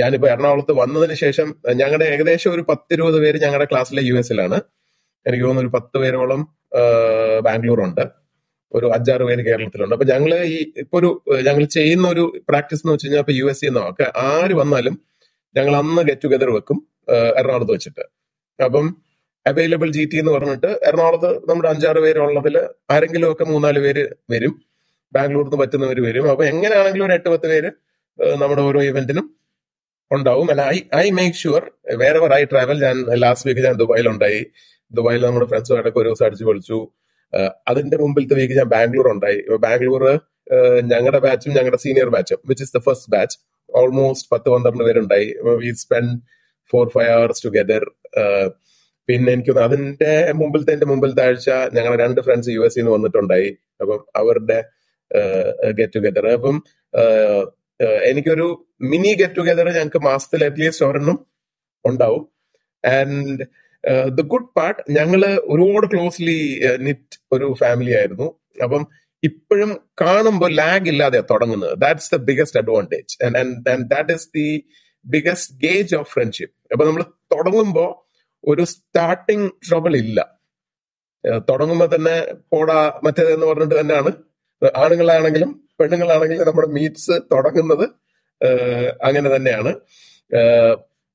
[0.00, 1.48] ഞാനിപ്പോ എറണാകുളത്ത് വന്നതിന് ശേഷം
[1.80, 4.58] ഞങ്ങളുടെ ഏകദേശം ഒരു പത്തിരുപത് പേര് ഞങ്ങളുടെ ക്ലാസ്സിലെ യു എസിലാണ്.
[5.26, 6.40] എനിക്ക് തോന്നുന്നു ഒരു പത്ത് പേരോളം
[7.46, 8.04] ബാംഗ്ലൂർ ഉണ്ട്
[8.72, 9.94] ഒരു അഞ്ചാറ് പേര് കേരളത്തിലുണ്ട്.
[9.96, 11.10] അപ്പൊ ഞങ്ങൾ ഈ ഇപ്പൊ ഒരു
[11.48, 14.94] ഞങ്ങൾ ചെയ്യുന്ന ഒരു പ്രാക്ടീസ് എന്ന് വെച്ച് കഴിഞ്ഞാൽ ഇപ്പൊ യു എസ് എന്നോ ഒക്കെ ആര് വന്നാലും
[15.56, 16.78] ഞങ്ങൾ അന്ന് ഗെറ്റ് ടുഗദർ വെക്കും
[17.40, 18.04] എറണാകുളത്ത് വെച്ചിട്ട്.
[18.58, 18.86] അപ്പം
[19.46, 22.56] അവൈലബിൾ ജി ടി എന്ന് പറഞ്ഞിട്ട് എറണാകുളത്ത് നമ്മുടെ അഞ്ചാറ് പേരുള്ളതിൽ
[22.94, 24.54] ആരെങ്കിലും ഒക്കെ മൂന്നാൽ പേര് വരും.
[25.12, 26.30] ബാംഗ്ലൂരിൽ നിന്ന് പറ്റുന്നവർ വരും.
[26.30, 27.70] അപ്പൊ എങ്ങനെയാണെങ്കിലും ഒരു എട്ട് പത്ത് പേര്
[28.42, 29.26] നമ്മുടെ ഓരോ ഇവന്റിനും
[30.10, 30.46] ഉണ്ടാവും.
[30.52, 31.64] അല്ല ഐ ഐ മേക്ക് ഷുവർ
[32.02, 34.40] വേറെ ഐ ട്രാവൽ ഞാൻ ലാസ്റ്റ് വീക്ക് ഞാൻ ദുബായിലുണ്ടായി.
[34.92, 36.78] ദുബായിൽ നമ്മുടെ ഫ്രണ്ട്സുമായിട്ടൊക്കെ ഒരു ദിവസം അടിച്ചു പൊളിച്ചു.
[37.70, 40.04] അതിന്റെ മുമ്പിലത്തെ വീക്ക് ഞാൻ ബാംഗ്ലൂർ ഉണ്ടായി ബാംഗ്ലൂർ
[40.92, 43.36] ഞങ്ങളുടെ ബാച്ചും ഞങ്ങളുടെ senior ബാച്ചും which is the first batch
[43.80, 45.28] almost പത്ത് പന്ത്രണ്ട് പേരുണ്ടായി.
[45.62, 46.14] We spend
[46.72, 47.84] four five hours together
[49.08, 53.50] പിന്നെ എനിക്ക് അതിന്റെ മുമ്പിലത്തെ എന്റെ മുമ്പിലത്തെ ആഴ്ച ഞങ്ങളുടെ രണ്ട് ഫ്രണ്ട്സ് യു എസ് നിന്ന് വന്നിട്ടുണ്ടായി.
[53.80, 54.58] അപ്പം അവരുടെ
[55.78, 56.56] ഗെറ്റ് ടുഗദർ അപ്പം
[58.10, 58.46] എനിക്കൊരു
[58.92, 61.18] മിനി ഗെറ്റ് ടുഗദർ ഞങ്ങൾക്ക് മാസത്തിൽ അറ്റ്ലീസ്റ്റ് ഒരെണ്ണം
[61.84, 62.24] ഉണ്ടാവും.
[62.84, 63.44] ആൻഡ്
[64.18, 65.20] ദ ഗുഡ് പാർട്ട് ഞങ്ങൾ
[65.52, 66.38] ഒരുപാട് ക്ലോസ്ലി
[66.86, 68.28] നിറ്റ് ഒരു ഫാമിലി ആയിരുന്നു.
[68.64, 68.82] അപ്പം
[69.22, 69.70] ഇപ്പോഴും
[70.02, 71.72] കാണുമ്പോൾ ലാഗ് ഇല്ലാതെ തുടങ്ങുന്നത്.
[71.84, 73.14] That's the biggest advantage
[73.94, 74.48] that is the
[75.06, 77.02] biggest gauge of friendship അപ്പൊ നമ്മൾ
[77.34, 77.90] തുടങ്ങുമ്പോൾ
[78.50, 80.18] ഒരു സ്റ്റാർട്ടിങ് ട്രബിൾ ഇല്ല.
[81.48, 82.16] തുടങ്ങുമ്പോൾ തന്നെ
[82.52, 84.10] പോടാ മറ്റേതെന്ന് പറഞ്ഞിട്ട് തന്നെയാണ്.
[84.82, 87.86] ആണുങ്ങളാണെങ്കിലും പെണ്ണുങ്ങളാണെങ്കിലും നമ്മുടെ മീറ്റ്സ് തുടങ്ങുന്നത്
[89.08, 89.72] അങ്ങനെ തന്നെയാണ്.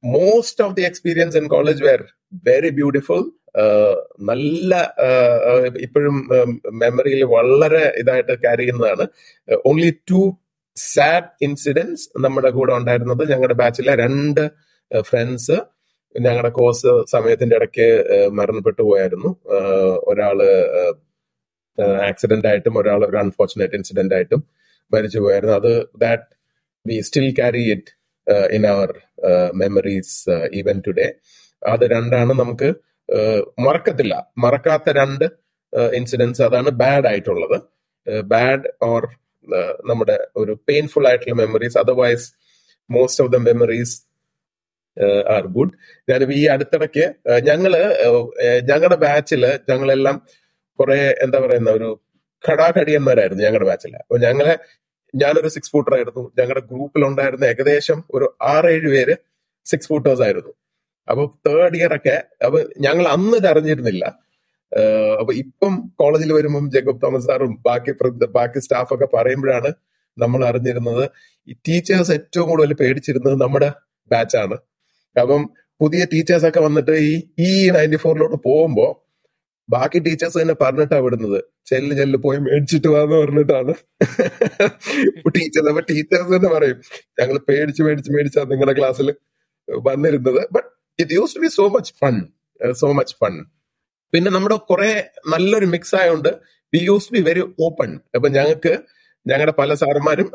[0.03, 2.01] Most of the experience in college were
[2.47, 3.21] very beautiful
[4.29, 4.73] നല്ല
[5.85, 6.15] ഇപ്പോഴും
[6.81, 9.05] മെമ്മറിയിൽ വളരെ ഇതായിട്ട് ക്യാരി ചെയ്യുന്നതാണ്.
[9.71, 10.21] ഓൺലി ടു
[10.75, 13.23] സാഡ് ഇൻസിഡൻസ് നമ്മുടെ കൂടെ ഉണ്ടായിരുന്നത്.
[13.31, 14.43] ഞങ്ങളുടെ ബാച്ചിലെ രണ്ട്
[15.09, 15.57] ഫ്രണ്ട്സ്
[16.25, 17.87] ഞങ്ങളുടെ കോഴ്സ് സമയത്തിന്റെ ഇടയ്ക്ക്
[18.39, 19.29] മരണപ്പെട്ടു പോയായിരുന്നു.
[20.11, 20.37] ഒരാൾ
[22.09, 24.41] ആക്സിഡന്റ് ആയിട്ടും ഒരാൾ ഒരു അൺഫോർച്ചുനേറ്റ് ഇൻസിഡന്റ് ആയിട്ടും
[24.91, 25.55] മരിച്ചു പോയായിരുന്നു.
[25.61, 25.73] അത്
[26.05, 26.27] that
[26.85, 27.91] we still carry it
[28.55, 28.91] in our
[29.61, 30.17] memories
[30.59, 31.07] even today
[31.61, 32.69] അത് രണ്ടാണ് നമുക്ക്
[33.65, 34.15] മറക്കത്തില്ല.
[34.43, 35.25] മറക്കാത്ത രണ്ട്
[35.99, 37.57] ഇൻസിഡൻസ് അതാണ് ബാഡ് ആയിട്ടുള്ളത്.
[38.33, 39.03] ബാഡ് ഓർ
[39.89, 42.27] നമ്മുടെ ഒരു പെയിൻഫുൾ ആയിട്ടുള്ള memories otherwise
[42.89, 43.95] most of the memories
[45.29, 45.73] are good
[46.09, 47.05] ഞാനിപ്പോ ഈ അടുത്തിടയ്ക്ക്
[47.39, 47.73] ഞങ്ങൾ
[48.65, 50.17] ഞങ്ങളുടെ ബാച്ചിൽ ഞങ്ങളെല്ലാം
[50.79, 51.89] കുറെ എന്താ പറയുന്ന ഒരു
[52.43, 54.55] ഘടാഘടിയന്മാരായിരുന്നു ഞങ്ങളുടെ ബാച്ചിൽ അപ്പൊ ഞങ്ങളെ
[55.13, 56.23] ഞാനൊരു സിക്സ് ഫൂട്ടർ ആയിരുന്നു.
[56.39, 59.15] ഞങ്ങളുടെ ഗ്രൂപ്പിൽ ഉണ്ടായിരുന്ന ഏകദേശം ഒരു ആറേഴ് പേര്
[59.65, 60.53] സിക്സ് ഫൂട്ടേഴ്സ് ആയിരുന്നു.
[61.07, 64.05] അപ്പൊ തേർഡ് ഇയർ ഒക്കെ അപ്പൊ ഞങ്ങൾ അന്ന് അറിഞ്ഞിരുന്നില്ല
[65.19, 67.91] അപ്പൊ ഇപ്പം കോളേജിൽ വരുമ്പം ജേക്കബ് തോമസ് സാറും ബാക്കി
[68.33, 69.69] ബാക്കി സ്റ്റാഫൊക്കെ പറയുമ്പോഴാണ്
[70.17, 71.03] നമ്മൾ അറിഞ്ഞിരുന്നത്
[71.47, 73.69] ഈ ടീച്ചേഴ്സ് ഏറ്റവും കൂടുതൽ പേടിച്ചിരുന്നത് നമ്മുടെ
[74.11, 74.55] ബാച്ചാണ്
[75.21, 75.49] അപ്പം
[75.81, 78.85] പുതിയ ടീച്ചേഴ്സ് ഒക്കെ വന്നിട്ട് ഈ ഈ നയന്റി ഫോറിലോട്ട് പോകുമ്പോ
[79.69, 81.43] ബാക്കി ടീച്ചേഴ്സ് തന്നെ പറഞ്ഞിട്ടാ വിടുന്നത്.
[81.65, 83.73] ചെല്ല് ചെല്ല് പോയി മേടിച്ചിട്ട് വാന്ന് പറഞ്ഞിട്ടാണ്.
[85.37, 86.81] ടീച്ചേഴ്സ് അപ്പൊ ടീച്ചേഴ്സ് തന്നെ പറയും
[87.21, 89.15] ഞങ്ങൾ പേടിച്ച് മേടിച്ച് മേടിച്ചാ നിങ്ങളുടെ ക്ലാസ്സിൽ
[89.67, 90.47] വന്നിരുന്നത്.
[90.51, 90.67] But
[91.01, 92.15] it use to be so much fun
[92.73, 93.45] so much fun
[94.13, 96.29] പിന്നെ നമ്മുടെ കുറെ നല്ലൊരു മിക്സ് ആയതുകൊണ്ട്
[96.73, 98.79] we use to be very open അപ്പൊ ഞങ്ങൾക്ക്
[99.27, 100.31] ഞങ്ങളുടെ പല സാറന്മാരും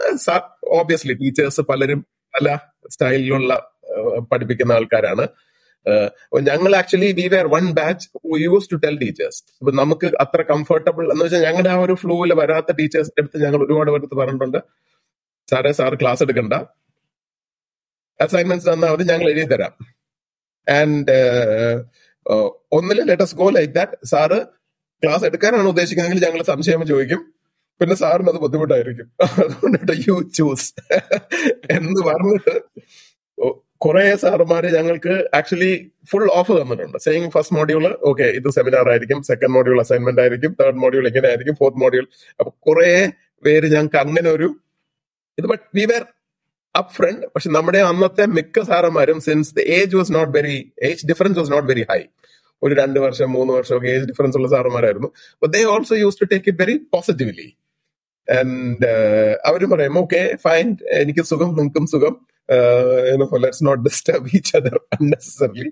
[0.69, 2.59] ഓബിയസ്ലി ടീച്ചേഴ്സ് പലരും പല
[2.91, 3.55] സ്റ്റൈലിലുള്ള
[4.33, 5.27] പഠിപ്പിക്കുന്ന ആൾക്കാരാണ്.
[6.41, 8.09] ഞങ്ങൾ actually we were one batch
[8.45, 12.73] use to tell teachers അപ്പൊ നമുക്ക് അത്ര കംഫർട്ടബിൾ എന്ന് വെച്ചാൽ ഞങ്ങളുടെ ആ ഒരു ഫ്ലോയിൽ വരാത്ത
[12.73, 14.59] ടീച്ചേഴ്സിന്റെ അടുത്ത് ഞങ്ങൾ ഒരുപാട് പേർക്ക് പറഞ്ഞിട്ടുണ്ട്.
[15.51, 16.55] സാറേ സാർ ക്ലാസ് എടുക്കണ്ട.
[18.21, 19.75] അസൈൻമെന്റ്സ് തന്നാൽ മതി ഞങ്ങൾ എഴുതി തരാം.
[20.67, 21.17] ആൻഡ്
[22.73, 24.39] ഒന്നിൽ let's go like that sir
[25.03, 27.21] class എടുക്കാനാണ് ഉദ്ദേശിക്കുന്നതെങ്കിൽ ഞങ്ങൾ സംശയം ചോദിക്കും.
[27.81, 29.09] പിന്നെ സാറിന് അത് ബുദ്ധിമുട്ടായിരിക്കും.
[29.45, 30.69] അതുകൊണ്ടിട്ട് യു ചൂസ്
[31.77, 32.55] എന്ന് പറഞ്ഞിട്ട്
[33.81, 36.99] കുറെ സാറുമാര് ഞങ്ങൾക്ക് ആക്ച്വലി ഫുൾ ഓഫ് തന്നിട്ടുണ്ട്.
[36.99, 41.55] സെയിം ഫസ്റ്റ് മോഡ്യൂൾ ഓക്കെ ഇത് സെമിനാർ ആയിരിക്കും സെക്കൻഡ് മോഡ്യൂൾ അസൈൻമെന്റ് ആയിരിക്കും തേർഡ് മോഡ്യൂൾ ഇങ്ങനെ ആയിരിക്കും
[41.55, 42.09] ഫോർത്ത് മോഡ്യൂൾ
[42.41, 43.13] അപ്പൊ കുറെ
[43.45, 44.49] പേര് ഞങ്ങൾക്ക് അങ്ങനെ ഒരു
[45.39, 46.05] ഇത് but we were
[46.79, 51.39] up front പക്ഷെ നമ്മുടെ അന്നത്തെ മിക്ക സാറന്മാരും since the age was not very age difference
[51.39, 52.01] was not very high
[52.63, 55.09] ഒരു രണ്ട് വർഷം മൂന്ന് വർഷം ഒക്കെ ഏജ് ഡിഫറൻസ് ഉള്ള സാറന്മാരായിരുന്നു.
[55.47, 57.49] They also use to take it very positively
[58.29, 58.91] and
[59.45, 60.69] അവരും പറയും ഓക്കെ ഫൈൻ
[61.01, 62.15] എനിക്ക് സുഖം നിങ്ങൾക്കും സുഖം.
[63.45, 65.71] Let's not disturb each other unnecessarily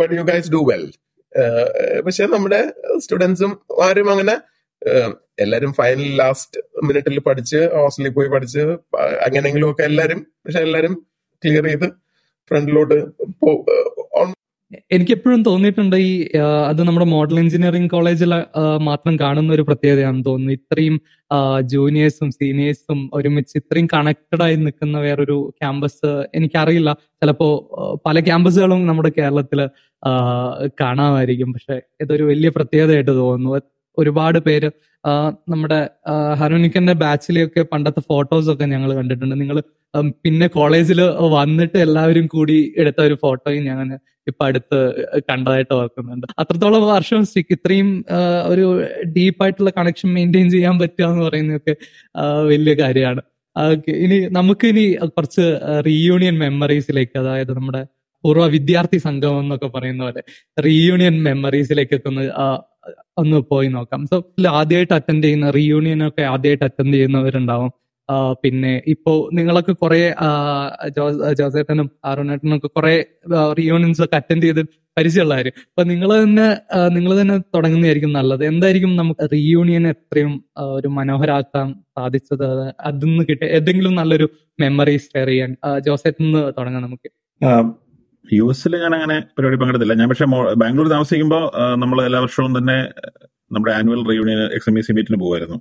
[0.00, 0.84] but you guys do well
[2.06, 2.60] പക്ഷെ നമ്മുടെ
[3.04, 3.52] സ്റ്റുഡൻസും
[3.84, 4.36] ആരും അങ്ങനെ
[4.82, 8.62] ഏഹ്, എല്ലാരും ഫൈനൽ ലാസ്റ്റ് മിനിറ്റിൽ പഠിച്ച് ഹോസ്റ്റലിൽ പോയി പഠിച്ച്
[9.26, 10.94] അങ്ങനെങ്കിലും ഒക്കെ എല്ലാരും പക്ഷെ എല്ലാരും
[11.42, 11.88] ക്ലിയർ ചെയ്ത്
[12.50, 12.98] ഫ്രണ്ടിലോട്ട്
[14.94, 16.12] എനിക്ക് എപ്പോഴും തോന്നിയിട്ടുണ്ട് ഈ
[16.68, 18.32] അത് നമ്മുടെ മോഡൽ എഞ്ചിനീയറിംഗ് കോളേജിൽ
[18.88, 20.54] മാത്രം കാണുന്ന ഒരു പ്രത്യേകതയാണെന്ന് തോന്നുന്നു.
[20.58, 20.96] ഇത്രയും
[21.72, 26.92] ജൂനിയേഴ്സും സീനിയേഴ്സും ഒരുമിച്ച് ഇത്രയും കണക്റ്റഡ് ആയി നിൽക്കുന്ന വേറൊരു ക്യാമ്പസ് എനിക്കറിയില്ല.
[27.22, 27.48] ചിലപ്പോ
[28.06, 29.62] പല ക്യാമ്പസുകളും നമ്മുടെ കേരളത്തിൽ
[30.82, 31.50] കാണാമായിരിക്കും.
[31.56, 33.60] പക്ഷെ ഇതൊരു വലിയ പ്രത്യേകതയായിട്ട് തോന്നുന്നു.
[33.98, 34.68] ഒരുപാട് പേര്
[35.52, 35.78] നമ്മുടെ
[36.40, 39.34] ഹരോനിക്കന്റെ ബാച്ചിലെയൊക്കെ പണ്ടത്തെ ഫോട്ടോസ് ഒക്കെ ഞങ്ങൾ കണ്ടിട്ടുണ്ട്.
[39.42, 39.58] നിങ്ങൾ
[40.24, 41.00] പിന്നെ കോളേജിൽ
[41.36, 43.98] വന്നിട്ട് എല്ലാവരും കൂടി എടുത്ത ഒരു ഫോട്ടോയും ഞാൻ
[44.30, 44.78] ഇപ്പൊ അടുത്ത്
[45.30, 46.26] കണ്ടതായിട്ട് ഓർക്കുന്നുണ്ട്.
[46.42, 47.88] അത്രത്തോളം വർഷം സ്റ്റിക്ക് ഇത്രയും
[48.52, 48.66] ഒരു
[49.16, 51.74] ഡീപ്പായിട്ടുള്ള കണക്ഷൻ മെയിന്റെയിൻ ചെയ്യാൻ പറ്റുക എന്ന് പറയുന്നതൊക്കെ
[52.52, 53.22] വലിയ കാര്യമാണ്.
[54.04, 55.44] ഇനി നമുക്ക് ഇനി കുറച്ച്
[55.88, 57.82] റീയൂണിയൻ മെമ്മറീസിലേക്ക് അതായത് നമ്മുടെ
[58.24, 60.22] പൂർവ വിദ്യാർത്ഥി സംഘം എന്നൊക്കെ പറയുന്ന പോലെ
[60.66, 62.24] റീയൂണിയൻ മെമ്മറീസിലേക്കൊക്കെ ഒന്ന്
[63.22, 64.00] ഒന്ന് പോയി നോക്കാം.
[64.10, 64.16] സോ
[64.60, 67.70] ആദ്യമായിട്ട് അറ്റൻഡ് ചെയ്യുന്ന റീയൂണിയൻ ഒക്കെ ആദ്യമായിട്ട് അറ്റൻഡ് ചെയ്യുന്നവരുണ്ടാവും.
[68.42, 70.00] പിന്നെ ഇപ്പോ നിങ്ങളൊക്കെ കുറെ
[71.38, 72.92] ജോസേട്ടനും അരുണേട്ടനും ഒക്കെ കുറെ
[73.58, 74.60] റിയൂണിയൻസ് ഒക്കെ അറ്റൻഡ് ചെയ്ത്
[74.96, 76.46] പരിചയമുള്ളവര് അപ്പൊ നിങ്ങൾ തന്നെ
[76.96, 78.42] നിങ്ങൾ തന്നെ തുടങ്ങുന്നതായിരിക്കും നല്ലത്.
[78.44, 80.34] എന്തായിരിക്കും നമുക്ക് റിയൂണിയൻ എത്രയും
[80.76, 81.66] ഒരു മനോഹരാക്കാൻ
[81.98, 82.46] സാധിച്ചത്?
[82.88, 84.28] അതിൽ നിന്ന് കിട്ടിയ ഏതെങ്കിലും നല്ലൊരു
[84.60, 85.50] മെമ്മറി ഷെയർ ചെയ്യാൻ
[85.86, 86.28] ജോസേട്ടൻ
[86.58, 87.08] തുടങ്ങാം നമുക്ക്.
[88.24, 89.94] യു എസിൽ ഞാൻ അങ്ങനെ പരിപാടി പങ്കെടുത്തില്ല.
[90.00, 90.26] ഞാൻ പക്ഷേ
[90.62, 91.44] ബാംഗ്ലൂർ താമസിക്കുമ്പോൾ
[91.82, 92.78] നമ്മൾ എല്ലാ വർഷവും തന്നെ
[93.52, 95.56] നമ്മുടെ annual reunion ex M E C മീറ്റിന് പോകുമായിരുന്നു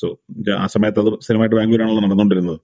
[0.00, 0.06] സോ
[0.64, 2.58] ആ സമയത്ത് അത് സ്ഥിരമായിട്ട് ബാംഗ്ലൂരാണല്ലോ നടന്നുകൊണ്ടിരുന്നത്.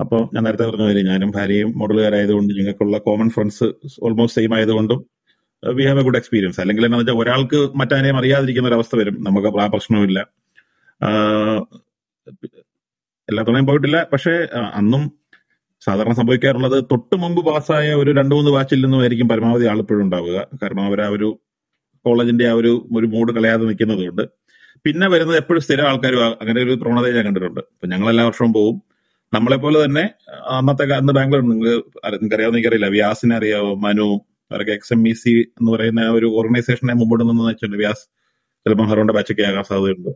[0.00, 3.66] അപ്പോൾ ഞാൻ നേരത്തെ പറഞ്ഞ മാതിരി ഞാനും ഭാര്യയും മോഡലുകാരായതുകൊണ്ട് ഞങ്ങൾക്കുള്ള കോമൺ ഫ്രണ്ട്സ്
[4.06, 5.00] ഓൾമോസ്റ്റ് സെയിം ആയതുകൊണ്ടും
[5.62, 9.16] we have a good experience അല്ലെങ്കിൽ എന്താണെന്ന് വെച്ചാൽ ഒരാൾക്ക് മറ്റാരെയും അറിയാതിരിക്കുന്ന ഒരു അവസ്ഥ വരും.
[9.26, 10.20] നമുക്ക് ആ പ്രശ്നവുമില്ല
[11.00, 12.40] എല്ലാ
[13.28, 13.98] എല്ലാത്തവണയും പോയിട്ടില്ല.
[14.12, 14.32] പക്ഷേ
[14.80, 15.02] അന്നും
[15.82, 20.38] സാധാരണ സംഭവിക്കാറുള്ളത് തൊട്ട് മുമ്പ് പാസ്സായ ഒരു രണ്ട് മൂന്ന് ബാച്ചിൽ നിന്നും ആയിരിക്കും പരമാവധി ആളിപ്പോഴും ഉണ്ടാവുക.
[20.62, 21.28] കാരണം അവർ ആ ഒരു
[22.04, 24.24] കോളേജിന്റെ ആ ഒരു ഒരു മൂഡ് കളയാതെ നിൽക്കുന്നത് കൊണ്ട്
[24.84, 27.62] പിന്നെ വരുന്നത് എപ്പോഴും സ്ഥിരം ആൾക്കാരും അങ്ങനെ ഒരു പ്രവണത ഞാൻ കണ്ടിട്ടുണ്ട്.
[27.74, 28.76] അപ്പൊ ഞങ്ങൾ എല്ലാ വർഷവും പോവും.
[29.32, 30.04] നമ്മളെ പോലെ തന്നെ
[30.58, 31.68] അന്നത്തെ അന്ന് ബാംഗ്ലൂർ നിങ്ങൾ
[32.14, 34.06] നിങ്ങൾക്ക് അറിയാവുന്ന എനിക്കറിയില്ല വ്യാസിനെ അറിയാവോ മനു
[34.50, 37.78] അവരൊക്കെ എക്സ് എം ഇ സി എന്ന് പറയുന്ന ഒരു ഓർഗനൈസേഷനെ മുമ്പോട്ട് നിന്ന് വെച്ചിട്ടുണ്ട്.
[37.82, 38.04] വ്യാസ്
[38.66, 40.10] ചിലപ്പോൾ ഹെറോണ്ട ബാച്ചൊക്കെ ആകാൻ സാധ്യതയുണ്ട്.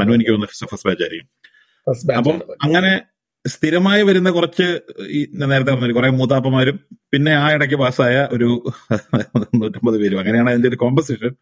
[0.00, 1.28] മനു എനിക്ക് തോന്നുന്നു ഫസ്റ്റ് ബാച്ച് ആയിരിക്കും.
[2.20, 2.36] അപ്പം
[2.66, 2.92] അങ്ങനെ
[3.44, 4.66] സ്ഥിരമായി വരുന്ന കുറച്ച്
[5.16, 6.76] ഈ നേരത്തെ പറഞ്ഞു കുറെ മൂത്താപ്പന്മാരും
[7.12, 8.48] പിന്നെ ആ ഇടയ്ക്ക് പാസ്സായ ഒരു
[9.60, 10.18] നൂറ്റമ്പത് പേരും.
[10.22, 11.32] അങ്ങനെയാണ് അതിന്റെ ഒരു composition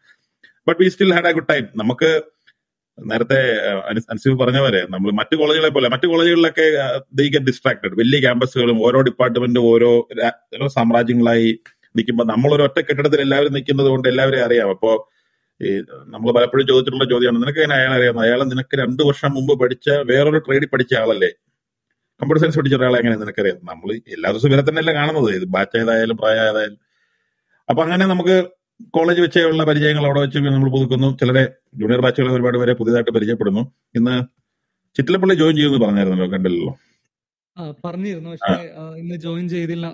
[0.67, 2.09] but we still had a good time നമുക്ക്
[2.99, 3.37] നേരത്തെ
[3.89, 6.65] അനുസരിച്ച് പറഞ്ഞ പോലെ നമ്മൾ മറ്റു കോളേജുകളെ പോലെ മറ്റു കോളേജുകളിലൊക്കെ
[7.13, 10.07] ദേ ഗെറ്റ് ഡിസ്ട്രാക്ടഡ് വലിയ ക്യാമ്പസുകളും ഓരോ ഡിപ്പാർട്ട്മെന്റും ഓരോ
[10.67, 11.59] സാമ്രാജ്യങ്ങളായി
[11.95, 14.69] നിൽക്കുമ്പോൾ നമ്മൾ ഒരു ഒറ്റ കെട്ടിടത്തിൽ എല്ലാവരും നിൽക്കുന്നത് കൊണ്ട് എല്ലാവരെയും അറിയാം.
[14.69, 15.11] അപ്പോ
[15.61, 15.71] ഈ
[16.05, 20.37] നമ്മൾ പലപ്പോഴും ചോദിച്ചിട്ടുള്ള ചോദ്യമാണ് നിനക്ക് എങ്ങനെ അയാളെ അറിയാം അയാൾ നിനക്ക് രണ്ടു വർഷം മുമ്പ് പഠിച്ച വേറൊരു
[20.37, 21.29] ട്രേഡിൽ പഠിച്ച ആളല്ലേ?
[22.21, 23.59] കമ്പ്യൂട്ടർ സയൻസ് പഠിച്ച ഒരാളെ എങ്ങനെ നിനക്കറിയാം?
[23.63, 25.29] നമ്മൾ എല്ലാ ദിവസവും ഇവരെ കാണുന്നത്.
[25.35, 26.17] ഇത് ബാച്ച് ഏതായാലും
[27.69, 28.35] അപ്പൊ അങ്ങനെ നമുക്ക്
[28.95, 31.09] കോളേജ് വെച്ചുള്ള പരിചയങ്ങൾ അവിടെ വെച്ച് നമ്മൾ പുതുക്കുന്നു.
[31.19, 31.43] ചിലരെ
[31.79, 33.61] ജൂനിയർ ബാച്ചുകളെ ഒരുപാട് പേരെ പുതിയതായിട്ട് പരിചയപ്പെടുന്നു.
[33.97, 34.15] ഇന്ന്
[34.95, 36.73] ചിറ്റിലപ്പള്ളി ജോയിൻ ചെയ്യുമെന്ന് പറഞ്ഞായിരുന്നല്ലോ കണ്ടില്ലല്ലോ?
[37.57, 38.53] ആ പറഞ്ഞിരുന്നു പക്ഷേ
[39.01, 39.85] ഇന്ന് ജോയിൻ ചെയ്തില്ല.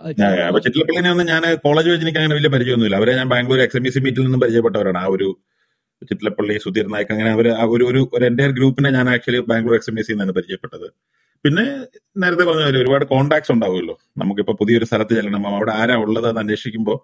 [0.47, 2.97] അപ്പൊ ചിറ്റിലപ്പള്ളിനെ ഒന്നും ഞാൻ കോളേജ് വെച്ച് എനിക്ക് അങ്ങനെ വലിയ പരിചയമൊന്നുമില്ല.
[3.01, 4.99] അവരെ ഞാൻ Bangalore ex M B C മീറ്റിൽ നിന്നും പരിചയപ്പെട്ടവരാണ്.
[5.03, 5.27] ആ ഒരു
[6.09, 9.95] ചിറ്റിലപ്പള്ളി സുധീർ നായക് അങ്ങനെ അവർ ഒരു ഒരു ഒരു എന്റെ ഗ്രൂപ്പിനെ ഞാൻ actually Bangalore ex M
[9.97, 10.87] B C നിന്നാണ് പരിചയപ്പെട്ടത്.
[11.45, 11.65] പിന്നെ
[12.21, 13.95] നേരത്തെ പറഞ്ഞ ഒരുപാട് കോണ്ടാക്ട്സ് ഉണ്ടാവുമല്ലോ.
[14.21, 15.43] നമുക്കിപ്പോ പുതിയൊരു സ്ഥലത്ത് ചെല്ലണം.
[15.57, 16.97] അവിടെ ആരാ ഉള്ളത് എന്ന് അന്വേഷിക്കുമ്പോൾ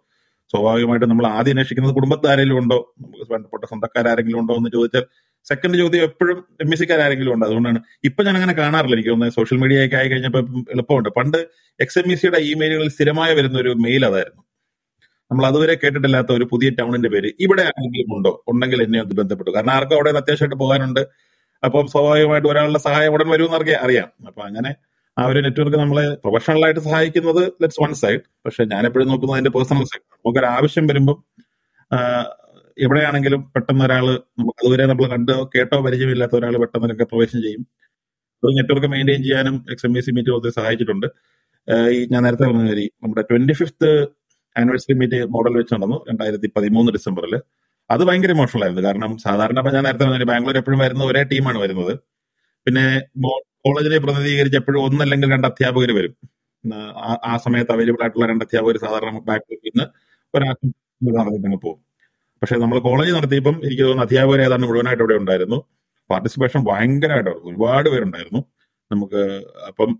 [0.51, 2.93] സ്വാഭാവികമായിട്ടും നമ്മൾ ആദ്യം അന്വേഷിക്കുന്നത് കുടുംബത്തിൽ ആരെങ്കിലും ഉണ്ടോ?
[3.01, 5.05] നമുക്ക് ബന്ധപ്പെട്ട സ്വന്തക്കാരെങ്കിലും ഉണ്ടോ എന്ന് ചോദിച്ചാൽ
[5.49, 7.45] സെക്കൻഡ് ചോദ്യം എപ്പോഴും എം എസ് സിക്കാരെങ്കിലും ഉണ്ട്.
[7.45, 8.95] അതുകൊണ്ടാണ് ഇപ്പൊ ഞാൻ അങ്ങനെ കാണാറില്ല.
[8.95, 11.09] എനിക്ക് തോന്നുന്നത് സോഷ്യൽ മീഡിയ ഒക്കെ ആയി കഴിഞ്ഞപ്പോൾ എളുപ്പമുണ്ട്.
[11.09, 11.37] പണ്ട്
[11.79, 14.43] എക്സ് എം ഇ സിയുടെ ഇമെയിലുകളിൽ സ്ഥിരമായി വരുന്ന ഒരു മെയിൽ അതായിരുന്നു.
[15.31, 18.43] നമ്മൾ അതുവരെ കേട്ടിട്ടില്ലാത്ത ഒരു പുതിയ ടൗണിന്റെ പേര് ഇവിടെ ആരെങ്കിലും ഉണ്ടോ?
[18.47, 19.51] ഉണ്ടെങ്കിൽ എന്നെ ഒന്ന് ബന്ധപ്പെട്ടു.
[19.51, 20.99] കാരണം ആർക്കും അവിടെ അത്യാവശ്യമായിട്ട് പോകാനുണ്ട്.
[21.63, 24.27] അപ്പം സ്വാഭാവികമായിട്ട് ഒരാളുടെ സഹായം ഉടൻ വരുമെന്ന് അറിയാം.
[24.27, 24.75] അപ്പൊ അങ്ങനെ
[25.17, 28.21] ആ ഒരു നെറ്റ്വർക്ക് നമ്മളെ പ്രൊഫഷണൽ ആയിട്ട് സഹായിക്കുന്നത് ലെറ്റ്സ് വൺ സൈഡ്.
[28.45, 30.03] പക്ഷെ ഞാൻ എപ്പോഴും നോക്കുന്നത് അതിന്റെ പേഴ്സണൽ സൈഡ്.
[30.15, 31.17] നമുക്കൊരു ആവശ്യം വരുമ്പം
[32.85, 34.05] എവിടെയാണെങ്കിലും പെട്ടെന്ന് ഒരാൾ
[34.39, 37.63] നമുക്ക് അതുവരെ നമ്മൾ കണ്ടോ കേട്ടോ പരിചയമില്ലാത്ത ഒരാൾ പെട്ടെന്ന് ഒക്കെ പ്രവേശനം ചെയ്യും.
[38.43, 41.07] ഒരു നെറ്റ്വർക്ക് മെയിന്റെയിൻ ചെയ്യാനും ex M B C meet ഒത്തിരി സഹായിച്ചിട്ടുണ്ട്.
[41.95, 43.89] ഈ ഞാൻ നേരത്തെ പറഞ്ഞ മാതിരി നമ്മുടെ twenty fifth
[44.55, 47.33] anniversary meet model വെച്ച് നടന്നു രണ്ടായിരത്തി പതിമൂന്ന് ഡിസംബറിൽ
[47.89, 48.83] അത് ഭയങ്കര ഇമോഷണൽ ആയിരുന്നു.
[48.87, 51.93] കാരണം സാധാരണ ഞാൻ നേരത്തെ പറഞ്ഞ ബാംഗ്ലൂർ എപ്പോഴും വരുന്ന ഒരേ ടീമാണ് വരുന്നത്.
[52.67, 52.85] പിന്നെ
[53.65, 56.15] കോളേജിനെ പ്രതിനിധീകരിച്ച് എപ്പോഴും ഒന്നല്ലെങ്കിൽ രണ്ട് അധ്യാപകർ വരും.
[57.23, 59.83] ആ- സമയത്ത് അവൈലബിൾ ആയിട്ടുള്ള രണ്ട് അധ്യാപകർ സാധാരണ ബാംഗ്ലൂരിൽ നിന്ന്
[60.35, 61.85] ഒരാൾക്ക് പോകും.
[62.41, 65.63] പക്ഷെ നമ്മൾ കോളേജ് നടത്തിയപ്പം എനിക്ക് തോന്നുന്നു അധ്യാപകർ ഏതാണ്ട് മുഴുവനായിട്ട് അവിടെ ഉണ്ടായിരുന്നു.
[66.09, 68.43] പാർട്ടിസിപ്പേഷൻ ഭയങ്കരമായിട്ടായിരുന്നു ഒരുപാട് പേരുണ്ടായിരുന്നു.
[68.91, 69.99] നമുക്ക് അപ്പം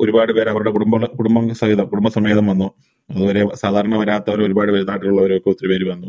[0.00, 2.64] ഒരുപാട് പേര് അവരുടെ കുടുംബ കുടുംബം സഹിതം കുടുംബസമേതം വന്നു.
[3.10, 6.06] അതുവരെ സാധാരണ വരാത്തവർ ഒരുപാട് പേര് നാട്ടിലുള്ളവരൊക്കെ ഒത്തിരി പേര് വന്നു.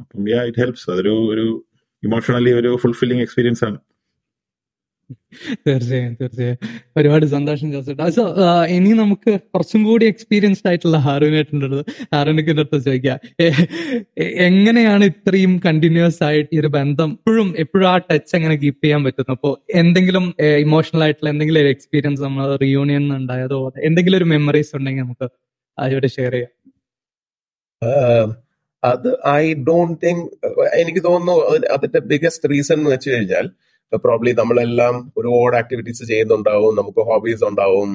[0.00, 1.64] അപ്പം ഇറ്റ് ഹെൽപ്സ് അതൊരു ഒരു
[2.04, 3.78] ഇമോഷണലി ഒരു ഫുൾഫില്ലിംഗ് എക്സ്പീരിയൻസ് ആണ്.
[5.54, 6.58] തീർച്ചയായും തീർച്ചയായും.
[6.96, 8.04] ഒരുപാട് സന്തോഷം ജോസേട്ടാ.
[8.04, 13.18] അസോ ഇനി നമുക്ക് കുറച്ചും കൂടി എക്സ്പീരിയൻസ്ഡ് ആയിട്ടുള്ള ഹാറൂനൊക്കെ അടുത്ത് ചോദിക്കാം.
[13.40, 13.66] എ-
[14.18, 19.04] എ- എങ്ങനെയാണ് ഇത്രയും കണ്ടിന്യൂസ് ആയിട്ട് ഈ ഒരു ബന്ധം എപ്പോഴും എപ്പോഴും ആ ടച്ച് എങ്ങനെ കീപ്പ് ചെയ്യാൻ
[19.04, 19.32] പറ്റുന്നു?
[19.32, 23.72] അപ്പോൾ എന്തെങ്കിലും ഇമോഷണൽ ആയിട്ടുള്ള എന്തെങ്കിലും ഒരു എക്സ്പീരിയൻസ് നമ്മൾ റിയൂണിയൻ ഉണ്ടായതോ?
[23.82, 25.28] എന്തെങ്കിലും ഒരു മെമ്മറീസ് ഉണ്ടെങ്കിൽ നമുക്ക്
[25.78, 26.50] അതിവിടെ ഷെയർ ചെയ്യാം.
[28.84, 30.30] അത് ഐ ഡോണ്ട് തിങ്ക്
[30.74, 31.32] എനിക്ക് തോന്നുന്നു
[31.72, 33.50] അതിന്റെ ബിഗസ്റ്റ് റീസൺ എന്ന് വെച്ച് കഴിഞ്ഞാൽ
[33.92, 37.90] പ്രോബ്ലി നമ്മളെല്ലാം ഒരുപാട് ആക്ടിവിറ്റീസ് ചെയ്യുന്നുണ്ടാവും നമുക്ക് ഹോബീസ് ഉണ്ടാവും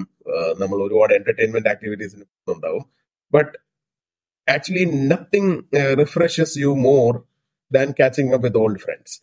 [0.60, 2.84] നമ്മൾ ഒരുപാട് എന്റർടൈൻമെന്റ് ആക്ടിവിറ്റീസിന് ഉണ്ടാവും
[3.34, 3.54] but
[4.48, 5.54] actually nothing
[6.00, 7.12] refreshes you more
[7.72, 9.18] than catching up with old friends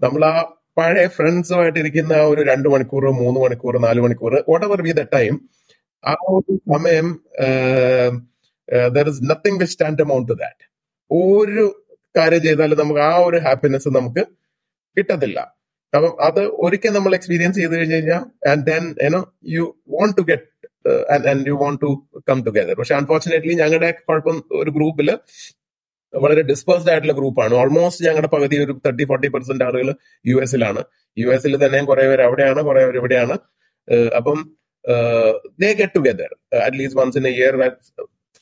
[0.00, 0.34] നമ്മൾ ആ
[0.78, 5.34] പഴയ ഫ്രണ്ട്സുമായിട്ട് ആ ഒരു രണ്ട് മണിക്കൂർ മൂന്ന് മണിക്കൂർ നാല് മണിക്കൂർ whatever be the time
[6.04, 7.06] ആ ഒരു സമയം
[8.96, 10.64] there is nothing which stand amount to that
[11.10, 11.64] ഒരു
[12.14, 14.22] കാര്യം ചെയ്താലും നമുക്ക് ആ ഒരു ഹാപ്പിനെസ് നമുക്ക്
[14.96, 15.40] കിട്ടത്തില്ല.
[15.92, 20.46] അപ്പം അത് ഒരിക്കൽ നമ്മൾ എക്സ്പീരിയൻസ് ചെയ്ത് കഴിഞ്ഞ് കഴിഞ്ഞാൽ and then you know you want to get
[21.30, 21.90] and you want to
[22.30, 25.10] come together പക്ഷെ അൺഫോർച്ചുനേറ്റ്ലി ഞങ്ങളുടെ കുഴപ്പം ഒരു ഗ്രൂപ്പിൽ
[26.14, 29.88] വളരെ ഡിസ്പേഴ്സ്ഡ് ആയിട്ടുള്ള ഗ്രൂപ്പാണ് ഓൾമോസ്റ്റ് ഞങ്ങളുടെ പകുതി ഒരു തേർട്ടി ഫോർട്ടി പെർസെന്റ് ആളുകൾ
[30.24, 30.80] യു എസിലാണ്
[31.16, 33.34] യു എസിൽ തന്നെയും കുറെ പേര് അവിടെയാണ് കുറെ പേര് ഇവിടെയാണ്.
[34.16, 34.38] അപ്പം
[35.60, 36.30] they get together
[36.66, 37.56] at least once in a year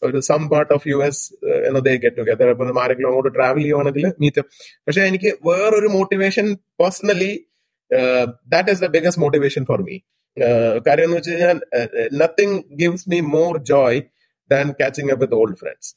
[0.02, 1.22] ഒരു some part of U S
[1.66, 4.42] എന്നതേ get together അപ്പൊ ആരെങ്കിലും അങ്ങോട്ട് ട്രാവൽ ചെയ്യുവാണെങ്കിൽ മീറ്റ്
[4.86, 6.48] പക്ഷെ എനിക്ക് വേറൊരു motivation
[6.80, 7.32] personally
[8.48, 9.96] that is the biggest motivation for me
[10.86, 11.58] കാര്യം എന്ന് വെച്ച് കഴിഞ്ഞാൽ
[12.14, 14.00] nothing gives me more joy
[14.50, 15.90] than catching up with old friends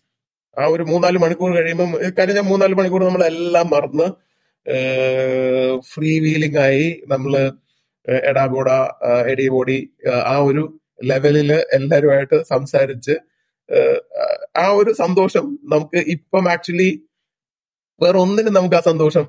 [0.57, 4.07] ആ ഒരു മൂന്നാൽ മണിക്കൂർ കഴിയുമ്പം കാര്യം ഞാൻ മൂന്നാൽ മണിക്കൂർ നമ്മളെല്ലാം മറന്ന്
[5.91, 7.33] ഫ്രീ വീലിംഗ് ആയി നമ്മൾ
[8.25, 8.69] എടാബോട
[9.27, 9.77] എടി ഓടി
[10.25, 10.63] ആ ഒരു
[11.03, 13.13] ലെവലിൽ എല്ലാവരുമായിട്ട് സംസാരിച്ച്
[14.57, 16.89] ആ ഒരു സന്തോഷം നമുക്ക് ഇപ്പം ആക്ച്വലി
[18.01, 19.25] വേറെ ഒന്നിനും നമുക്ക് ആ സന്തോഷം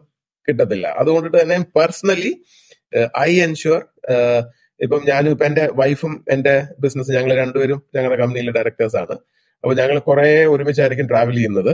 [0.49, 0.87] കിട്ടത്തില്ല.
[0.87, 2.33] അതുകൊണ്ട് തന്നെ പേഴ്സണലി
[3.19, 3.81] ഐ എൻഷുർ
[4.81, 9.15] ഇപ്പം ഞാനും ഇപ്പൊ എന്റെ വൈഫും എന്റെ ബിസിനസ് ഞങ്ങൾ രണ്ടുപേരും ഞങ്ങളുടെ കമ്പനിയിലെ ഡയറക്ടേഴ്സ് ആണ്.
[9.65, 11.73] അപ്പൊ ഞങ്ങൾ കുറെ ഒരുമിച്ചായിരിക്കും ട്രാവൽ ചെയ്യുന്നത്.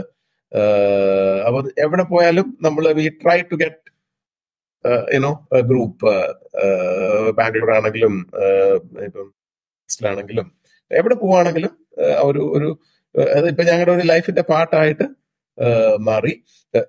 [1.47, 3.87] അപ്പൊ എവിടെ പോയാലും നമ്മൾ we try to get
[5.15, 5.31] you know
[5.69, 6.11] group
[7.37, 8.13] Bangalore ആണെങ്കിലും
[9.07, 9.27] ഇപ്പം
[10.05, 10.47] ആണെങ്കിലും
[10.91, 11.71] എവിടെ പോവാണെങ്കിലും
[12.27, 12.69] ഒരു ഒരു
[13.51, 15.05] ഇപ്പൊ ഞങ്ങളുടെ ഒരു ലൈഫിന്റെ പാർട്ടായിട്ട്
[16.09, 16.33] മാറി.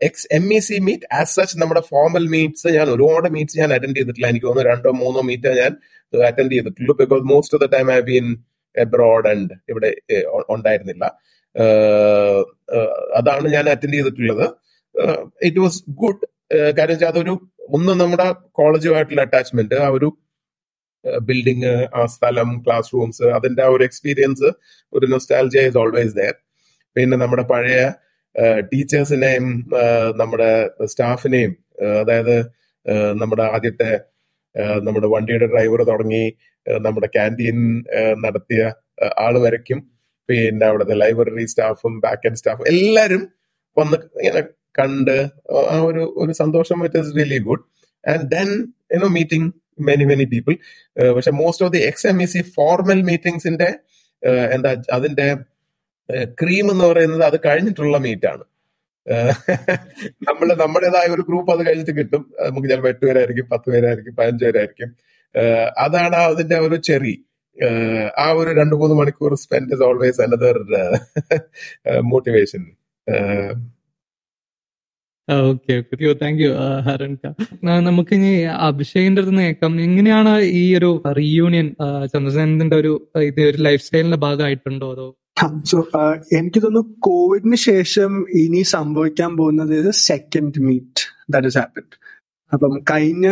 [0.09, 3.99] X M E C meet as such നമ്മുടെ ഫോർമൽ മീറ്റ്സ് ഞാൻ ഒരുപാട് മീറ്റ്സ് ഞാൻ അറ്റൻഡ്
[4.01, 4.29] ചെയ്തിട്ടില്ല.
[4.33, 5.73] എനിക്ക് തോന്നുന്നു രണ്ടോ മൂന്നോ മീറ്റ് ഞാൻ
[6.29, 6.95] അറ്റൻഡ് ചെയ്തിട്ടുള്ളൂ.
[7.03, 8.27] Because most of the time I been
[8.75, 9.91] abroad and ഇവിടെ
[10.55, 11.05] ഉണ്ടായിരുന്നില്ല.
[13.19, 14.47] അതാണ് ഞാൻ അറ്റൻഡ് ചെയ്തിട്ടുള്ളത്.
[15.49, 16.25] ഇറ്റ് വാസ് ഗുഡ്
[16.79, 17.35] കാര്യം വെച്ചാൽ അതൊരു
[17.77, 18.27] ഒന്ന് നമ്മുടെ
[18.59, 20.09] കോളേജുമായിട്ടുള്ള അറ്റാച്ച്മെന്റ് ആ ഒരു
[21.21, 24.45] ബിൽഡിങ് ആ സ്ഥലം ക്ലാസ് റൂംസ് അതിന്റെ ആ ഒരു എക്സ്പീരിയൻസ്
[24.93, 26.35] ഒരു നൊസ്റ്റാലജിയ ഇസ് ഓൾവേസ് ദയർ
[26.97, 27.91] പിന്നെ നമ്മുടെ പഴയ
[28.73, 29.71] ടീച്ചേഴ്സിനെയും
[30.17, 31.53] നമ്മുടെ സ്റ്റാഫിനെയും
[32.01, 32.51] അതായത്
[33.13, 34.01] നമ്മുടെ ആദ്യത്തെ
[34.83, 36.33] നമ്മുടെ വണ്ടിയുടെ ഡ്രൈവർ തുടങ്ങി
[36.67, 37.83] നമ്മുടെ ക്യാന്റീൻ
[38.15, 38.73] നടത്തിയ
[39.19, 39.87] ആൾ വരയ്ക്കും.
[40.29, 43.29] പിന്നെ അവിടുത്തെ ലൈബ്രറി സ്റ്റാഫും ബാക്ക് എൻഡ് സ്റ്റാഫും എല്ലാവരും
[43.77, 44.43] വന്ന് ഇങ്ങനെ
[44.79, 45.31] കണ്ട്
[45.71, 47.65] ആ ഒരു ഒരു സന്തോഷം it is really good
[48.09, 48.49] and then
[48.93, 49.49] you know meeting
[49.79, 50.55] many many people
[51.17, 53.69] പക്ഷെ most of the X M E C formal മീറ്റിംഗ്സിന്റെ
[54.57, 55.29] എന്താ അതിന്റെ
[56.41, 58.45] ക്രീം എന്ന് പറയുന്നത് അത് കഴിഞ്ഞിട്ടുള്ള മീറ്റ് ആണ്
[60.29, 62.23] നമ്മൾ നമ്മുടേതായ ഒരു ഗ്രൂപ്പ് അത് കഴിഞ്ഞിട്ട് കിട്ടും.
[62.47, 64.91] നമുക്ക് ചിലപ്പോൾ എട്ട് പേരായിരിക്കും പത്ത് പേരായിരിക്കും പതിനഞ്ച് പേരായിരിക്കും.
[65.35, 67.15] ഏഹ് അതാണ് അതിന്റെ ഒരു ചെറി.
[67.57, 70.59] ഏഹ് ആ ഒരു രണ്ട് മൂന്ന് മണിക്കൂർ spend always another
[72.13, 72.63] motivation
[75.31, 76.15] okay okay.
[76.15, 76.51] Thank you
[76.81, 77.19] Haran
[77.81, 79.81] നമുക്ക് ഇനി അഭിഷേകിന്റെ അടുത്ത് കേൾക്കാം.
[79.81, 81.77] എങ്ങനെയാണ് ഈ ഒരു റീയൂണിയൻ
[82.15, 85.17] ചന്ദ്രസേനന്റെ ഒരു ഇത് ഒരു ലൈഫ് സ്റ്റൈലിന്റെ ഭാഗമായിട്ടുണ്ടോ അതോ?
[85.65, 85.79] സോ
[86.33, 91.83] എനിക്ക് തോന്നുന്നു കോവിഡിന് ശേഷം ഇനി സംഭവിക്കാൻ പോകുന്നത് second meet that is happen
[92.53, 93.27] അപ്പം കഴിഞ്ഞ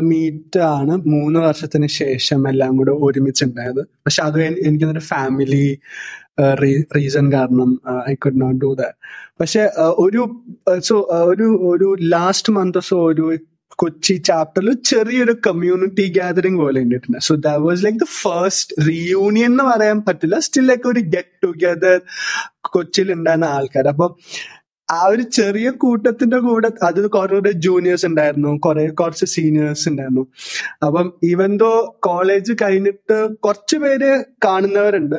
[0.00, 5.78] മീറ്റ് ആണ് മൂന്ന് വർഷത്തിന് ശേഷം എല്ലാം കൂടെ ഒരുമിച്ച് ഉണ്ടായത് പക്ഷെ അത് എനിക്ക് ഫാമിലി
[6.96, 7.70] റീസൺ കാരണം
[8.08, 8.96] I could not do that
[9.40, 9.62] പക്ഷെ
[9.98, 10.22] ഒരു
[10.80, 13.26] സോ ഒരു ഒരു ലാസ്റ്റ് മന്ത് സോ ഒരു
[13.78, 19.64] കൊച്ചി ചാപ്റ്ററിൽ ചെറിയൊരു കമ്മ്യൂണിറ്റി ഗ്യാതറിംഗ് പോലെ ഉണ്ടായിട്ടുണ്ട് so that was like the first reunion എന്ന്
[19.64, 20.38] പറയാൻ പറ്റില്ല.
[20.38, 21.98] സ്റ്റിൽ ലൈക്ക് ഒരു ഗെറ്റ് ടുഗെദർ
[22.70, 24.10] കൊച്ചിയിൽ ഉണ്ടായിരുന്ന ആൾക്കാർ അപ്പം
[24.90, 28.58] ആ ഒരു ചെറിയ കൂട്ടത്തിന്റെ കൂടെ അത് കുറെ ജൂനിയേഴ്സ് ഉണ്ടായിരുന്നു.
[28.58, 30.26] കുറെ കുറച്ച് സീനിയേഴ്സ് ഉണ്ടായിരുന്നു.
[30.86, 35.16] അപ്പം ഈവൻ ദോ കോളേജ് കഴിഞ്ഞിട്ട് കുറച്ച് പേര് കാണുന്നവരുണ്ട്.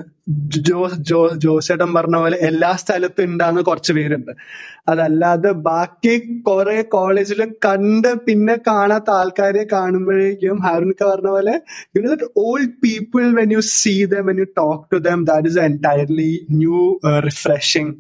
[0.48, 4.32] ജോ ജോ ജോസേട്ടൻ പറഞ്ഞ പോലെ എല്ലാ സ്ഥലത്തും ഉണ്ടാകുന്ന കുറച്ച് പേരുണ്ട്.
[4.90, 6.14] അതല്ലാതെ ബാക്കി
[6.48, 11.56] കുറെ കോളേജിൽ കണ്ട് പിന്നെ കാണാത്ത ആൾക്കാരെ കാണുമ്പോഴേക്കും ഹാരുനിക്ക പറഞ്ഞ പോലെ
[11.96, 12.14] you know
[12.44, 16.82] old people when you see them when you talk to them that is entirely new
[17.28, 17.94] refreshing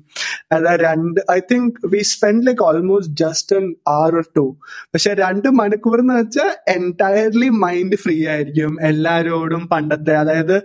[0.53, 4.45] അതാ രണ്ട് I think we spend like almost just an hour or two
[4.93, 10.13] പക്ഷെ രണ്ട് മണിക്കൂർ എന്ന് വെച്ചാൽ എന്റയർലി മൈൻഡ് ഫ്രീ ആയിരിക്കും എല്ലാരോടും പണ്ടത്തെ.
[10.21, 10.55] അതായത്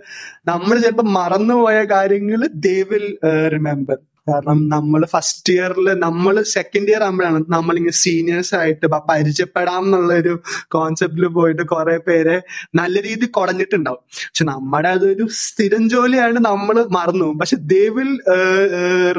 [0.47, 3.07] നമ്മൾ ചിലപ്പോൾ മറന്നുപോയ കാര്യങ്ങൾ ദേ വിൽ
[3.53, 3.97] റിമെമ്പർ
[4.27, 10.33] കാരണം നമ്മൾ ഫസ്റ്റ് ഇയറിൽ നമ്മൾ സെക്കൻഡ് ഇയർ ആകുമ്പോഴാണ് നമ്മളിങ്ങനെ സീനിയേഴ്സ് ആയിട്ട് പരിചയപ്പെടാം എന്നുള്ള ഒരു
[10.67, 12.37] കോൺസെപ്റ്റിൽ പോയിട്ട് കുറെ പേരെ
[12.75, 14.01] നല്ല രീതിയിൽ കുടഞ്ഞിട്ടുണ്ടാവും.
[14.27, 18.11] പക്ഷെ നമ്മുടെ അതൊരു സ്ഥിരം ജോലിയാണ് നമ്മൾ മറന്നു പക്ഷെ they will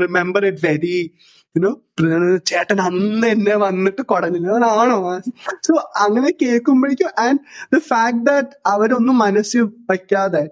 [0.03, 0.99] remember it very
[2.49, 4.97] ചേട്ടൻ അന്ന് എന്നെ വന്നിട്ട് കുടഞ്ഞില്ല അതാണോ?
[5.67, 7.41] സോ അങ്ങനെ കേൾക്കുമ്പോഴേക്കും ആൻഡ്
[7.73, 10.43] ദ ഫാക്ട് ദാറ്റ് അവരൊന്നും മനസ്സിൽ വയ്ക്കാതെ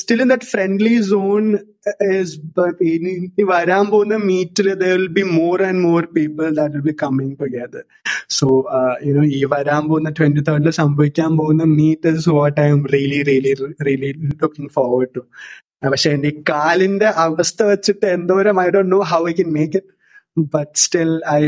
[0.00, 1.46] still in that friendly zone
[2.88, 3.12] ഇനി
[3.50, 7.84] വരാൻ പോകുന്ന മീറ്റിൽ there will be more and more people that will be coming together
[8.38, 8.46] so
[9.08, 13.52] you know ഈ വരാൻ പോകുന്ന ട്വന്റി തേർഡിൽ സംഭവിക്കാൻ പോകുന്ന meet is what I'm really really
[13.88, 15.24] really looking forward to
[15.86, 19.90] പക്ഷെ എന്റെ കാലിന്റെ അവസ്ഥ വെച്ചിട്ട് എന്തോരം I don't know how I can make it
[20.36, 21.40] but still I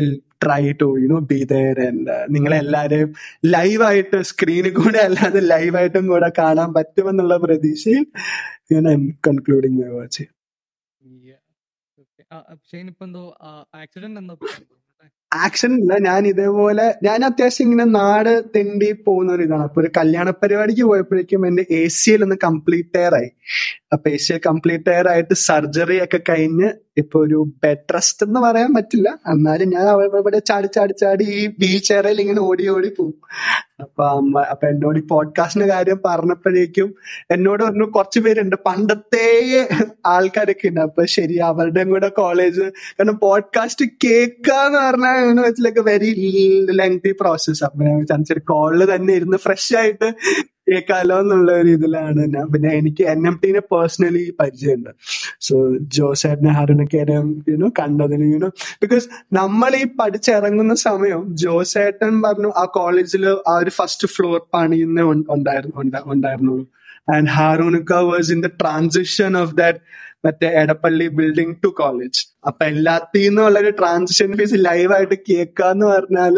[0.45, 3.11] try to you know be there and നിങ്ങളെല്ലാരെയും
[3.45, 8.05] ലൈവായിട്ട് സ്ക്രീനിൽ കൂടെ അല്ലാതെ ലൈവായിട്ടും കൂടെ കാണാൻ പറ്റുമെന്നുള്ള പ്രതീക്ഷയിൽ
[8.73, 8.87] ഞാൻ
[9.29, 10.25] കൺക്ലൂഡിങ് മൈ വാച്ച്
[15.33, 19.63] ആക്ഷൻ ഇല്ല ഞാൻ ഇതേപോലെ ഞാൻ അത്യാവശ്യം ഇങ്ങനെ നാട് തെണ്ടി പോകുന്ന ഒരു ഇതാണ്.
[19.63, 23.31] അപ്പൊ ഒരു കല്യാണ പരിപാടിക്ക് പോയപ്പോഴേക്കും എന്റെ എ സി എൽ ഒന്ന് കംപ്ലീറ്റ് ടയർ ആയി.
[23.93, 28.41] അപ്പൊ A C L complete tear ആയിട്ട് സർജറി ഒക്കെ കഴിഞ്ഞ് ഇപ്പൊ ഒരു ബെഡ് റെസ്റ്റ് എന്ന്
[28.41, 29.19] പറയാൻ പറ്റില്ല.
[29.31, 33.15] എന്നാലും ഞാൻ അവിടെ ചാടി ചാടി ചാടി ഈ വീൽ ചെയറിൽ ഇങ്ങനെ ഓടി ഓടി പോകും.
[33.81, 36.95] അപ്പൊ അമ്മ അപ്പൊ എന്നോട് ഈ പോഡ്കാസ്റ്റിന്റെ കാര്യം പറഞ്ഞപ്പോഴേക്കും
[37.31, 38.57] എന്നോട് പറഞ്ഞു കുറച്ച് പേരുണ്ട്.
[38.67, 39.69] പണ്ടത്തെ
[40.07, 40.81] ആൾക്കാരൊക്കെ ഉണ്ട്.
[40.81, 46.15] അപ്പൊ ശരി അവരുടെയും കൂടെ കോളേജ് കാരണം പോഡ്കാസ്റ്റ് കേൾക്കാന്ന് പറഞ്ഞാൽ ലൈക്ക് വെരി
[46.71, 50.13] ലെങ്തി പ്രോസസ് അപ്പൊ ഞാൻ വിചാരിച്ചൊരു കോളിൽ തന്നെ ഇരുന്ന് ഫ്രഷ് ആയിട്ട്
[50.67, 52.27] കേൾക്കാലോ എന്നുള്ള ഒരു ഇതിലാണ്.
[52.35, 54.91] ഞാൻ പിന്നെ എനിക്ക് എൻ എം ടിനെ പേഴ്സണലി പരിചയമുണ്ട്.
[55.41, 55.55] സോ
[55.97, 57.01] ജോസേട്ടനെ ഹാരനൊക്കെ
[57.49, 58.49] യുനോ കണ്ടതിന് യുനോ
[58.83, 65.01] ബിക്കോസ് നമ്മൾ ഈ പഠിച്ചിറങ്ങുന്ന സമയം ജോസേട്ടൻ പറഞ്ഞു ആ കോളേജിൽ ആ ഒരു ഫസ്റ്റ് ഫ്ലോർ പണിയുന്ന
[65.31, 66.67] ഉണ്ടായിരുന്നു ഉണ്ടാ- ഉണ്ടായിരുന്നുള്ളൂ.
[67.11, 69.81] And ഹാറൂനക്ക was in the transition of that
[70.25, 76.37] മറ്റേ എടപ്പള്ളി ബിൽഡിംഗ് ടു കോളേജ് അപ്പൊ എല്ലാത്തിൽ നിന്നുള്ള ഒരു ട്രാൻസിഷൻ ഫേസ് ലൈവായിട്ട് കേൾക്കാന്ന് പറഞ്ഞാൽ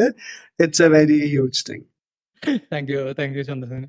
[0.61, 1.87] it's a very huge thing
[2.72, 3.85] thank you thank you Chandrasena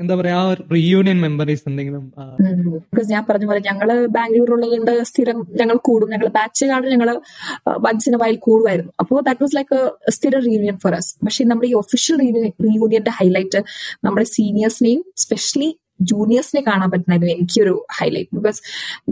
[0.00, 0.38] എന്താ പറയാ
[0.72, 2.02] റീയൂണിയൻ മെമ്മറീസ് എന്തെങ്കിലും
[2.88, 6.08] ബിക്കോസ് ഞാൻ പറഞ്ഞ പോലെ ഞങ്ങൾ ബാംഗ്ലൂർ ഉള്ളതുകൊണ്ട് സ്ഥിരം ഞങ്ങൾ കൂടും.
[6.10, 7.08] ഞങ്ങൾ ബാച്ച് കാർഡ് ഞങ്ങൾ
[7.86, 8.92] വൺസിന് വയൽ കൂടുമായിരുന്നു.
[9.00, 9.78] അപ്പോൾ ദാറ്റ് വാസ് ലൈക്ക്
[10.08, 12.18] സ്ഥിര റീയൂണിയൻ ഫോർ അസ് പക്ഷെ നമ്മുടെ ഈ ഒഫീഷ്യൽ
[12.66, 13.62] റീയൂണിയന്റെ ഹൈലൈറ്റ്
[14.04, 15.70] നമ്മുടെ സീനിയേഴ്സിനെയും സ്പെഷ്യലി
[16.00, 18.60] ജൂനിയേഴ്സിനെ കാണാൻ പറ്റുന്നതായിരുന്നു എനിക്കൊരു ഹൈലൈറ്റ് ബിക്കോസ്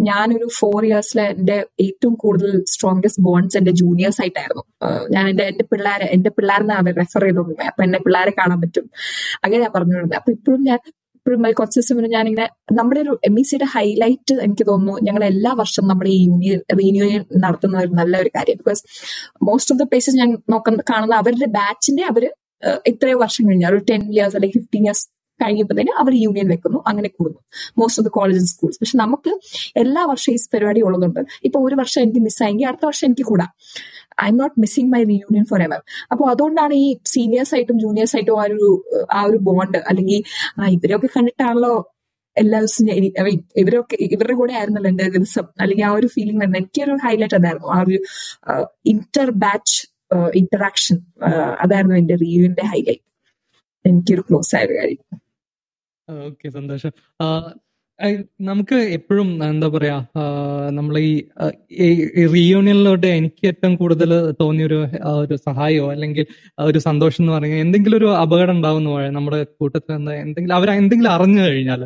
[0.09, 1.57] ഞാനൊരു ഫോർ ഇയേഴ്സിലെ എന്റെ
[1.87, 4.65] ഏറ്റവും കൂടുതൽ സ്ട്രോങ്സ്റ്റ് ബോൺസ് എന്റെ ജൂനിയേഴ്സ് ആയിട്ടായിരുന്നു.
[5.11, 8.87] ഞാൻ എന്റെ എന്റെ പിള്ളേരെ എന്റെ പിള്ളേരെന്ന് അവർ റെഫർ ചെയ്തോണ്ടിരുന്നത് അപ്പൊ എന്റെ പിള്ളേരെ കാണാൻ പറ്റും.
[9.45, 10.79] അങ്ങനെ ഞാൻ പറഞ്ഞുകൊണ്ടിരുന്നത് അപ്പൊ ഇപ്പോഴും ഞാൻ
[11.27, 12.47] ഇപ്പോഴും കുറച്ച് ദിവസം മുന്നേ ഞാനിങ്ങനെ
[12.79, 17.25] നമ്മുടെ ഒരു എം ഇ സിയുടെ ഹൈലൈറ്റ് എനിക്ക് തോന്നുന്നു ഞങ്ങൾ എല്ലാ വർഷവും നമ്മുടെ ഈ യൂണിയൻ റീയൂണിയൻ
[17.45, 18.57] നടത്തുന്ന ഒരു നല്ല ഒരു കാര്യം.
[18.57, 18.83] Because
[19.49, 22.25] most of the places ഞാൻ നോക്കുന്ന കാണുന്ന അവരുടെ ബാച്ചിന്റെ അവർ
[22.87, 25.05] ഇത്രയോ വർഷം കഴിഞ്ഞാൽ ഒരു ടെൻ ഇയേഴ്സ് അല്ലെങ്കിൽ ഫിഫ്റ്റീൻ ഇയേഴ്സ്
[25.41, 26.79] കഴിയുമ്പോഴത്തേന് അവർ യൂണിയൻ വെക്കുന്നു.
[26.91, 27.41] അങ്ങനെ കൂടുന്നു.
[27.81, 29.33] Most of the college schools പക്ഷെ നമുക്ക്
[29.83, 33.51] എല്ലാ വർഷവും ഈ പരിപാടി ഉള്ളതുകൊണ്ട് ഇപ്പൊ ഒരു വർഷം എനിക്ക് മിസ്സായെങ്കിൽ അടുത്ത വർഷം എനിക്ക് കൂടാം.
[34.33, 35.81] I'm not missing my reunion forever
[36.13, 38.69] അപ്പോൾ അതുകൊണ്ടാണ് ഈ സീനിയേഴ്സ് ആയിട്ടും ജൂനിയേഴ്സ് ആയിട്ടും ആ ഒരു
[39.19, 40.21] ആ ഒരു ബോണ്ട് അല്ലെങ്കിൽ
[40.61, 41.73] ആ ഇവരൊക്കെ കണ്ടിട്ടാണല്ലോ
[42.37, 42.89] എല്ലാ ദിവസവും
[43.63, 45.45] ഇവരൊക്കെ ഇവരുടെ കൂടെ ആയിരുന്നല്ലോ എന്റെ ദിവസം.
[45.63, 47.69] അല്ലെങ്കിൽ ആ ഒരു ഫീലിംഗ് തന്നെ എനിക്കൊരു ഹൈലൈറ്റ് അതായിരുന്നു.
[47.77, 47.99] ആ ഒരു
[48.93, 49.77] ഇന്റർ ബാച്ച്
[50.41, 50.97] ഇന്ററാക്ഷൻ
[51.65, 53.05] അതായിരുന്നു എന്റെ റിയൂവിന്റെ ഹൈലൈറ്റ്
[53.85, 55.03] എനിക്കൊരു ക്ലോസ് ആയ ഒരു കാര്യം.
[56.09, 56.93] ഓക്കെ സന്തോഷം.
[58.47, 59.97] നമുക്ക് എപ്പോഴും എന്താ പറയാ
[60.71, 61.89] നമ്മൾ ഈ
[62.33, 66.25] റീയൂണിയനിലോട്ട് എനിക്ക് ഏറ്റവും കൂടുതൽ തോന്നിയൊരു ആ, ഒരു സഹായമോ അല്ലെങ്കിൽ
[66.65, 71.13] ഒരു സന്തോഷം എന്ന് പറഞ്ഞാൽ എന്തെങ്കിലും ഒരു അപകടം ഉണ്ടാവുന്ന പോലെ നമ്മുടെ കൂട്ടത്തിൽ നിന്ന് എന്തെങ്കിലും അവർ എന്തെങ്കിലും
[71.15, 71.83] അറിഞ്ഞു കഴിഞ്ഞാൽ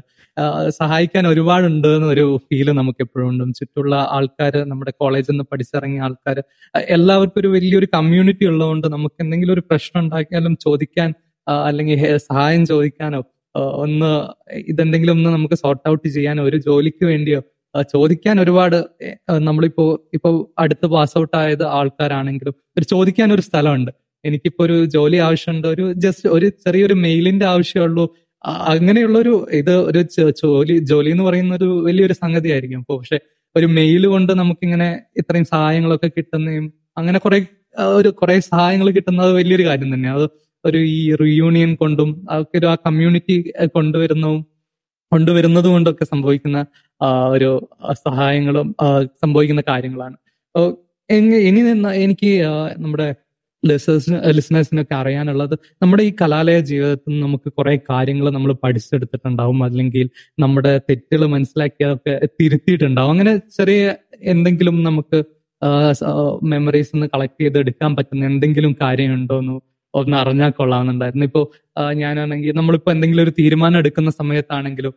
[0.78, 3.54] സഹായിക്കാൻ ഒരുപാടുണ്ട് എന്നൊരു ഫീൽ നമുക്ക് എപ്പോഴും ഉണ്ട്.
[3.60, 6.38] ചുറ്റുള്ള ആൾക്കാർ നമ്മുടെ കോളേജിൽ നിന്ന് പഠിച്ചിറങ്ങിയ ആൾക്കാർ
[6.92, 11.10] എല്ലാവർക്കും ഒരു വലിയൊരു കമ്മ്യൂണിറ്റി ഉള്ളതുകൊണ്ട് നമുക്ക് എന്തെങ്കിലും ഒരു പ്രശ്നം ഉണ്ടാക്കിയാലും ചോദിക്കാൻ
[11.66, 13.20] അല്ലെങ്കിൽ സഹായം ചോദിക്കാനോ
[13.58, 17.42] ഒന്ന് ഇതെന്തെങ്കിലും ഒന്ന് നമുക്ക് സോർട്ട് ഔട്ട് ചെയ്യാൻ ഒരു ജോലിക്ക് വേണ്ടിയോ
[17.82, 18.84] ചോദിക്കാൻ ഒരുപാട്
[19.38, 23.90] നമ്മളിപ്പോ ഇപ്പൊ അടുത്ത് പാസ് ഔട്ട് ആയത് ആൾക്കാരാണെങ്കിലും ഒരു ചോദിക്കാൻ ഒരു സ്ഥലമുണ്ട്.
[24.24, 28.08] എനിക്കിപ്പോ ഒരു ജോലി ആവശ്യമുണ്ട് ഒരു ജസ്റ്റ് ഒരു ചെറിയൊരു മെയിലിന്റെ ആവശ്യമുള്ളൂ
[28.66, 30.02] അങ്ങനെയുള്ള ഒരു ഇത് ഒരു
[30.42, 33.18] ജോലി ജോലി എന്ന് പറയുന്ന ഒരു വലിയൊരു സംഗതി ആയിരിക്കും അപ്പൊ പക്ഷെ
[33.56, 37.46] ഒരു മെയിൽ കൊണ്ട് നമുക്കിങ്ങനെ ഇത്രയും സഹായങ്ങളൊക്കെ കിട്ടുന്നതും അങ്ങനെ കുറെ
[37.78, 40.30] ഒരു കുറെ സഹായങ്ങൾ കിട്ടുന്നത് വലിയൊരു കാര്യം തന്നെയാണ് അത്
[40.68, 43.36] ഒരു ഈ റിയൂണിയൻ കൊണ്ടും അതൊക്കെ ഒരു ആ കമ്മ്യൂണിറ്റി
[43.76, 44.40] കൊണ്ടുവരുന്നതും
[45.12, 46.58] കൊണ്ടുവരുന്നത് കൊണ്ടൊക്കെ സംഭവിക്കുന്ന
[47.34, 47.50] ഒരു
[48.06, 48.68] സഹായങ്ങളും
[49.22, 50.16] സംഭവിക്കുന്ന കാര്യങ്ങളാണ്.
[51.48, 52.32] ഇനി നിന്ന് എനിക്ക്
[52.84, 53.08] നമ്മുടെ
[53.62, 60.06] ലിസേഴ്സിന് ലിസണേഴ്സിനൊക്കെ അറിയാനുള്ളത് നമ്മുടെ ഈ കലാലയ ജീവിതത്തിൽ നമുക്ക് കുറെ കാര്യങ്ങൾ നമ്മൾ പഠിച്ചെടുത്തിട്ടുണ്ടാവും അല്ലെങ്കിൽ
[60.38, 63.12] നമ്മുടെ തെറ്റുകൾ മനസ്സിലാക്കിയതൊക്കെ തിരുത്തിയിട്ടുണ്ടാവും.
[63.14, 63.82] അങ്ങനെ ചെറിയ
[64.34, 65.18] എന്തെങ്കിലും നമുക്ക്
[66.52, 69.54] മെമ്മറീസ് ഒന്ന് കളക്ട് ചെയ്ത് എടുക്കാൻ പറ്റുന്ന എന്തെങ്കിലും കാര്യമുണ്ടോ എന്ന്
[69.94, 71.24] ഒന്ന് അറിഞ്ഞാൽ കൊള്ളാമെന്നുണ്ടായിരുന്നു.
[71.24, 71.42] ഇപ്പോ
[71.76, 74.94] ആ, ഞാനാണെങ്കിൽ നമ്മളിപ്പോ എന്തെങ്കിലും ഒരു തീരുമാനം എടുക്കുന്ന സമയത്താണെങ്കിലും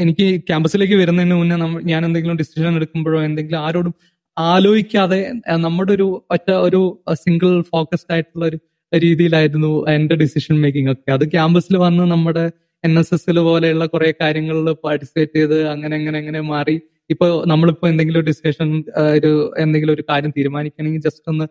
[0.00, 3.94] എനിക്ക് ക്യാമ്പസിലേക്ക് വരുന്നതിന് മുന്നേ നമ്മൾ ഞാൻ എന്തെങ്കിലും ഡിസിഷൻ എടുക്കുമ്പോഴോ എന്തെങ്കിലും ആരോടും
[4.36, 5.18] ആലോചിക്കാതെ
[5.64, 6.80] നമ്മുടെ ഒരു ഒറ്റ ഒരു
[7.22, 8.58] സിംഗിൾ ഫോക്കസ്ഡ് ആയിട്ടുള്ള ഒരു
[8.92, 12.44] രീതിയിലായിരുന്നു എന്റെ ഡിസിഷൻ മേക്കിംഗ് ഒക്കെ അത് ക്യാമ്പസിൽ വന്ന് നമ്മുടെ
[12.84, 16.76] എൻ എസ് എസിൽ പോലെയുള്ള കുറെ കാര്യങ്ങളിൽ പാർട്ടിസിപ്പേറ്റ് ചെയ്ത് അങ്ങനെ അങ്ങനെ അങ്ങനെ മാറി.
[17.10, 18.68] ഇപ്പൊ നമ്മളിപ്പോ എന്തെങ്കിലും ഡിസ്കഷൻ
[19.14, 21.46] ഒരു എന്തെങ്കിലും ഒരു കാര്യം തീരുമാനിക്കണമെങ്കിൽ ജസ്റ്റ് ഒന്ന്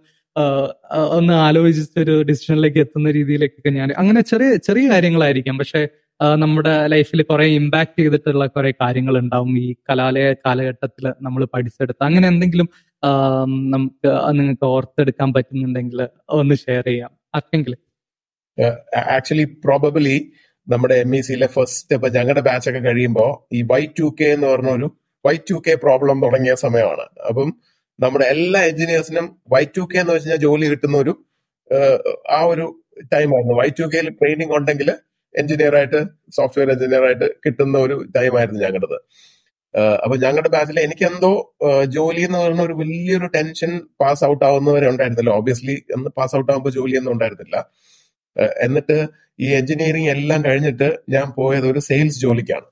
[1.10, 5.58] ഒന്ന് ആലോചിച്ചൊരു ഡിസിഷനിലേക്ക് എത്തുന്ന രീതിയിലേക്കൊക്കെ ഞാൻ അങ്ങനെ ചെറിയ ചെറിയ കാര്യങ്ങളായിരിക്കാം.
[5.58, 5.88] പക്ഷെ
[6.36, 12.70] നമ്മുടെ ലൈഫിൽ കുറെ ഇമ്പാക്ട് ചെയ്തിട്ടുള്ള കുറെ കാര്യങ്ങൾ ഉണ്ടാവും ഈ കലാലയ കാലഘട്ടത്തിൽ നമ്മൾ പഠിച്ചെടുത്ത് അങ്ങനെ എന്തെങ്കിലും
[13.70, 17.12] നമുക്ക് നിങ്ങൾക്ക് ഓർത്തെടുക്കാൻ പറ്റുന്നുണ്ടെങ്കിൽ ഒന്ന് ഷെയർ ചെയ്യാം.
[17.36, 17.80] ആർക്കെങ്കിലും
[18.98, 20.32] ആക്ച്വലി പ്രോബബ്ലി
[20.68, 24.48] നമ്മുടെ എം ഇ സിയിലെ ഫസ്റ്റ് ഇപ്പൊ ഞങ്ങളുടെ ബാച്ച് ഒക്കെ കഴിയുമ്പോൾ ഈ വൈ ടു കെ എന്ന്
[24.48, 24.88] പറഞ്ഞ ഒരു
[25.26, 27.06] വൈ ടു കെ പ്രോബ്ലം തുടങ്ങിയ സമയമാണ്.
[27.30, 27.50] അപ്പം
[28.00, 31.14] നമ്മുടെ എല്ലാ എഞ്ചിനീയേഴ്സിനും വൈ ടു കെ എന്ന് വെച്ച് കഴിഞ്ഞാൽ ജോലി കിട്ടുന്ന ഒരു
[32.38, 32.66] ആ ഒരു
[33.14, 34.90] ടൈമായിരുന്നു വൈ ടു കെയിൽ ട്രെയിനിങ് ഉണ്ടെങ്കിൽ
[35.36, 36.00] എഞ്ചിനീയർ ആയിട്ട്
[36.38, 39.00] സോഫ്റ്റ്വെയർ എഞ്ചിനീയർ ആയിട്ട് കിട്ടുന്ന ഒരു ടൈമായിരുന്നു ഞങ്ങളുടേത്
[39.74, 41.32] ഏഹ്, അപ്പൊ ഞങ്ങളുടെ ബാച്ചിൽ എനിക്ക് എന്തോ
[41.98, 43.72] ജോലി എന്ന് പറയുന്ന ഒരു വലിയൊരു ടെൻഷൻ
[44.02, 45.32] പാസ് ഔട്ട് ആവുന്നവരെ ഉണ്ടായിരുന്നില്ല.
[45.40, 47.58] ഓബിയസ്ലി എന്ന് പാസ് ഔട്ട് ആകുമ്പോൾ ജോലിയൊന്നും ഉണ്ടായിരുന്നില്ല.
[48.66, 48.98] എന്നിട്ട്
[49.40, 52.68] ഈ എഞ്ചിനീയറിംഗ് എല്ലാം കഴിഞ്ഞിട്ട് ഞാൻ പോയത് ഒരു സെയിൽസ് ജോലിക്കാണ്.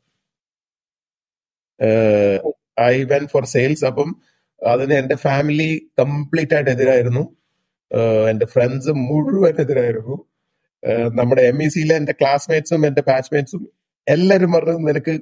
[2.92, 4.10] ഐ വെൻ ഫോർ സെയിൽസ് അപ്പം
[4.62, 5.70] അതിന് എന്റെ ഫാമിലി
[6.02, 7.24] കംപ്ലീറ്റ് ആയിട്ട് എതിരായിരുന്നു.
[8.32, 10.18] എന്റെ ഫ്രണ്ട്സ് മുഴുവൻ എതിരായിരുന്നു.
[11.20, 13.64] നമ്മുടെ എം ഇ സിയിലെ എന്റെ ക്ലാസ്മേറ്റ്സും എന്റെ ബാച്ച്മേറ്റ്സും
[14.08, 15.16] എല്ലാരും പറഞ്ഞു നിനക്ക്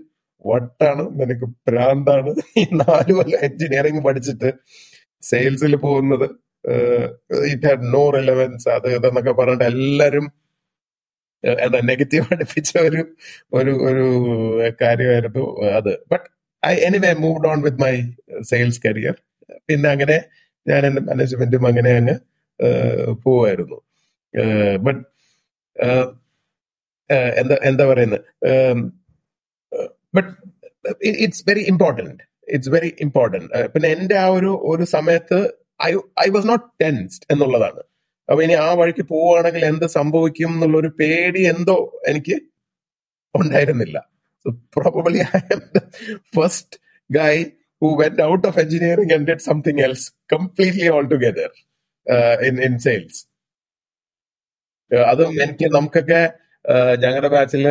[0.46, 2.32] വട്ടാണ് നിനക്ക് ഭ്രാന്താണ്.
[2.62, 4.50] ഈ നാല് കൊല്ലം എഞ്ചിനീയറിംഗ് പഠിച്ചിട്ട്
[5.24, 6.28] സെയിൽസിൽ പോകുന്നത്.
[7.54, 10.28] ഇറ്റ് ഹാഡ് നോ റിലവൻസ് അത് ഇതെന്നൊക്കെ പറഞ്ഞിട്ട് എല്ലാരും
[11.44, 13.02] ഏഹ് എന്താ നെഗറ്റീവ് അടുപ്പിച്ച ഒരു
[13.60, 14.06] ഒരു ഒരു
[14.84, 15.46] കാര്യമായിരുന്നു
[15.80, 15.94] അത്.
[16.12, 16.28] But
[16.64, 17.96] I anyway move on with my
[18.52, 19.16] sales career
[19.70, 20.18] പിന്നെ അങ്ങനെ
[20.66, 22.16] ഞാൻ എന്റെ മാനേജ്മെന്റും അങ്ങനെ അങ്ങ്
[23.26, 23.78] പോവായിരുന്നു.
[24.86, 25.02] ബട്ട്
[27.42, 28.22] എന്താ എന്താ പറയുന്നത്
[30.16, 30.32] but
[31.26, 35.40] it's very important it's very important പിന്നെ എന്റെ ആ ഒരു ഒരു സമയത്ത്
[35.90, 35.92] I
[36.26, 37.82] I was not tensed എന്നുള്ളതാണ്.
[38.30, 41.76] അപ്പൊ ഇനി ആ വഴിക്ക് പോവുകയാണെങ്കിൽ എന്ത് സംഭവിക്കും എന്നുള്ള ഒരു പേടി എന്തോ
[42.12, 42.36] എനിക്ക്
[43.36, 43.98] ഉണ്ടായിരുന്നില്ല.
[44.76, 45.82] Probably I am the
[46.36, 46.78] first
[47.10, 47.36] guy
[47.86, 50.04] who went out of engineering and did something else
[50.36, 51.50] completely altogether
[52.08, 53.16] uh, in in sales.
[55.12, 56.22] അതും എനിക്ക് നമുക്കൊക്കെ
[57.04, 57.66] ഞങ്ങളുടെ ബാച്ചിൽ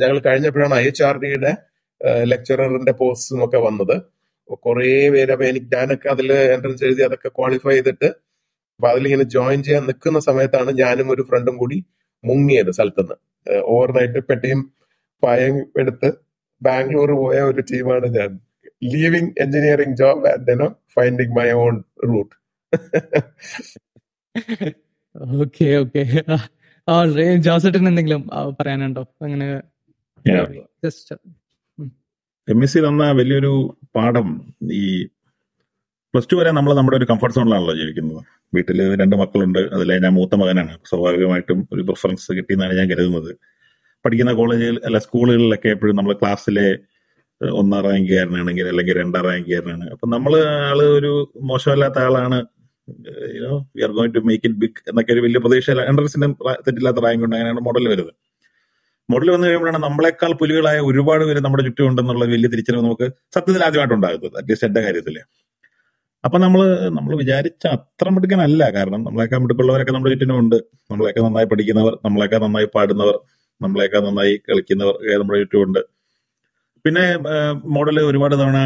[0.00, 1.52] ഞങ്ങൾ കഴിഞ്ഞപ്പോഴാണ് ഐ എച്ച് ആർ ഡിയുടെ
[2.32, 3.96] ലെക്ചററിന്റെ പോസ്റ്റും ഒക്കെ വന്നത്.
[4.64, 8.08] കുറെ പേര് അപ്പൊ എനിക്ക് ഞാനൊക്കെ അതിൽ എൻട്രൻസ് എഴുതി അതൊക്കെ ക്വാളിഫൈ ചെയ്തിട്ട്
[8.76, 11.78] അപ്പൊ അതിലിങ്ങനെ ജോയിൻ ചെയ്യാൻ നിൽക്കുന്ന സമയത്താണ് ഞാനും ഒരു ഫ്രണ്ടും കൂടി
[12.24, 13.16] മുങ്ങിയത് സ്ഥലത്തുനിന്ന്.
[13.74, 14.60] ഓവർനൈറ്റ് പെട്ടിയും
[15.22, 16.10] പായം എടുത്ത്
[16.62, 18.32] ബാംഗ്ലൂർ പോയ ഒരു ടീമാണ് ഞാൻ.
[18.92, 20.66] Leaving engineering job and
[20.96, 21.74] finding my own
[22.08, 22.34] route
[25.40, 26.02] okay okay
[27.38, 29.02] ജോസേട്ടൻ എന്തെങ്കിലും ആ, പറയാനുണ്ടോ?
[29.20, 29.46] അങ്ങനെ
[32.48, 33.52] എം എസ് സി തന്ന വലിയൊരു
[33.96, 34.26] പാഠം
[34.72, 34.84] ഈ
[36.14, 38.20] പ്ലസ് ടു വരെ നമ്മൾ നമ്മുടെ ഒരു കംഫർട്ട് സോണിലാണല്ലോ ജീവിക്കുന്നത്.
[38.52, 40.74] വീട്ടിൽ രണ്ട് മക്കളുണ്ട് അതിലെ ഞാൻ മൂത്ത മകനാണ്.
[40.90, 43.30] സ്വാഭാവികമായിട്ടും ഒരു പ്രിഫറൻസ് കിട്ടിയെന്നാണ് ഞാൻ കരുതുന്നത്.
[44.04, 46.66] പഠിക്കുന്ന കോളേജിൽ അല്ല സ്കൂളുകളിലൊക്കെ എപ്പോഴും നമ്മൾ ക്ലാസ്സിലെ
[47.40, 49.86] ഒന്നാം റാങ്കുകാരനാണെങ്കിൽ അല്ലെങ്കിൽ രണ്ടാം റാങ്കുകാരനാണ്.
[49.94, 50.32] അപ്പൊ നമ്മൾ
[50.68, 51.12] ആൾ ഒരു
[51.50, 52.38] മോശമല്ലാത്ത ആളാണ്.
[53.76, 55.70] We are going to make it big എന്നൊക്കെ ഒരു വലിയ പ്രതീക്ഷ.
[55.90, 56.28] എൻട്രൻസിന്റെ
[56.66, 57.36] തെറ്റില്ലാത്ത റാങ്ക് ഉണ്ട്.
[57.36, 58.12] അങ്ങനെയാണ് മോഡൽ വരുന്നത്.
[59.08, 63.06] മോഡൽ വന്നു കഴിയുമ്പോഴാണ് നമ്മളെക്കാൾ പുലികളായ ഒരുപാട് പേര് നമ്മുടെ ചുറ്റും ഉണ്ടെന്നുള്ള വലിയ തിരിച്ചറിവ് നമുക്ക്
[63.36, 65.16] സത്യത്തിൽ ആദ്യമായിട്ട് ഉണ്ടാകുന്നത് അറ്റ്ലീസ്റ്റ് എന്റെ കാര്യത്തിൽ.
[66.24, 66.60] അപ്പൊ നമ്മൾ
[66.98, 68.62] നമ്മൾ വിചാരിച്ച അത്ര മിടുക്കനല്ല.
[68.76, 70.56] കാരണം നമ്മളെക്കാൾ മിടുക്കുള്ളവരൊക്കെ നമ്മുടെ ചുറ്റിനും ഉണ്ട്.
[70.90, 73.16] നമ്മളെയൊക്കെ നന്നായി പഠിക്കുന്നവർ നമ്മളെയൊക്കെ നന്നായി പാടുന്നവർ
[73.60, 75.80] നമ്മളെയൊക്കെ നന്നായി കളിക്കുന്നവർ നമ്മുടെ ചുറ്റുമുണ്ട്.
[76.86, 77.04] പിന്നെ
[77.76, 78.58] മോഡൽ ഒരുപാട് തവണ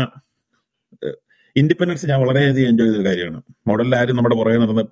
[1.56, 3.38] ഇൻഡിപെൻഡൻസ് ഞാൻ വളരെയധികം എൻജോയ് ചെയ്ത കാര്യമാണ്.
[3.68, 4.84] മോഡലിൽ ആരും നമ്മുടെ പുറകെ നടന്ന്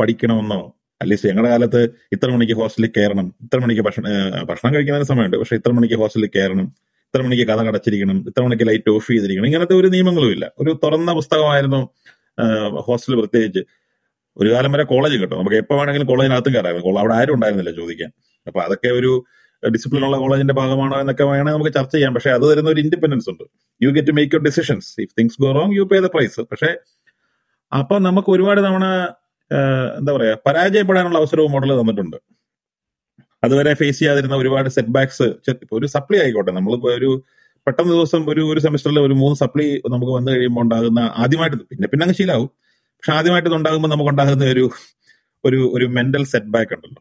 [0.00, 0.58] പഠിക്കണമെന്നോ
[1.00, 1.80] അറ്റ്ലീസ്റ്റ് ഞങ്ങളുടെ കാലത്ത്
[2.12, 4.10] ഇത്ര മണിക്ക് ഹോസ്റ്റലിൽ കയറണം ഇത്ര മണിക്ക് ഭക്ഷണം
[4.50, 6.66] ഭക്ഷണം കഴിക്കുന്നതിന് സമയമുണ്ട് പക്ഷെ ഇത്ര മണിക്ക് ഹോസ്റ്റലിൽ കയറണം
[7.06, 10.52] ഇത്ര മണിക്ക് കഥ കടച്ചിരിക്കണം ഇത്ര മണിക്ക് ലൈറ്റ് ഓഫ് ചെയ്തിരിക്കണം ഇങ്ങനത്തെ ഒരു നിയമങ്ങളുമില്ല.
[10.58, 11.80] ഒരു തുറന്ന പുസ്തകമായിരുന്നു
[12.86, 13.62] ഹോസ്റ്റൽ പ്രത്യേകിച്ച്.
[14.36, 15.36] ഒരു കാലം വരെ കോളേജ് കിട്ടും.
[15.38, 18.10] നമുക്ക് എപ്പോ വേണമെങ്കിലും കോളേജിനകത്തും കയറായിരുന്നു അവിടെ ആരും ഉണ്ടായിരുന്നില്ല ചോദിക്കാൻ.
[18.46, 19.12] അപ്പൊ അതൊക്കെ ഒരു
[19.74, 22.12] ഡിസിപ്ലിൻ ഉള്ള കോളേജിന്റെ ഭാഗമാണോ എന്നൊക്കെ വേണമെങ്കിൽ നമുക്ക് ചർച്ച ചെയ്യാം.
[22.16, 23.44] പക്ഷെ അത് തരുന്ന ഒരു ഇൻഡിപെൻഡൻസ് ഉണ്ട്.
[23.84, 26.70] You get to make your decisions if things go wrong you pay the price പക്ഷെ
[27.72, 28.86] അപ്പൊ നമുക്ക് ഒരുപാട് തവണ
[29.98, 32.18] എന്താ പറയാ പരാജയപ്പെടാനുള്ള അവസരവും മോഡൽ തന്നിട്ടുണ്ട്.
[33.44, 35.26] അതുവരെ ഫേസ് ചെയ്യാതിരുന്ന ഒരുപാട് സെറ്റ് ബാക്സ്
[35.78, 36.52] ഒരു സപ്ലൈ ആയിക്കോട്ടെ.
[36.58, 37.10] നമ്മളിപ്പോ ഒരു
[37.66, 42.04] പെട്ടെന്ന് ദിവസം ഒരു ഒരു സെമിസ്റ്ററിൽ ഒരു മൂന്ന് സപ്ലൈ നമുക്ക് വന്നു കഴിയുമ്പോൾ ഉണ്ടാകുന്ന ആദ്യമായിട്ട് പിന്നെ പിന്നെ
[42.06, 42.48] അങ്ങ് ശീലാവും.
[42.96, 44.64] പക്ഷെ ആദ്യമായിട്ട് ഉണ്ടാകുമ്പോൾ നമുക്ക് ഉണ്ടാകുന്ന ഒരു
[45.44, 47.00] ഒരു ഒരു മെന്റൽ സെറ്റ് ബാക്ക് ഉണ്ടല്ലോ.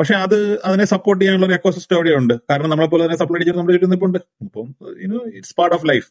[0.00, 0.36] പക്ഷെ അത്
[0.68, 4.16] അതിനെ സപ്പോർട്ട് ചെയ്യാനുള്ള ഒരു എക്കോസിസ്റ്റം അവിടെ ഉണ്ട് കാരണം നമ്മളെ പോലെ തന്നെ സപ്ലൈ ചെയ്ത് നമ്മുടെ ചുറ്റും
[4.46, 4.68] അപ്പം
[5.04, 6.08] you know it's part of life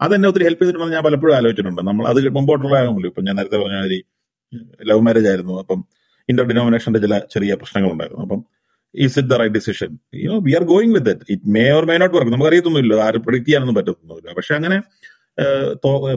[0.00, 1.80] അത് അതെന്നെ ഒത്തിരി ഹെൽപ്പ് ചെയ്തിട്ടുണ്ടെന്ന് ഞാൻ പലപ്പോഴും ആലോചിച്ചിട്ടുണ്ട്.
[1.88, 3.98] നമ്മൾ അത് മുമ്പോട്ടുള്ള കാര്യമല്ലോ ഇപ്പൊ ഞാൻ നേരത്തെ പറഞ്ഞ മാതിരി
[4.90, 5.54] ലവ് മാരേജ് ആയിരുന്നു.
[5.62, 5.80] അപ്പം
[6.28, 8.40] ഇന്റർ ഡിനോമിനേഷന്റെ ചില ചെറിയ പ്രശ്നങ്ങൾ ഉണ്ടായിരുന്നു അപ്പം
[8.94, 9.90] is it the right decision
[10.24, 13.22] you know we are going with it it may or may not work നമുക്ക് അറിയത്തൊന്നുമില്ല ആരും
[13.26, 14.28] പ്രിഡിക്ട് ചെയ്യാനൊന്നും പറ്റത്തൊന്നുമില്ല.
[14.38, 14.78] പക്ഷെ അങ്ങനെ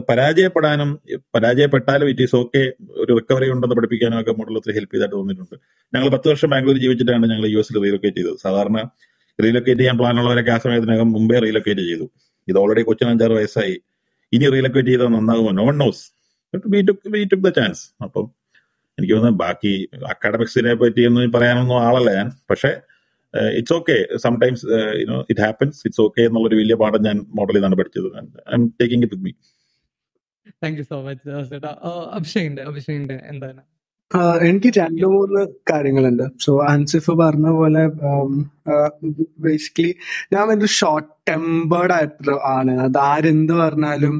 [0.08, 0.90] പരാജയപ്പെടാനും
[1.34, 2.62] പരാജയപ്പെട്ടാലും ഇറ്റ് ഈസ് ഓക്കെ
[3.02, 5.56] ഒരു റിക്കവറി ഉണ്ടെന്ന് പഠിപ്പിക്കാനും ഒക്കെ മോഡൽ ഒത്തിരി ഹെൽപ്പ് ചെയ്തായിട്ട് തോന്നിയിട്ടുണ്ട്.
[5.92, 8.38] ഞങ്ങൾ പത്ത് വർഷം ബാംഗ്ലൂർ ജീവിച്ചിട്ടാണ് ഞങ്ങൾ യു എസിൽ റീലൊക്കേറ്റ് ചെയ്തത്.
[8.46, 8.78] സാധാരണ
[9.38, 12.06] റീലൊക്കേറ്റ് ചെയ്യാൻ പ്ലാനുള്ളവരൊക്കെ ആ സമയത്തിനകം മുമ്പേ റീലൊക്കേറ്റ് ചെയ്തു.
[12.48, 13.76] ഇത് ഓൾറെഡി കൊച്ചിന് അഞ്ചാറ് വയസ്സായി.
[14.32, 15.50] ഇനി റീലൊക്കേറ്റ് ചെയ്താൽ നന്നാകുമോ?
[15.60, 16.04] No one knows
[16.54, 18.26] took the chance അപ്പം
[18.98, 19.72] എനിക്ക് തോന്നുന്നു ബാക്കി
[20.12, 22.28] അക്കാഡമിക്സിനെ പറ്റി ഒന്നും പറയാനൊന്നും ആളല്ല ഞാൻ.
[22.50, 22.70] പക്ഷേ
[23.58, 24.66] it's okay sometimes
[25.02, 28.08] you know it happens it's okay എന്നുള്ളൊരു വലിയ പാഠം ഞാൻ മോഡലിൽ നിന്നാണ് പഠിച്ചത്.
[28.54, 29.32] I'm taking it with me
[30.64, 31.30] thank you so much
[32.18, 33.62] അഭിഷേകിന്റെ അഭിഷേകിന്റെ എന്താണ്?
[34.48, 35.40] എനിക്ക് രണ്ടു മൂന്ന്
[35.70, 36.26] കാര്യങ്ങളുണ്ട്.
[36.40, 37.82] സോ അൻസിഫ് പറഞ്ഞ പോലെ
[39.46, 39.92] ബേസിക്കലി
[40.32, 42.74] ഞാൻ ഒരു ഷോർട്ട് ടെമ്പേർഡ് ആയിട്ടുള്ള ആണ്.
[42.80, 44.14] അത് ആരെന്ത് പറഞ്ഞാലും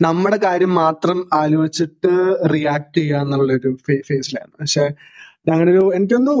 [0.00, 2.12] നമ്മുടെ കാര്യം മാത്രം ആലോചിച്ചിട്ട്
[2.54, 3.70] റിയാക്ട് ചെയ്യുക എന്നുള്ളൊരു
[4.08, 4.86] ഫേസിലാണ് പക്ഷെ
[5.48, 6.34] ഞങ്ങളൊരു എനിക്കൊന്നു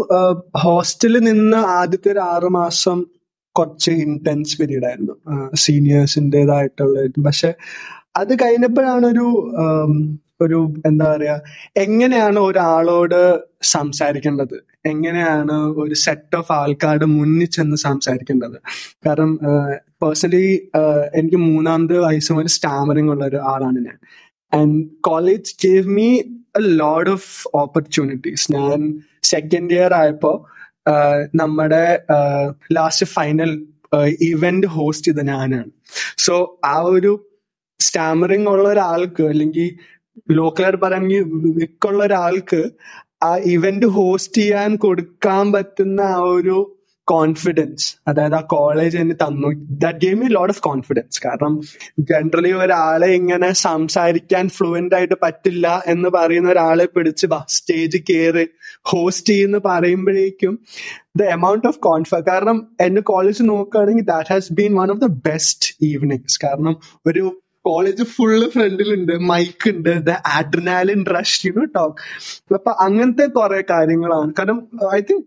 [0.58, 2.98] ഹോസ്റ്റലിൽ നിന്ന് ആദ്യത്തെ ഒരു ആറു മാസം
[3.56, 5.14] കുറച്ച് ഇന്റൻസ് പീരീഡ് ആയിരുന്നു.
[5.54, 7.50] സീനിയേഴ്സിന്റെതായിട്ടുള്ള പക്ഷെ
[8.16, 9.26] അത് കഴിഞ്ഞപ്പോഴാണ് ഒരു
[10.40, 11.40] ഒരു എന്താ പറയാ
[11.76, 13.20] എങ്ങനെയാണ് ഒരാളോട്
[13.62, 14.56] സംസാരിക്കേണ്ടത്?
[14.86, 18.58] എങ്ങനെയാണ് ഒരു സെറ്റ് ഓഫ് ആൾക്കാരുടെ മുന്നിൽ ചെന്ന് സംസാരിക്കേണ്ടത്?
[19.06, 19.30] കാരണം
[20.02, 20.70] പേഴ്സണലി
[21.14, 23.98] എനിക്ക് മൂന്നാമത് വയസ്സും ഒരു സ്റ്റാമറിംഗ് ഉള്ള ഒരു ആളാണ് ഞാൻ.
[24.52, 26.08] And college gave me
[26.58, 28.80] load of opportunities ഞാൻ
[29.22, 30.32] സെക്കൻഡ് ഇയർ ആയപ്പോ
[31.34, 31.84] നമ്മുടെ
[32.72, 33.52] ലാസ്റ്റ് ഫൈനൽ
[34.20, 35.70] ഇവന്റ് ഹോസ്റ്റ് ചെയ്ത ഞാനാണ്.
[36.18, 37.12] സോ ആ ഒരു
[37.80, 39.68] സ്റ്റാമറിംഗ് ഉള്ള ഒരാൾക്ക് അല്ലെങ്കിൽ
[40.30, 41.22] ലോക്കലായിട്ട് പറയുകയാണെങ്കിൽ
[41.56, 42.60] വിക്കുള്ള ഒരാൾക്ക്
[43.22, 46.56] ആ ഇവന്റ് ഹോസ്റ്റ് ചെയ്യാൻ കൊടുക്കാൻ പറ്റുന്ന ആ ഒരു
[47.10, 49.48] കോൺഫിഡൻസ് അതായത് ആ കോളേജ് എനിക്ക് തന്നു.
[49.78, 51.60] That game me lot of confidence കാരണം
[51.98, 58.46] ജനറലി ഒരാളെ ഇങ്ങനെ സംസാരിക്കാൻ ഫ്ലുവന്റ് ആയിട്ട് പറ്റില്ല എന്ന് പറയുന്ന ഒരാളെ പിടിച്ച് സ്റ്റേജ് കയറി
[58.82, 60.58] ഹോസ്റ്റ് ചെയ്യുന്ന പറയുമ്പോഴേക്കും
[61.16, 65.74] ദ എമൗണ്ട് ഓഫ് കോൺഫ കാരണം എന്റെ കോളേജ് നോക്കുകയാണെങ്കിൽ that has been one of the best
[65.82, 66.76] evenings കാരണം
[67.06, 74.32] ഒരു കോളേജ് ഫുള്ള് ഫ്രണ്ടിലുണ്ട് മൈക്ക് ഉണ്ട് the adrenaline rush you know talk അപ്പൊ അങ്ങനത്തെ കുറെ കാര്യങ്ങളാണ്.
[74.38, 75.24] കാരണം ഐ തിങ്ക്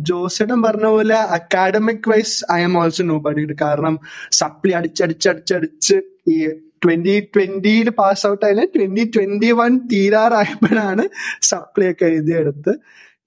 [0.00, 3.94] ജോസേട്ടൻ പറഞ്ഞ പോലെ academic wise I'm also nobody കാരണം
[4.32, 5.96] സപ്ലി അടിച്ചടിച്ചടിച്ചടിച്ച്
[6.28, 6.36] ഈ
[6.84, 11.04] ട്വന്റി ട്വന്റിയിൽ പാസ് ഔട്ട് ആയാലും ട്വന്റി ട്വന്റി വൺ തീരാറായപ്പോഴാണ്
[11.42, 12.74] സപ്ലി ഒക്കെ എഴുതിയെടുത്ത്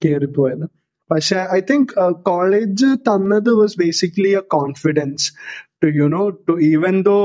[0.04, 0.66] കയറിപ്പോയത്
[1.10, 5.26] പക്ഷെ ഐ തിങ്ക് കോളേജ് തന്നത് was basically a confidence
[5.82, 7.18] to you know to even though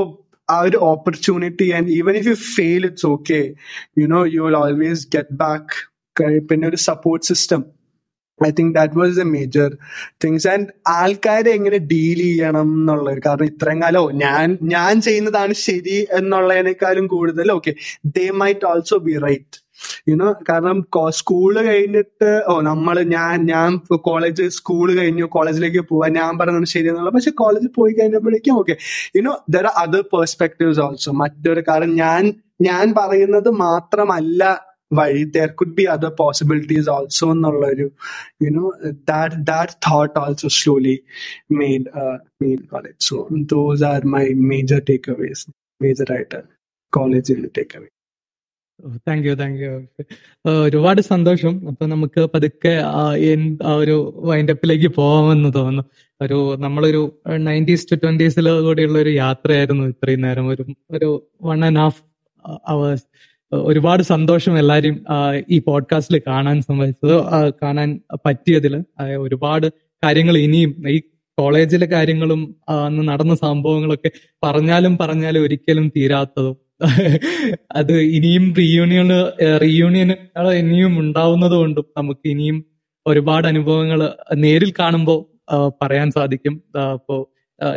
[0.50, 3.40] ആ ഒരു opportunity and even if you fail it's okay
[4.00, 5.76] you know you will always get back
[6.50, 7.62] പിന്നെ ഒരു support system
[8.42, 9.70] I think that was a major
[10.24, 13.20] things and ആൾക്കാരെ എങ്ങനെ deal ചെയ്യണം എന്നുള്ളത്.
[13.26, 17.74] കാരണം ഇത്രയും കാലം ഞാൻ ഞാൻ ചെയ്യുന്നതാണ് ശരി എന്നുള്ളതിനേക്കാളും കൂടുതൽ okay
[18.16, 19.58] they might also be right
[20.10, 20.78] you know കാരണം
[21.20, 23.70] സ്കൂൾ കഴിഞ്ഞിട്ട് ഓ നമ്മൾ ഞാൻ ഞാൻ
[24.08, 28.76] കോളേജ് സ്കൂൾ കഴിഞ്ഞു കോളേജിലേക്ക് പോവാൻ ഞാൻ പറഞ്ഞത് ശരി എന്നുള്ള പക്ഷെ കോളേജിൽ പോയി കഴിഞ്ഞപ്പോഴേക്കും okay
[29.18, 32.24] you know there are other perspectives also മറ്റൊരു കാരണം ഞാൻ
[32.62, 34.42] ഞാൻ പറയുന്നത് മാത്രമല്ല
[34.94, 37.88] വഴി there could be other possibilities also എന്നുള്ളൊരു
[38.44, 38.66] you know
[39.10, 40.98] that that thought also slowly
[41.52, 41.88] made
[42.44, 44.82] made college so those are my major
[45.12, 45.46] takeaways
[45.82, 46.42] major ആയിട്ട്
[46.94, 47.90] കോളേജിൽ takeaway
[49.08, 49.72] thank you thank you
[50.66, 51.68] ഒരുപാട് സന്തോഷം.
[51.68, 52.74] അപ്പൊ നമുക്ക് പതുക്കെ
[53.76, 53.96] ഒരു
[54.30, 55.84] വൈൻഡപ്പിലേക്ക് പോവാമെന്ന് തോന്നുന്നു.
[56.22, 57.02] ഒരു നമ്മളൊരു
[57.38, 60.48] നയന്റീസ് ടു ട്വന്റീസിൽ കൂടിയുള്ള ഒരു യാത്രയായിരുന്നു ഇത്രയും നേരം.
[60.48, 61.10] ഒരു ഒരു
[61.44, 62.02] വൺ ആൻഡ് ഹാഫ്
[62.68, 63.06] അവേഴ്സ്
[63.52, 64.96] ഒരുപാട് സന്തോഷം എല്ലാരും
[65.50, 66.58] ഈ പോഡ്കാസ്റ്റിൽ കാണാൻ
[67.30, 67.90] ആ, കാണാൻ
[68.26, 68.74] പറ്റിയതിൽ
[69.20, 69.68] ഒരുപാട്
[70.04, 70.98] കാര്യങ്ങൾ ഇനിയും ഈ
[71.38, 72.42] കോളേജിലെ കാര്യങ്ങളും
[72.78, 74.10] അന്ന് നടന്ന സംഭവങ്ങളൊക്കെ
[74.44, 76.56] പറഞ്ഞാലും പറഞ്ഞാലും ഒരിക്കലും തീരാത്തതും.
[77.76, 79.20] അത് ഇനിയും റീയൂണിയന്
[79.62, 80.10] റീയൂണിയൻ
[80.60, 82.58] ഇനിയും ഉണ്ടാവുന്നത് കൊണ്ടും നമുക്ക് ഇനിയും
[83.06, 84.00] ഒരുപാട് അനുഭവങ്ങൾ
[84.36, 85.20] നേരിൽ കാണുമ്പോൾ
[85.82, 86.56] പറയാൻ സാധിക്കും.
[86.94, 87.16] അപ്പോ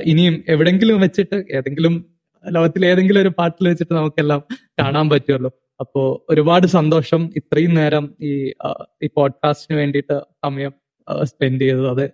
[0.05, 1.95] ഇനിയും എവിടെങ്കിലും വെച്ചിട്ട് ഏതെങ്കിലും
[2.45, 4.41] ലോകത്തിലെ ഏതെങ്കിലും ഒരു പാട്ടിൽ വെച്ചിട്ട് നമുക്കെല്ലാം
[4.81, 8.53] കാണാൻ പറ്റുമല്ലോ അപ്പോ ഒരുപാട് സന്തോഷം ഇത്രയും നേരം ഈ
[9.03, 10.73] ഈ പോഡ്കാസ്റ്റിന് വേണ്ടിയിട്ട് സമയം
[11.23, 11.89] സ്പെൻഡ് ചെയ്തത്.
[11.89, 12.05] അത്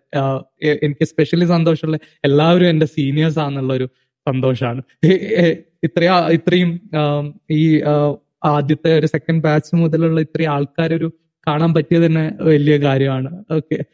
[0.64, 3.88] എനിക്ക് സ്പെഷ്യലി സന്തോഷമുള്ള എല്ലാവരും എന്റെ സീനിയേഴ്സ് ആണെന്നുള്ള ഒരു
[4.26, 4.82] സന്തോഷമാണ്
[5.84, 6.80] ഇത്രയും ഇത്രയും
[7.50, 7.80] ഈ
[8.44, 11.12] ആദ്യത്തെ ഒരു സെക്കൻഡ് ബാച്ച് മുതലുള്ള ഇത്രയും ആൾക്കാരൊരു
[11.46, 13.44] കാണാൻ പറ്റിയത് തന്നെ വലിയ കാര്യമാണ്.
[13.50, 13.84] ഓക്കെ.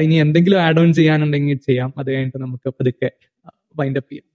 [0.00, 1.94] ഇനി എന്തെങ്കിലും ആഡ് ഓൺ ചെയ്യാനുണ്ടെങ്കിൽ ചെയ്യാം.
[1.98, 3.10] അത് കഴിഞ്ഞിട്ട് നമുക്ക് പതുക്കെ
[3.76, 4.26] വൈൻഡപ്പ് ചെയ്യാം.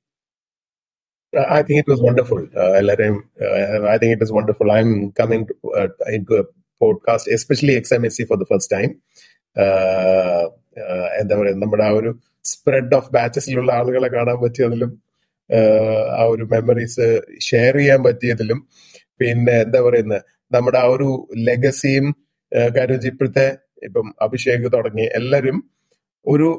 [1.36, 2.40] I think it was wonderful.
[2.62, 4.68] Uh, എല്ലാവരെയും, uh, I think it was wonderful.
[4.72, 6.46] I'm coming to, uh, into a
[6.82, 8.92] podcast, especially XMSC for the first time.
[9.56, 10.44] Uh,
[10.84, 12.12] uh, എന്താ പറയുക നമ്മുടെ ആ ഒരു
[12.46, 14.92] സ്പ്രെഡ് ഓഫ് ബാച്ചസിലുള്ള ആളുകളെ കാണാൻ പറ്റിയതിലും
[15.50, 17.08] uh, ആ ഒരു മെമ്മറീസ്
[17.50, 18.62] ഷെയർ ചെയ്യാൻ പറ്റിയതിലും
[19.20, 21.10] പിന്നെ എന്താ പറയുന്നത് നമ്മുടെ ആ ഒരു
[21.50, 22.08] ലെഗസിയും
[22.76, 23.48] കാര്യം വെച്ചാൽ ഇപ്പോഴത്തെ
[23.88, 25.58] ഇപ്പം അഭിഷേക് തുടങ്ങി എല്ലാവരും
[26.26, 26.50] ഒരു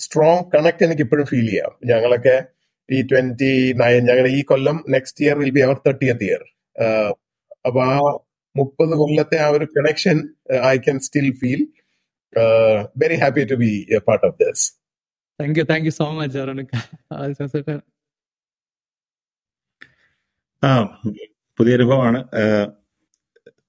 [0.00, 2.36] സ്ട്രോങ് കണക്ട് എനിക്ക് ഇപ്പോഴും ഫീൽ ചെയ്യാം ഞങ്ങളൊക്കെ
[2.88, 6.42] ഈ ട്വന്റി നയൻ അങ്ങനെ ഈ കൊല്ലം next year will be our thirtieth year
[7.66, 7.96] അപ്പൊ ആ
[8.56, 10.18] മുപ്പത് കൊല്ലത്തെ ആ ഒരു connection
[10.66, 11.62] I can still feel
[12.96, 14.64] very happy to be a part of this
[15.40, 16.38] thank you thank you so much
[20.62, 20.70] ആ
[21.58, 22.18] പുതിയ അനുഭവമാണ്.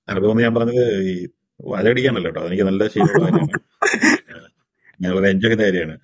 [0.08, 1.28] അനുഭവം എന്ന് ഞാൻ പറഞ്ഞത് ഈ
[1.68, 2.48] വലടിക്കാണല്ലോ കേട്ടോ.
[2.48, 3.60] എനിക്ക് നല്ല ശീലമുള്ള കാര്യമാണ്.
[5.00, 5.96] ഞാൻ വളരെ എൻജോയ് ചെയ്യുന്ന കാര്യമാണ്.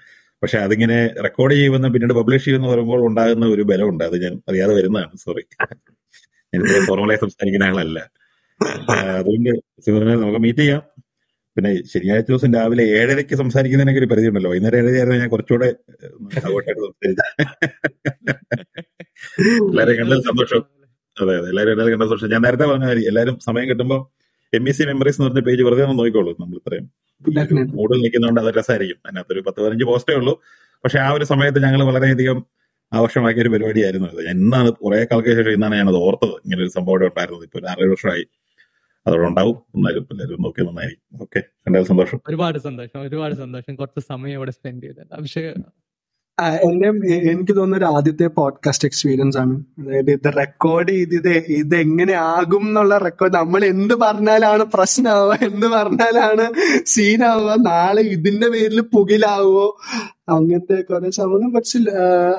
[0.43, 4.03] പക്ഷെ അതിങ്ങനെ റെക്കോർഡ് ചെയ്യുമെന്ന് പിന്നീട് പബ്ലിഷ് ചെയ്യുമെന്ന് പറയുമ്പോൾ ഉണ്ടാകുന്ന ഒരു ബലമുണ്ട്.
[4.03, 5.17] അത് ഞാൻ അറിയാതെ വരുന്നതാണ്.
[5.17, 5.43] സോറി
[6.53, 7.99] എനിക്ക് ഫോർമലായി സംസാരിക്കുന്ന ആളല്ല.
[9.19, 9.49] അതുകൊണ്ട്
[9.85, 10.81] സിമറിനെ നമുക്ക് മീറ്റ് ചെയ്യാം.
[11.57, 15.67] പിന്നെ ശനിയാഴ്ച ദിവസം രാവിലെ ഏഴരയ്ക്ക് സംസാരിക്കുന്നതിനൊക്കെ ഒരു പരിധി ഉണ്ടല്ലോ വൈകുന്നേരം ഏഴരയായിരുന്നു ഞാൻ കുറച്ചുകൂടെ
[19.71, 20.61] എല്ലാവരെയും കണ്ടതിൽ സന്തോഷം.
[21.21, 21.47] അതെ അതെ.
[21.49, 22.31] എല്ലാവരും എല്ലാവരും കണ്ട സന്തോഷം.
[22.33, 24.01] ഞാൻ നേരത്തെ പറഞ്ഞ കാര്യം എല്ലാവരും സമയം കിട്ടുമ്പോൾ
[24.53, 26.31] എം എസ് സി മെമ്മറീസ് എന്ന് പറഞ്ഞ പേജ് വെറുതെ ഒന്ന് നോക്കിക്കോളൂ.
[26.39, 26.85] നമ്മൾ ഇത്രയും
[27.76, 30.41] മൂഡിൽ നിൽക്കുന്നതുകൊണ്ട് അത് രസമായിരിക്കും അതിനകത്തൊരു പത്ത് പതിനഞ്ച് പോസ്റ്റേ ഉള്ളൂ.
[30.84, 32.45] പക്ഷെ ആ ഒരു സമയത്ത് ഞങ്ങൾ വളരെയധികം
[32.93, 36.31] ആവശ്യമാക്കിയ ഒരു പരിപാടിയായിരുന്നു അത് എന്നാണ് കുറെ കാലത്തിന് ശേഷം ഇന്നാണ് ഞാനത് ഓർത്തത്.
[36.31, 37.43] ഇങ്ങനെ ഒരു സംഭവം ഇവിടെ ഉണ്ടായിരുന്നത്.
[37.43, 38.26] ഇപ്പൊ ഒരു ആറേഴ് വർഷമായി.
[39.07, 41.22] അതോടെ ഉണ്ടാവും എന്നാലും എല്ലാവരും നോക്കി നന്നായിരിക്കും.
[41.22, 42.19] ഓക്കെ എന്തായാലും സന്തോഷം.
[42.27, 43.02] ഒരുപാട് സന്തോഷം.
[43.02, 43.76] ഒരുപാട് സന്തോഷം.
[43.76, 45.61] കുറച്ച് സമയം ഇവിടെ സ്പെൻഡ് ചെയ്തത് അഭിഷേക്
[46.41, 46.87] എന്റെ
[47.31, 49.63] എനിക്ക് തോന്നുന്ന ഒരു ആദ്യത്തെ പോഡ്കാസ്റ്റ് എക്സ്പീരിയൻസ് ആണ്.
[49.79, 56.45] അതായത് ഇത് റെക്കോർഡ് ചെയ്ത് ഇത് എങ്ങനെ ആകും എന്നുള്ള റെക്കോർഡ് നമ്മൾ എന്ത് പറഞ്ഞാലാണ് പ്രശ്നമാവുക എന്ത് പറഞ്ഞാലാണ്
[56.85, 59.79] സീനാവുക നാളെ ഇതിന്റെ പേരിൽ പുകിലാവോ
[60.29, 61.79] അങ്ങനത്തെ കുറെ സംഭവം പക്ഷെ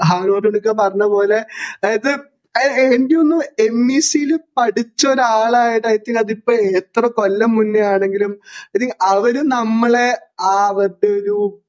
[0.05, 1.39] ഹാനോടൊക്കെ പറഞ്ഞ പോലെ.
[1.85, 2.37] അതായത്
[2.81, 8.33] എനിക്ക് ഒന്ന് എം ഇ സിയിൽ പഠിച്ച ഒരാളായിട്ട് ഐ തിങ്ക് അതിപ്പോ എത്ര കൊല്ലം മുന്നേ ആണെങ്കിലും
[8.77, 10.09] ഐ തിങ്ക് അവർ നമ്മളെ
[10.41, 11.63] ആ അവരുടെ ഒരു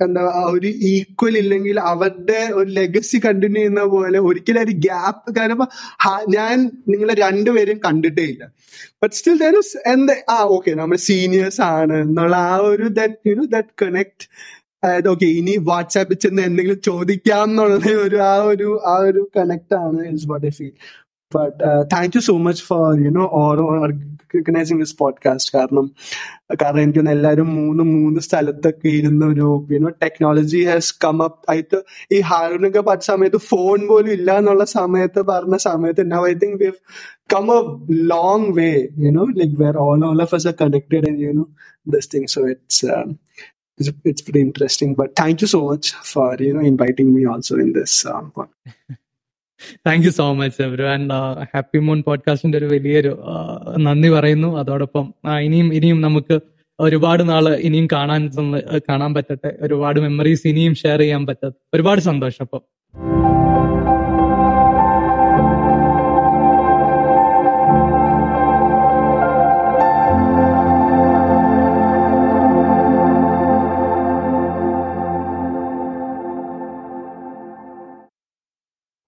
[0.00, 0.22] എന്താ
[0.52, 5.60] ഒരു ഈക്വൽ ഇല്ലെങ്കിൽ അവരുടെ ഒരു ലെഗസി കണ്ടിന്യൂ ചെയ്യുന്ന പോലെ ഒരിക്കലും ഒരു ഗ്യാപ്പ് കാരണം
[6.34, 6.56] ഞാൻ
[6.90, 8.42] നിങ്ങളെ രണ്ടുപേരും കണ്ടിട്ടേ ഇല്ല.
[9.02, 13.36] ബട്ട് സ്റ്റിൽ ദർ ഇസ് എന്ത് ആ ഓക്കെ നമ്മൾ സീനിയേഴ്സ് ആണ് എന്നുള്ള ആ ഒരു that you
[13.36, 14.24] know that connect
[14.82, 17.74] അതായത് ഓക്കെ ഇനി വാട്സാപ്പിൽ ചെന്ന് എന്തെങ്കിലും ചോദിക്കാം എന്നുള്ള
[18.04, 20.74] ഒരു ആ ഒരു ആ ഒരു കണക്ട് ആണ് is what I feel
[21.34, 25.90] but thank you so much for you know organising this podcast കാരണം
[26.62, 31.82] കാരണം എനിക്ക് തോന്നുന്നു എല്ലാവരും മൂന്ന് മൂന്ന് സ്ഥലത്തൊക്കെ ഇരുന്ന ഒരു you know technology has come up ആയിട്ട്
[32.12, 36.70] ഈ ഹാരൂനൊക്കെ പഠിച്ച സമയത്ത് ഫോൺ പോലും ഇല്ല എന്നുള്ള സമയത്ത് പറഞ്ഞ സമയത്ത് now I think we
[37.32, 41.46] come a long way you know like where all all of us are connected and you know
[41.86, 42.86] this thing so it's
[43.80, 44.94] it's it's, pretty interesting.
[44.94, 48.96] But thank you so much for you know inviting me also in this um, podcast.
[49.86, 51.12] Thank you so much every and
[51.42, 53.22] happy moon പോഡ്കാസ്റ്റിന്റെ ഒരു വലിയൊരു
[53.78, 54.58] നന്ദി പറയുന്നു.
[54.58, 56.40] അതോടൊപ്പം ഇനിയും ഇനിയും നമുക്ക്
[56.80, 58.30] ഒരുപാട് നാൾ ഇനിയും കാണാൻ
[58.78, 59.56] കാണാൻ പറ്റട്ടെ.
[59.60, 61.76] ഒരുപാട് മെമ്മറീസ് ഇനിയും ഷെയർ ചെയ്യാൻ പറ്റട്ടെ.
[61.76, 62.79] ഒരുപാട് സന്തോഷം അപ്പം.